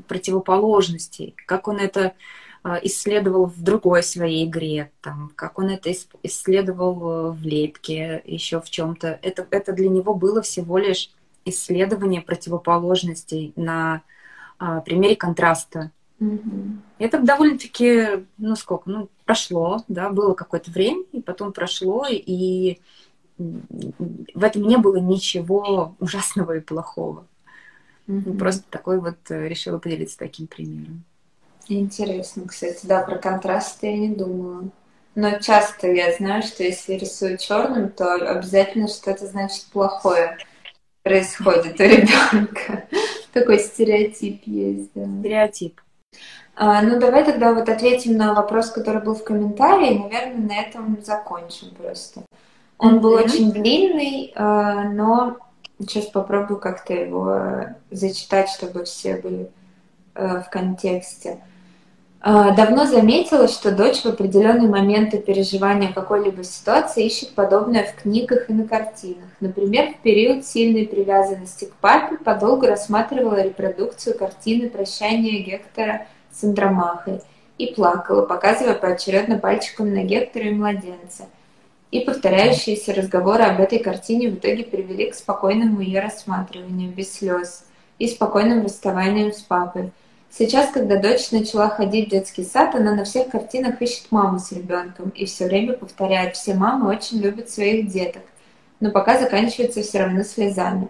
противоположностей, 0.08 1.36
как 1.46 1.68
он 1.68 1.78
это 1.78 2.14
а, 2.64 2.80
исследовал 2.82 3.46
в 3.46 3.62
другой 3.62 4.02
своей 4.02 4.46
игре, 4.46 4.92
там, 5.02 5.32
как 5.36 5.60
он 5.60 5.70
это 5.70 5.92
исследовал 6.24 7.34
в 7.34 7.42
лепке, 7.44 8.24
еще 8.26 8.62
в 8.62 8.70
чем-то. 8.72 9.20
Это, 9.22 9.46
это 9.52 9.74
для 9.74 9.90
него 9.90 10.16
было 10.16 10.42
всего 10.42 10.80
лишь 10.80 11.12
исследование 11.46 12.22
противоположностей 12.22 13.54
на 13.56 14.02
а, 14.58 14.82
примере 14.82 15.16
контраста. 15.16 15.92
Mm-hmm. 16.20 16.78
Это 17.00 17.20
довольно-таки, 17.20 18.26
ну 18.38 18.56
сколько, 18.56 18.90
ну 18.90 19.10
прошло, 19.26 19.84
да, 19.88 20.10
было 20.10 20.34
какое-то 20.34 20.72
время, 20.72 21.04
и 21.12 21.22
потом 21.22 21.54
прошло, 21.54 22.06
и 22.10 22.80
в 23.38 24.44
этом 24.44 24.64
не 24.64 24.78
было 24.78 24.98
ничего 24.98 25.96
ужасного 26.00 26.58
и 26.58 26.62
плохого. 26.62 27.26
Mm-hmm. 28.08 28.38
Просто 28.38 28.64
такой 28.70 29.00
вот 29.00 29.18
э, 29.30 29.48
решила 29.48 29.78
поделиться 29.78 30.18
таким 30.18 30.48
примером. 30.48 31.04
Интересно, 31.68 32.48
кстати, 32.48 32.86
да, 32.86 33.02
про 33.02 33.18
контраст 33.18 33.82
я 33.82 33.98
не 33.98 34.10
думала. 34.10 34.70
Но 35.16 35.40
часто 35.40 35.88
я 35.92 36.14
знаю, 36.14 36.44
что 36.44 36.64
если 36.64 36.94
рисую 36.94 37.38
черным, 37.38 37.90
то 37.90 38.16
обязательно 38.16 38.88
что-то 38.88 39.26
значит 39.26 39.66
плохое 39.72 40.38
происходит 41.06 41.80
у 41.80 41.84
ребенка. 41.84 42.88
Такой 43.34 43.60
стереотип 43.60 44.42
есть, 44.46 44.90
да. 44.96 45.06
Стереотип. 45.20 45.80
А, 46.56 46.82
ну, 46.82 47.00
давай 47.00 47.24
тогда 47.24 47.54
вот 47.54 47.70
ответим 47.70 48.18
на 48.18 48.34
вопрос, 48.34 48.72
который 48.72 49.02
был 49.02 49.14
в 49.14 49.24
комментарии. 49.24 50.00
Наверное, 50.00 50.48
на 50.48 50.62
этом 50.62 50.98
закончим 51.04 51.76
просто. 51.76 52.24
Он 52.80 52.96
mm-hmm. 52.96 53.00
был 53.00 53.14
очень 53.14 53.52
длинный, 53.52 54.34
а, 54.36 54.84
но 54.86 55.38
сейчас 55.80 56.06
попробую 56.06 56.60
как-то 56.60 56.94
его 56.94 57.40
зачитать, 57.92 58.50
чтобы 58.50 58.86
все 58.86 59.18
были 59.18 59.52
а, 60.16 60.42
в 60.42 60.50
контексте. 60.50 61.40
А, 62.28 62.56
давно 62.56 62.88
заметила, 62.88 63.48
что 63.48 63.70
дочь 63.70 64.02
в 64.02 64.08
определенные 64.08 64.68
моменты 64.68 65.20
переживания 65.20 65.94
какой-либо 65.94 66.44
ситуации 66.44 67.06
ищет 67.06 67.36
подобное 67.36 67.84
в 67.84 68.02
книгах 68.02 68.50
и 68.50 68.54
на 68.54 68.68
картинах. 68.68 69.30
Например, 69.40 69.94
в 69.94 70.02
период 70.02 70.44
сильной 70.44 70.88
привязанности 70.88 71.66
к 71.66 71.76
папе 71.76 72.18
подолгу 72.18 72.66
рассматривала 72.66 73.44
репродукцию 73.44 74.18
картины 74.18 74.72
«Прощание 74.72 75.44
Гектора 75.44 76.08
с 76.32 76.44
Андромахой» 76.44 77.22
и 77.60 77.68
плакала, 77.76 78.26
показывая 78.26 78.74
поочередно 78.74 79.38
пальчиком 79.38 79.94
на 79.94 80.02
Гектора 80.02 80.46
и 80.46 80.52
младенца. 80.52 81.28
И 81.92 82.00
повторяющиеся 82.00 82.96
разговоры 82.96 83.44
об 83.44 83.62
этой 83.62 83.78
картине 83.78 84.32
в 84.32 84.40
итоге 84.40 84.64
привели 84.64 85.12
к 85.12 85.14
спокойному 85.14 85.80
ее 85.80 86.00
рассматриванию, 86.00 86.90
без 86.90 87.14
слез, 87.14 87.66
и 88.00 88.08
спокойным 88.08 88.64
расставанием 88.64 89.32
с 89.32 89.42
папой– 89.42 89.92
Сейчас, 90.38 90.70
когда 90.70 90.98
дочь 90.98 91.32
начала 91.32 91.70
ходить 91.70 92.08
в 92.08 92.12
детский 92.12 92.44
сад, 92.44 92.76
она 92.76 92.94
на 92.94 93.06
всех 93.06 93.30
картинах 93.30 93.82
ищет 93.82 94.12
маму 94.12 94.38
с 94.38 94.52
ребенком 94.52 95.12
и 95.12 95.26
все 95.26 95.46
время 95.46 95.74
повторяет, 95.74 96.36
все 96.36 96.56
мамы 96.56 96.90
очень 96.90 97.20
любят 97.20 97.50
своих 97.50 97.88
деток. 97.88 98.24
но 98.82 98.92
пока 98.92 99.18
заканчивается 99.18 99.82
все 99.82 100.00
равно 100.00 100.24
слезами. 100.24 100.90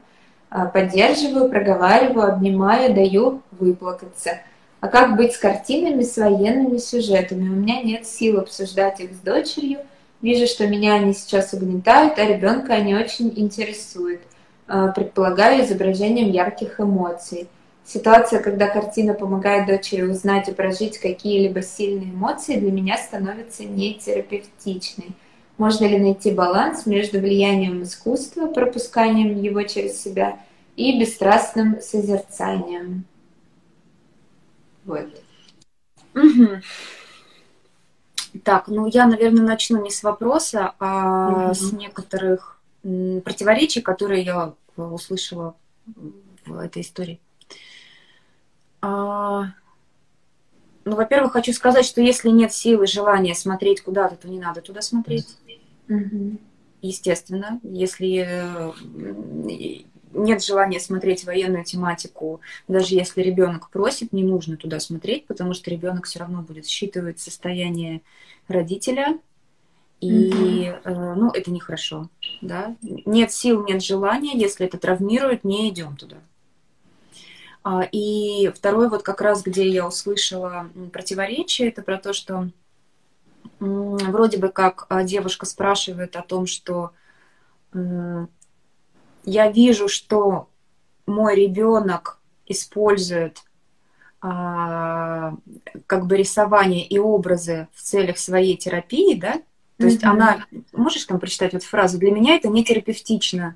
А, 0.50 0.66
поддерживаю, 0.66 1.48
проговариваю, 1.48 2.34
обнимаю, 2.34 2.96
даю 2.96 3.44
выплакаться. 3.52 4.40
А 4.80 4.88
как 4.88 5.16
быть 5.16 5.34
с 5.34 5.38
картинами, 5.38 6.02
с 6.02 6.18
военными 6.18 6.80
сюжетами? 6.80 7.48
У 7.48 7.54
меня 7.54 7.84
нет 7.84 8.08
сил 8.08 8.40
обсуждать 8.40 9.00
их 9.00 9.14
с 9.14 9.18
дочерью. 9.18 9.82
Вижу, 10.24 10.48
что 10.48 10.66
меня 10.66 10.96
они 10.96 11.14
сейчас 11.14 11.54
угнетают, 11.54 12.18
а 12.18 12.26
ребенка 12.26 12.74
они 12.74 12.96
очень 12.96 13.32
интересуют. 13.36 14.22
А, 14.68 14.88
предполагаю, 14.88 15.64
изображением 15.64 16.32
ярких 16.32 16.80
эмоций. 16.80 17.48
Ситуация, 17.86 18.42
когда 18.42 18.68
картина 18.68 19.14
помогает 19.14 19.68
дочери 19.68 20.02
узнать 20.02 20.50
и 20.50 20.54
прожить 20.54 20.98
какие-либо 20.98 21.62
сильные 21.62 22.10
эмоции, 22.10 22.60
для 22.60 22.72
меня 22.72 22.98
становится 22.98 23.64
нетерапевтичной. 23.64 25.12
Можно 25.60 25.86
ли 25.86 26.00
найти 26.00 26.32
баланс 26.32 26.88
между 26.88 27.20
влиянием 27.20 27.84
искусства, 27.84 28.48
пропусканием 28.48 29.40
его 29.40 29.62
через 29.64 30.02
себя 30.02 30.40
и 30.76 31.00
бесстрастным 31.00 31.80
созерцанием? 31.80 33.06
Вот. 34.84 35.08
Угу. 36.16 36.62
Так, 38.44 38.68
ну 38.68 38.88
я, 38.88 39.06
наверное, 39.06 39.46
начну 39.46 39.82
не 39.82 39.92
с 39.92 40.02
вопроса, 40.02 40.74
а 40.80 41.46
угу. 41.46 41.54
с 41.54 41.72
некоторых 41.72 42.60
противоречий, 42.82 43.82
которые 43.82 44.24
я 44.24 44.54
услышала 44.76 45.56
в 46.46 46.58
этой 46.58 46.82
истории. 46.82 47.20
А, 48.86 49.48
ну, 50.84 50.96
во-первых, 50.96 51.34
хочу 51.34 51.54
сказать, 51.54 51.86
что 51.86 52.02
если 52.02 52.30
нет 52.30 52.54
силы, 52.54 52.86
желания 52.86 53.34
смотреть 53.34 53.82
куда-то, 53.82 54.16
то 54.16 54.30
не 54.30 54.40
надо 54.40 54.62
туда 54.62 54.82
смотреть. 54.82 55.26
Угу. 55.90 56.38
Естественно, 56.84 57.60
если 57.64 58.28
э, 58.28 58.72
нет 60.14 60.44
желания 60.44 60.80
смотреть 60.80 61.26
военную 61.26 61.64
тематику, 61.64 62.42
даже 62.68 62.94
если 62.94 63.24
ребенок 63.24 63.72
просит, 63.72 64.14
не 64.14 64.24
нужно 64.24 64.56
туда 64.56 64.80
смотреть, 64.80 65.26
потому 65.26 65.56
что 65.56 65.72
ребенок 65.72 66.06
все 66.06 66.20
равно 66.20 66.44
будет 66.44 66.68
считывать 66.68 67.20
состояние 67.20 68.02
родителя, 68.48 69.18
и, 70.00 70.68
mm 70.68 71.16
ну, 71.16 71.32
это 71.32 71.50
нехорошо, 71.50 72.10
да. 72.42 72.76
Нет 72.84 73.32
сил, 73.32 73.66
нет 73.66 73.82
желания, 73.82 74.38
если 74.38 74.68
это 74.68 74.78
травмирует, 74.78 75.44
не 75.44 75.70
идем 75.70 75.96
туда. 75.98 76.18
А, 77.66 77.82
и 77.92 78.52
второй 78.56 78.90
вот 78.90 79.02
как 79.02 79.22
раз, 79.22 79.42
где 79.42 79.68
я 79.68 79.88
услышала 79.88 80.70
противоречие, 80.94 81.70
это 81.70 81.82
про 81.82 81.98
то, 81.98 82.14
что 82.14 82.48
вроде 83.60 84.38
бы 84.38 84.50
как 84.50 84.86
а, 84.90 85.04
девушка 85.04 85.48
спрашивает 85.48 86.16
о 86.16 86.22
том, 86.22 86.46
что 86.46 86.92
я 87.74 89.52
вижу, 89.52 89.88
что 89.88 90.48
мой 91.08 91.36
ребенок 91.36 92.20
использует 92.46 93.40
а, 94.22 95.34
как 95.88 96.06
бы 96.06 96.18
рисование 96.18 96.86
и 96.86 97.00
образы 97.00 97.68
в 97.74 97.82
целях 97.82 98.20
своей 98.20 98.58
терапии, 98.58 99.16
да? 99.16 99.42
То 99.78 99.86
mm-hmm. 99.86 99.90
есть 99.90 100.04
она, 100.04 100.46
можешь 100.72 101.06
там 101.06 101.20
прочитать 101.20 101.54
вот 101.54 101.64
фразу? 101.64 101.98
Для 101.98 102.12
меня 102.12 102.36
это 102.36 102.48
не 102.48 102.64
терапевтично. 102.64 103.56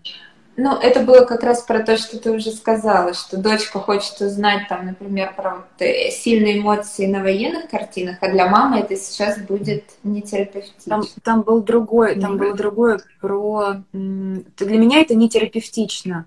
Ну, 0.62 0.76
это 0.78 1.00
было 1.00 1.24
как 1.24 1.44
раз 1.44 1.62
про 1.62 1.80
то, 1.80 1.96
что 1.96 2.20
ты 2.20 2.32
уже 2.32 2.52
сказала, 2.52 3.14
что 3.14 3.38
дочка 3.38 3.80
хочет 3.80 4.20
узнать, 4.20 4.68
там, 4.68 4.88
например, 4.88 5.34
про 5.34 5.56
вот 5.56 5.66
э, 5.80 6.12
сильные 6.12 6.60
эмоции 6.60 7.06
на 7.06 7.22
военных 7.22 7.70
картинах, 7.70 8.18
а 8.20 8.30
для 8.30 8.46
мамы 8.46 8.80
это 8.80 8.98
сейчас 8.98 9.40
будет 9.40 9.86
не 10.04 10.22
терапевтично. 10.22 10.90
Там, 10.90 11.04
там 11.24 11.42
был 11.44 11.62
другой, 11.62 12.20
там 12.20 12.34
mm-hmm. 12.34 12.38
было 12.38 12.54
другое 12.56 13.00
про... 13.22 13.76
Для 13.94 14.78
меня 14.78 15.00
это 15.00 15.16
не 15.16 15.30
терапевтично. 15.30 16.26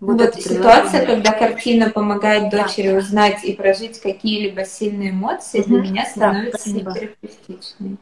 Вот, 0.00 0.20
вот 0.20 0.34
ситуация, 0.34 1.06
когда 1.06 1.30
картина 1.30 1.90
помогает 1.90 2.50
дочери 2.50 2.90
да. 2.90 2.98
узнать 2.98 3.44
и 3.44 3.52
прожить 3.52 4.00
какие-либо 4.00 4.64
сильные 4.64 5.10
эмоции, 5.10 5.60
mm-hmm. 5.60 5.66
для 5.68 5.80
меня 5.80 6.06
становится 6.06 6.70
да, 6.70 6.74
не 6.74 6.80
терапевтичной. 6.80 7.96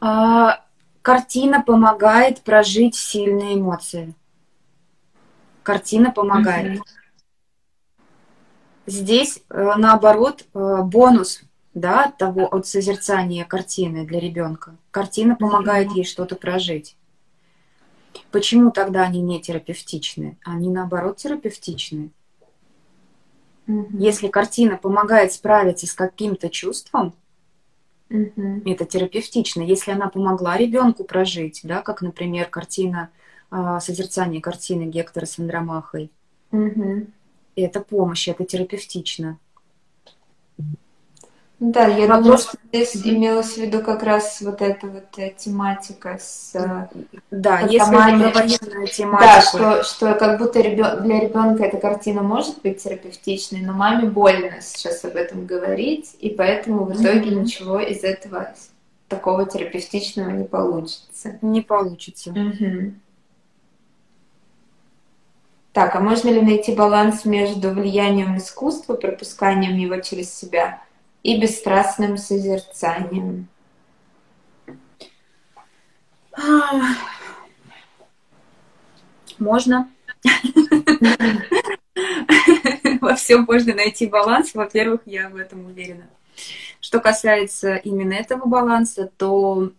А, 0.00 0.64
картина 1.02 1.62
помогает 1.62 2.40
прожить 2.40 2.96
сильные 2.96 3.54
эмоции. 3.54 4.14
Картина 5.68 6.12
помогает. 6.12 6.80
Здесь, 8.86 9.42
э, 9.50 9.72
наоборот, 9.76 10.46
э, 10.54 10.82
бонус 10.82 11.42
да, 11.74 12.06
от 12.06 12.16
того, 12.16 12.46
от 12.46 12.66
созерцания 12.66 13.44
картины 13.44 14.06
для 14.06 14.18
ребенка. 14.18 14.74
Картина 14.90 15.36
помогает 15.36 15.92
ей 15.92 16.06
что-то 16.06 16.36
прожить. 16.36 16.96
Почему 18.30 18.70
тогда 18.70 19.02
они 19.02 19.20
не 19.20 19.42
терапевтичны? 19.42 20.38
Они, 20.42 20.70
наоборот, 20.70 21.18
терапевтичны. 21.18 22.12
Угу. 23.66 23.88
Если 23.98 24.28
картина 24.28 24.78
помогает 24.78 25.34
справиться 25.34 25.86
с 25.86 25.92
каким-то 25.92 26.48
чувством, 26.48 27.12
угу. 28.08 28.62
это 28.64 28.86
терапевтично. 28.86 29.60
Если 29.60 29.90
она 29.90 30.08
помогла 30.08 30.56
ребенку 30.56 31.04
прожить, 31.04 31.60
да, 31.62 31.82
как, 31.82 32.00
например, 32.00 32.46
картина 32.48 33.10
созерцание 33.50 34.40
картины 34.40 34.84
Гектора 34.84 35.26
с 35.26 35.38
Андромахой. 35.38 36.10
Угу. 36.52 37.06
И 37.56 37.62
это 37.62 37.80
помощь, 37.80 38.28
это 38.28 38.44
терапевтично. 38.44 39.38
Да, 41.60 41.86
я 41.86 42.06
Вопрос... 42.06 42.22
думаю, 42.22 42.38
что 42.38 42.58
здесь 42.72 42.96
имелось 43.04 43.54
в 43.54 43.56
виду 43.56 43.82
как 43.82 44.04
раз 44.04 44.40
вот 44.42 44.62
эта 44.62 44.86
вот 44.86 45.18
э, 45.18 45.34
тематика 45.36 46.16
с... 46.20 46.54
Э, 46.54 46.86
да, 47.32 47.60
если 47.60 47.92
военная 47.92 48.30
тематика. 48.86 49.18
Да, 49.18 49.40
что, 49.42 49.82
что 49.82 50.14
как 50.14 50.38
будто 50.38 50.60
ребен... 50.60 51.02
для 51.02 51.18
ребенка 51.18 51.64
эта 51.64 51.78
картина 51.78 52.22
может 52.22 52.62
быть 52.62 52.80
терапевтичной, 52.80 53.62
но 53.62 53.72
маме 53.72 54.08
больно 54.08 54.60
сейчас 54.60 55.04
об 55.04 55.16
этом 55.16 55.46
говорить, 55.46 56.14
и 56.20 56.30
поэтому 56.30 56.84
в 56.84 56.92
итоге 56.92 57.30
mm-hmm. 57.30 57.40
ничего 57.42 57.80
из 57.80 58.04
этого 58.04 58.54
такого 59.08 59.44
терапевтичного 59.44 60.30
не 60.30 60.44
получится. 60.44 61.38
Не 61.42 61.62
получится. 61.62 62.30
Mm-hmm. 62.30 62.92
Так, 65.78 65.94
а 65.94 66.00
можно 66.00 66.28
ли 66.28 66.40
найти 66.40 66.74
баланс 66.74 67.24
между 67.24 67.70
влиянием 67.70 68.36
искусства, 68.36 68.94
пропусканием 68.94 69.76
его 69.76 70.00
через 70.00 70.34
себя 70.34 70.82
и 71.22 71.40
бесстрастным 71.40 72.16
созерцанием? 72.16 73.46
Можно. 79.38 79.88
Во 83.00 83.14
всем 83.14 83.44
можно 83.44 83.72
найти 83.72 84.08
баланс. 84.08 84.54
Во-первых, 84.54 85.02
я 85.06 85.28
в 85.28 85.36
этом 85.36 85.66
уверена. 85.66 86.08
Что 86.80 86.98
касается 86.98 87.76
именно 87.76 88.14
этого 88.14 88.46
баланса, 88.46 89.12
то 89.16 89.70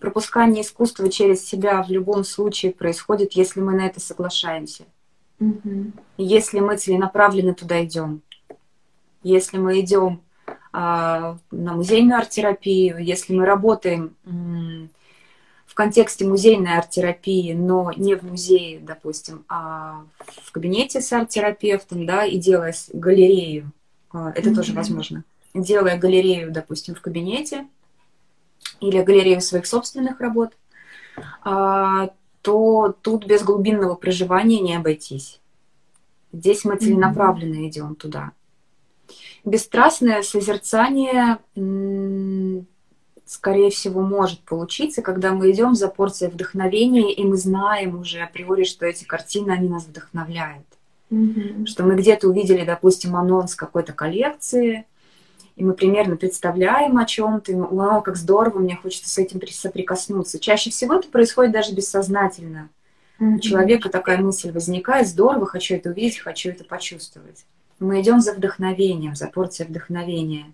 пропускание 0.00 0.62
искусства 0.62 1.08
через 1.10 1.44
себя 1.44 1.82
в 1.82 1.90
любом 1.90 2.24
случае 2.24 2.72
происходит, 2.72 3.32
если 3.34 3.60
мы 3.60 3.72
на 3.72 3.86
это 3.86 4.00
соглашаемся. 4.00 4.84
Угу. 5.40 5.92
Если 6.18 6.60
мы 6.60 6.76
целенаправленно 6.76 7.54
туда 7.54 7.84
идем. 7.84 8.22
Если 9.22 9.58
мы 9.58 9.80
идем 9.80 10.22
а, 10.72 11.38
на 11.50 11.74
музейную 11.74 12.18
арт-терапию, 12.18 12.98
если 12.98 13.34
мы 13.34 13.44
работаем 13.44 14.14
м, 14.24 14.90
в 15.66 15.74
контексте 15.74 16.26
музейной 16.26 16.76
арт-терапии, 16.76 17.52
но 17.52 17.92
не 17.96 18.14
в 18.14 18.22
музее, 18.22 18.78
допустим, 18.80 19.44
а 19.48 20.04
в 20.42 20.52
кабинете 20.52 21.00
с 21.00 21.12
арт-терапевтом, 21.12 22.06
да, 22.06 22.24
и 22.24 22.38
делая 22.38 22.74
галерею, 22.92 23.72
а, 24.12 24.30
это 24.30 24.50
mm 24.50 24.54
тоже 24.54 24.72
возможно. 24.74 25.24
Делая 25.54 25.98
галерею, 25.98 26.52
допустим, 26.52 26.94
в 26.94 27.00
кабинете, 27.00 27.66
или 28.80 29.02
галерею 29.02 29.40
своих 29.40 29.66
собственных 29.66 30.20
работ, 30.20 30.52
а, 31.42 32.10
то 32.42 32.94
тут 33.02 33.26
без 33.26 33.42
глубинного 33.42 33.94
проживания 33.94 34.60
не 34.60 34.76
обойтись. 34.76 35.40
Здесь 36.32 36.64
мы 36.64 36.76
целенаправленно 36.76 37.54
mm-hmm. 37.54 37.68
идем 37.68 37.94
туда. 37.94 38.32
Бесстрастное 39.44 40.22
созерцание, 40.22 41.38
скорее 43.24 43.70
всего, 43.70 44.02
может 44.02 44.40
получиться, 44.40 45.02
когда 45.02 45.32
мы 45.32 45.50
идем 45.50 45.74
за 45.74 45.88
порцией 45.88 46.30
вдохновения, 46.30 47.12
и 47.14 47.24
мы 47.24 47.36
знаем 47.36 47.98
уже 47.98 48.20
априори, 48.20 48.64
что 48.64 48.86
эти 48.86 49.04
картины, 49.04 49.52
они 49.52 49.68
нас 49.68 49.84
вдохновляют. 49.84 50.66
Mm-hmm. 51.10 51.66
Что 51.66 51.84
мы 51.84 51.94
где-то 51.94 52.28
увидели, 52.28 52.64
допустим, 52.64 53.16
анонс 53.16 53.54
какой-то 53.54 53.92
коллекции, 53.92 54.86
и 55.56 55.64
мы 55.64 55.72
примерно 55.72 56.16
представляем 56.16 56.98
о 56.98 57.06
чем-то, 57.06 57.50
и 57.50 57.54
вау, 57.54 58.02
как 58.02 58.16
здорово, 58.16 58.58
мне 58.58 58.76
хочется 58.76 59.08
с 59.08 59.16
этим 59.16 59.40
соприкоснуться. 59.48 60.38
Чаще 60.38 60.70
всего 60.70 60.96
это 60.96 61.08
происходит 61.08 61.52
даже 61.52 61.74
бессознательно. 61.74 62.68
Mm-hmm. 63.18 63.36
У 63.36 63.38
человека 63.40 63.88
такая 63.88 64.18
мысль 64.18 64.52
возникает, 64.52 65.08
здорово, 65.08 65.46
хочу 65.46 65.76
это 65.76 65.90
увидеть, 65.90 66.18
хочу 66.18 66.50
это 66.50 66.64
почувствовать. 66.64 67.46
Мы 67.78 68.02
идем 68.02 68.20
за 68.20 68.34
вдохновением, 68.34 69.16
за 69.16 69.28
порцией 69.28 69.68
вдохновения. 69.68 70.52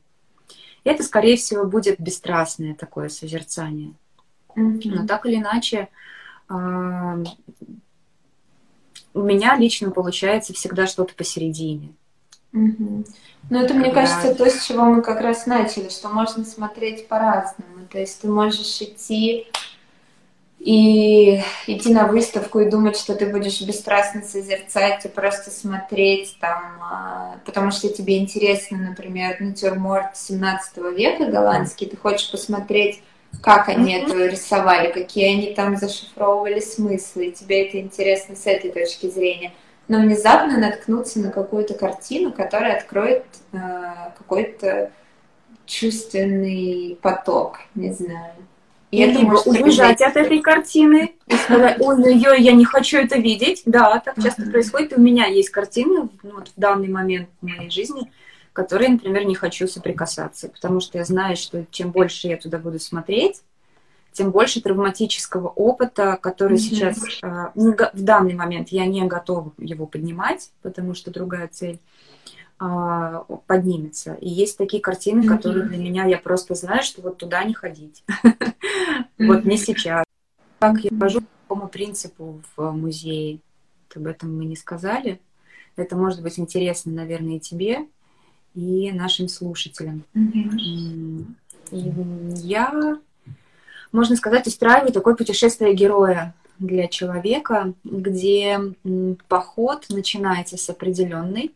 И 0.85 0.89
это, 0.89 1.03
скорее 1.03 1.37
всего, 1.37 1.65
будет 1.65 1.99
бесстрастное 1.99 2.75
такое 2.75 3.09
созерцание. 3.09 3.95
Mm-hmm. 4.57 4.83
Но 4.85 5.07
так 5.09 5.27
или 5.27 5.37
иначе, 5.37 5.89
а, 6.49 7.19
у 9.15 9.23
меня 9.23 9.57
лично 9.57 9.91
получается 9.91 10.53
всегда 10.53 10.87
что-то 10.87 11.15
посередине. 11.15 11.93
Угу. 12.53 13.05
Ну, 13.51 13.63
это, 13.63 13.75
мне 13.75 13.91
Когда... 13.91 14.03
кажется, 14.03 14.35
то, 14.35 14.49
с 14.49 14.65
чего 14.65 14.85
мы 14.85 15.03
как 15.03 15.21
раз 15.21 15.47
начали, 15.47 15.89
что 15.89 16.09
можно 16.09 16.45
смотреть 16.45 17.09
по-разному. 17.09 17.87
То 17.91 17.99
есть 17.99 18.21
ты 18.21 18.29
можешь 18.29 18.81
идти 18.81 19.47
и 20.59 21.41
идти 21.67 21.93
на 21.93 22.07
выставку 22.07 22.61
и 22.61 22.71
думать, 22.71 22.97
что 22.97 23.17
ты 23.17 23.27
будешь 23.27 23.61
бесстрастно 23.63 24.23
созерцать 24.23 25.05
и 25.05 25.09
просто 25.09 25.51
смотреть 25.51 26.37
там, 26.41 26.63
а, 26.81 27.41
потому 27.45 27.73
что 27.73 27.89
тебе 27.89 28.19
интересно, 28.19 28.79
например, 28.79 29.37
натюрморт 29.41 30.17
17 30.17 30.77
века 30.97 31.27
голландский, 31.27 31.89
ты 31.89 31.97
хочешь 31.97 32.31
посмотреть, 32.31 33.03
как 33.41 33.69
они 33.69 33.95
это 33.95 34.27
рисовали, 34.27 34.93
какие 34.93 35.35
они 35.35 35.53
там 35.53 35.77
зашифровывали 35.77 36.61
смыслы, 36.61 37.27
и 37.27 37.33
тебе 37.33 37.67
это 37.67 37.81
интересно 37.81 38.37
с 38.37 38.47
этой 38.47 38.71
точки 38.71 39.11
зрения. 39.11 39.53
Но 39.89 39.99
внезапно 39.99 40.59
наткнуться 40.59 41.21
на 41.21 41.31
какую-то 41.31 41.75
картину, 41.75 42.33
которая 42.33 42.77
откроет 42.77 43.25
э, 43.53 43.59
какой-то 44.17 44.91
чувственный 45.67 46.99
поток, 47.03 47.59
не 47.75 47.93
знаю. 47.93 48.35
И 48.93 48.99
это 48.99 49.21
может 49.21 49.47
убежать 49.47 50.03
от 50.03 50.17
этой 50.17 50.41
картины 50.41 51.15
и 51.27 51.35
сказать, 51.35 51.81
ой-ой-ой, 51.81 52.43
я 52.43 52.53
не 52.53 52.67
хочу 52.67 52.99
это 52.99 53.19
видеть. 53.19 53.63
Да, 53.65 53.99
так 54.01 54.23
часто 54.23 54.43
происходит. 54.43 54.93
И 54.93 54.97
у 54.97 55.01
меня 55.01 55.27
есть 55.27 55.49
картины 55.49 56.11
ну, 56.23 56.35
вот 56.35 56.49
в 56.49 56.61
данный 56.61 56.89
момент 56.89 57.31
в 57.41 57.47
моей 57.47 57.71
жизни, 57.71 58.13
которые, 58.53 58.91
например, 58.91 59.25
не 59.25 59.35
хочу 59.35 59.67
соприкасаться, 59.67 60.51
потому 60.51 60.81
что 60.81 60.99
я 60.99 61.07
знаю, 61.07 61.37
что 61.37 61.65
чем 61.71 61.91
больше 61.91 62.29
я 62.29 62.37
туда 62.37 62.59
буду 62.59 62.79
смотреть, 62.79 63.41
тем 64.13 64.31
больше 64.31 64.61
травматического 64.61 65.49
опыта, 65.49 66.19
который 66.21 66.57
mm-hmm. 66.57 66.61
сейчас 66.61 66.99
э, 67.23 67.53
в 67.55 68.03
данный 68.03 68.35
момент 68.35 68.69
я 68.69 68.87
не 68.87 69.05
готова 69.05 69.53
его 69.59 69.87
поднимать, 69.87 70.51
потому 70.63 70.95
что 70.95 71.11
другая 71.11 71.49
цель 71.49 71.81
а, 72.59 73.25
поднимется. 73.47 74.15
И 74.15 74.29
есть 74.29 74.57
такие 74.57 74.81
картины, 74.83 75.23
mm-hmm. 75.23 75.29
которые 75.29 75.65
для 75.65 75.79
меня, 75.79 76.05
я 76.05 76.19
просто 76.19 76.55
знаю, 76.55 76.83
что 76.83 77.03
вот 77.03 77.19
туда 77.19 77.43
не 77.45 77.55
ходить. 77.55 78.05
Вот 79.19 79.45
не 79.45 79.57
сейчас. 79.57 80.05
Как 80.59 80.81
я 80.81 80.91
хожу 80.99 81.21
по 81.21 81.27
такому 81.43 81.69
принципу 81.69 82.41
в 82.57 82.71
музее, 82.73 83.39
об 83.95 84.07
этом 84.07 84.37
мы 84.37 84.45
не 84.47 84.57
сказали. 84.57 85.21
Это 85.77 85.97
может 85.97 86.23
быть 86.23 86.39
интересно, 86.39 86.93
наверное, 86.93 87.37
и 87.37 87.41
тебе, 87.41 87.87
и 88.55 88.91
нашим 88.93 89.29
слушателям. 89.29 90.05
И 90.15 91.25
я, 91.71 92.99
можно 93.93 94.17
сказать, 94.17 94.47
устраиваю 94.47 94.93
такое 94.93 95.15
путешествие 95.15 95.75
героя 95.75 96.35
для 96.59 96.89
человека, 96.89 97.75
где 97.85 98.59
поход 99.29 99.87
начинается 99.91 100.57
с 100.57 100.69
определенной 100.69 101.53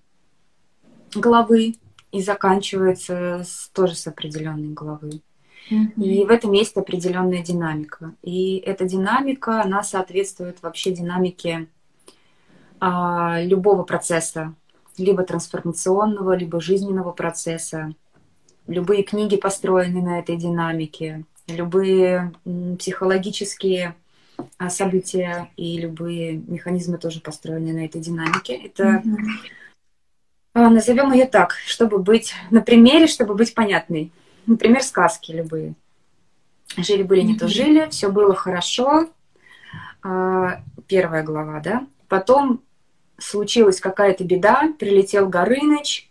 главы 1.15 1.75
и 2.13 2.23
заканчивается 2.23 3.43
с, 3.45 3.71
тоже 3.73 3.95
с 3.95 4.07
определенной 4.07 4.73
главы. 4.73 5.21
Mm-hmm. 5.71 6.03
И 6.03 6.25
в 6.25 6.31
этом 6.31 6.53
есть 6.53 6.77
определенная 6.77 7.43
динамика. 7.43 8.15
И 8.23 8.57
эта 8.59 8.85
динамика, 8.85 9.63
она 9.63 9.83
соответствует 9.83 10.63
вообще 10.63 10.93
динамике 10.93 11.69
а, 12.79 13.41
любого 13.43 13.83
процесса, 13.83 14.55
либо 14.97 15.25
трансформационного, 15.25 16.37
либо 16.37 16.61
жизненного 16.61 17.13
процесса. 17.13 17.93
Любые 18.67 19.03
книги 19.03 19.37
построены 19.37 20.03
на 20.03 20.19
этой 20.19 20.37
динамике, 20.37 21.25
любые 21.49 22.33
психологические 22.79 23.95
а, 24.59 24.69
события 24.71 25.51
и 25.57 25.79
любые 25.79 26.43
механизмы 26.47 26.99
тоже 26.99 27.21
построены 27.21 27.73
на 27.73 27.85
этой 27.85 28.01
динамике. 28.01 28.55
Это 28.55 29.03
mm-hmm 29.05 29.51
назовем 30.57 31.13
ее 31.13 31.27
так, 31.27 31.55
чтобы 31.67 31.99
быть 31.99 32.35
на 32.51 32.61
примере, 32.61 33.07
чтобы 33.07 33.35
быть 33.35 33.55
понятной. 33.55 34.11
Например, 34.47 34.83
сказки 34.83 35.33
любые. 35.33 35.75
Жили-были, 36.77 37.21
не 37.21 37.37
то 37.37 37.49
жили, 37.49 37.89
все 37.91 38.11
было 38.11 38.35
хорошо. 38.35 39.09
А, 40.03 40.63
первая 40.87 41.23
глава, 41.23 41.61
да. 41.61 41.87
Потом 42.09 42.63
случилась 43.19 43.81
какая-то 43.81 44.25
беда, 44.25 44.73
прилетел 44.79 45.29
Горыныч, 45.29 46.11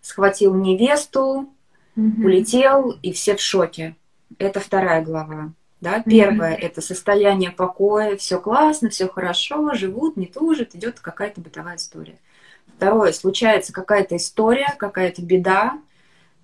схватил 0.00 0.54
невесту, 0.54 1.48
mm-hmm. 1.96 2.24
улетел, 2.24 2.90
и 3.02 3.12
все 3.12 3.36
в 3.36 3.40
шоке. 3.40 3.96
Это 4.38 4.60
вторая 4.60 5.02
глава. 5.02 5.52
Да? 5.80 6.02
Первое 6.02 6.54
mm-hmm. 6.54 6.60
это 6.60 6.80
состояние 6.80 7.50
покоя, 7.50 8.16
все 8.16 8.40
классно, 8.40 8.88
все 8.88 9.08
хорошо, 9.08 9.74
живут, 9.74 10.16
не 10.16 10.26
тужат, 10.26 10.74
идет 10.74 11.00
какая-то 11.00 11.40
бытовая 11.40 11.76
история. 11.76 12.18
Второе, 12.76 13.12
случается 13.12 13.72
какая-то 13.72 14.16
история, 14.16 14.74
какая-то 14.78 15.22
беда, 15.22 15.78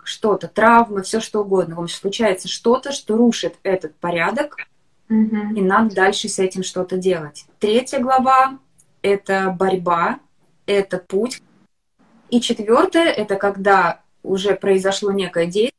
что-то, 0.05 0.49
травма, 0.49 1.03
все 1.03 1.20
что 1.20 1.43
угодно. 1.43 1.76
В 1.76 1.80
общем, 1.80 1.97
случается 1.97 2.49
что-то, 2.49 2.93
что 2.93 3.16
рушит 3.16 3.57
этот 3.62 3.95
порядок, 3.97 4.57
mm-hmm. 5.09 5.55
и 5.57 5.61
надо 5.62 5.95
дальше 5.95 6.28
с 6.28 6.38
этим 6.38 6.62
что-то 6.62 6.97
делать. 6.97 7.47
Третья 7.59 8.01
глава— 8.01 8.59
это 9.03 9.55
борьба, 9.59 10.18
это 10.66 10.99
путь. 10.99 11.43
И 12.30 12.40
четвертое— 12.40 13.05
это 13.05 13.36
когда 13.36 14.01
уже 14.22 14.55
произошло 14.55 15.12
некое 15.12 15.47
действие, 15.47 15.72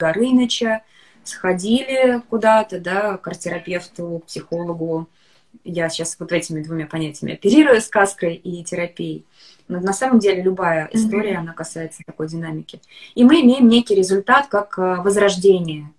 Горыныча, 0.00 0.82
сходили 1.24 2.22
куда-то, 2.30 2.80
да, 2.80 3.18
к 3.18 3.28
арт-терапевту, 3.28 4.22
психологу, 4.26 5.08
я 5.64 5.88
сейчас 5.88 6.16
вот 6.18 6.32
этими 6.32 6.62
двумя 6.62 6.86
понятиями 6.86 7.34
оперирую, 7.34 7.80
сказкой 7.80 8.34
и 8.34 8.62
терапией. 8.64 9.26
Но 9.68 9.80
на 9.80 9.92
самом 9.92 10.18
деле 10.18 10.42
любая 10.42 10.88
история, 10.92 11.34
mm-hmm. 11.34 11.38
она 11.38 11.52
касается 11.52 12.02
такой 12.04 12.28
динамики. 12.28 12.80
И 13.14 13.24
мы 13.24 13.40
имеем 13.40 13.68
некий 13.68 13.94
результат 13.94 14.48
как 14.48 14.78
э, 14.78 14.96
возрождение. 14.96 15.92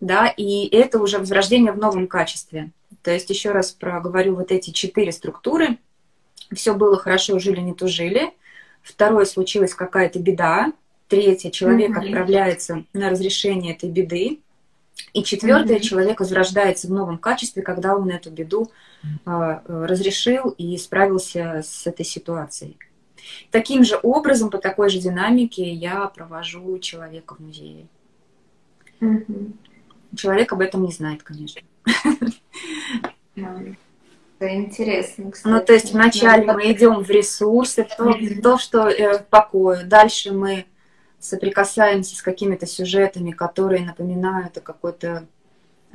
Да, 0.00 0.28
и 0.28 0.66
это 0.68 0.98
уже 0.98 1.18
возрождение 1.18 1.72
в 1.72 1.78
новом 1.78 2.06
качестве. 2.06 2.70
То 3.02 3.10
есть 3.10 3.28
еще 3.30 3.52
раз 3.52 3.72
проговорю 3.72 4.36
вот 4.36 4.52
эти 4.52 4.70
четыре 4.70 5.12
структуры. 5.12 5.78
Все 6.52 6.74
было 6.74 6.98
хорошо, 6.98 7.38
жили, 7.38 7.60
не 7.60 7.74
тужили. 7.74 8.32
Второе, 8.82 9.24
случилась 9.24 9.74
какая-то 9.74 10.18
беда. 10.18 10.72
Третье, 11.08 11.50
человек 11.50 11.90
mm-hmm. 11.90 12.06
отправляется 12.06 12.84
на 12.92 13.10
разрешение 13.10 13.74
этой 13.74 13.90
беды. 13.90 14.40
И 15.12 15.22
четвертое, 15.22 15.76
mm-hmm. 15.76 15.80
человек 15.80 16.20
возрождается 16.20 16.88
в 16.88 16.90
новом 16.90 17.18
качестве, 17.18 17.62
когда 17.62 17.94
он 17.94 18.08
эту 18.10 18.30
беду 18.30 18.70
э, 19.04 19.60
разрешил 19.66 20.50
и 20.50 20.76
справился 20.78 21.62
с 21.64 21.86
этой 21.86 22.04
ситуацией. 22.04 22.78
Таким 23.50 23.84
же 23.84 23.98
образом, 24.02 24.50
по 24.50 24.58
такой 24.58 24.88
же 24.88 24.98
динамике 24.98 25.70
я 25.70 26.06
провожу 26.06 26.78
человека 26.78 27.34
в 27.34 27.40
музее. 27.40 27.86
Mm-hmm. 29.00 29.52
Человек 30.16 30.52
об 30.52 30.60
этом 30.60 30.84
не 30.84 30.92
знает, 30.92 31.22
конечно. 31.22 31.60
Это 33.34 34.54
интересно, 34.54 35.30
кстати. 35.30 35.52
Ну, 35.52 35.64
то 35.64 35.72
есть 35.72 35.92
вначале 35.92 36.52
мы 36.52 36.72
идем 36.72 37.02
в 37.02 37.10
ресурсы, 37.10 37.86
то, 37.96 38.10
mm-hmm. 38.10 38.40
то 38.42 38.58
что 38.58 38.88
э, 38.88 39.18
в 39.18 39.26
покое. 39.26 39.84
Дальше 39.84 40.32
мы 40.32 40.66
соприкасаемся 41.18 42.16
с 42.16 42.22
какими-то 42.22 42.66
сюжетами, 42.66 43.30
которые 43.30 43.84
напоминают 43.84 44.58
о 44.58 44.60
какой-то 44.60 45.26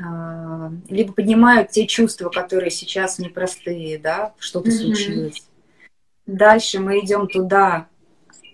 а, 0.04 0.72
либо 0.90 1.14
поднимают 1.14 1.72
те 1.72 1.86
чувства, 1.86 2.30
которые 2.30 2.72
сейчас 2.72 3.20
непростые, 3.20 4.00
да, 4.00 4.34
что-то 4.40 4.70
mm-hmm. 4.70 4.74
случилось. 4.74 5.44
Дальше 6.26 6.80
мы 6.80 7.00
идем 7.00 7.28
туда, 7.28 7.88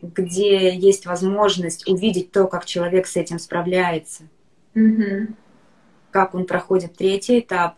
где 0.01 0.75
есть 0.75 1.05
возможность 1.05 1.87
увидеть 1.87 2.31
то, 2.31 2.47
как 2.47 2.65
человек 2.65 3.07
с 3.07 3.15
этим 3.15 3.39
справляется, 3.39 4.23
mm-hmm. 4.73 5.33
как 6.11 6.33
он 6.33 6.45
проходит 6.45 6.97
третий 6.97 7.39
этап. 7.39 7.75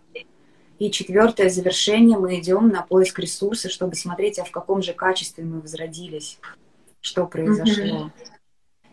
И 0.79 0.89
четвертое 0.91 1.49
завершение 1.49 2.17
мы 2.17 2.39
идем 2.39 2.69
на 2.69 2.81
поиск 2.83 3.19
ресурса, 3.19 3.69
чтобы 3.69 3.95
смотреть, 3.95 4.39
а 4.39 4.45
в 4.45 4.51
каком 4.51 4.81
же 4.81 4.93
качестве 4.93 5.43
мы 5.43 5.59
возродились, 5.59 6.39
что 7.01 7.27
произошло. 7.27 8.07
Mm-hmm. 8.07 8.38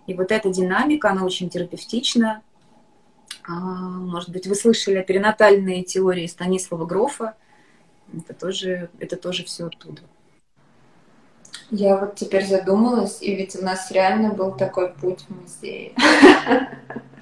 И 0.06 0.14
вот 0.14 0.30
эта 0.30 0.50
динамика, 0.50 1.10
она 1.10 1.24
очень 1.24 1.50
терапевтична. 1.50 2.42
А, 3.48 3.52
может 3.52 4.30
быть, 4.30 4.46
вы 4.46 4.54
слышали 4.54 4.96
о 4.96 5.02
перинатальной 5.02 5.82
теории 5.82 6.26
Станислава 6.26 6.86
Грофа. 6.86 7.34
Это 8.16 8.34
тоже, 8.34 8.90
это 8.98 9.16
тоже 9.16 9.44
все 9.44 9.66
оттуда. 9.66 10.02
Я 11.70 11.96
вот 11.96 12.14
теперь 12.14 12.46
задумалась, 12.46 13.20
и 13.22 13.34
ведь 13.34 13.56
у 13.56 13.64
нас 13.64 13.90
реально 13.90 14.32
был 14.32 14.52
такой 14.52 14.92
путь 14.92 15.22
в 15.22 15.42
музее. 15.42 15.92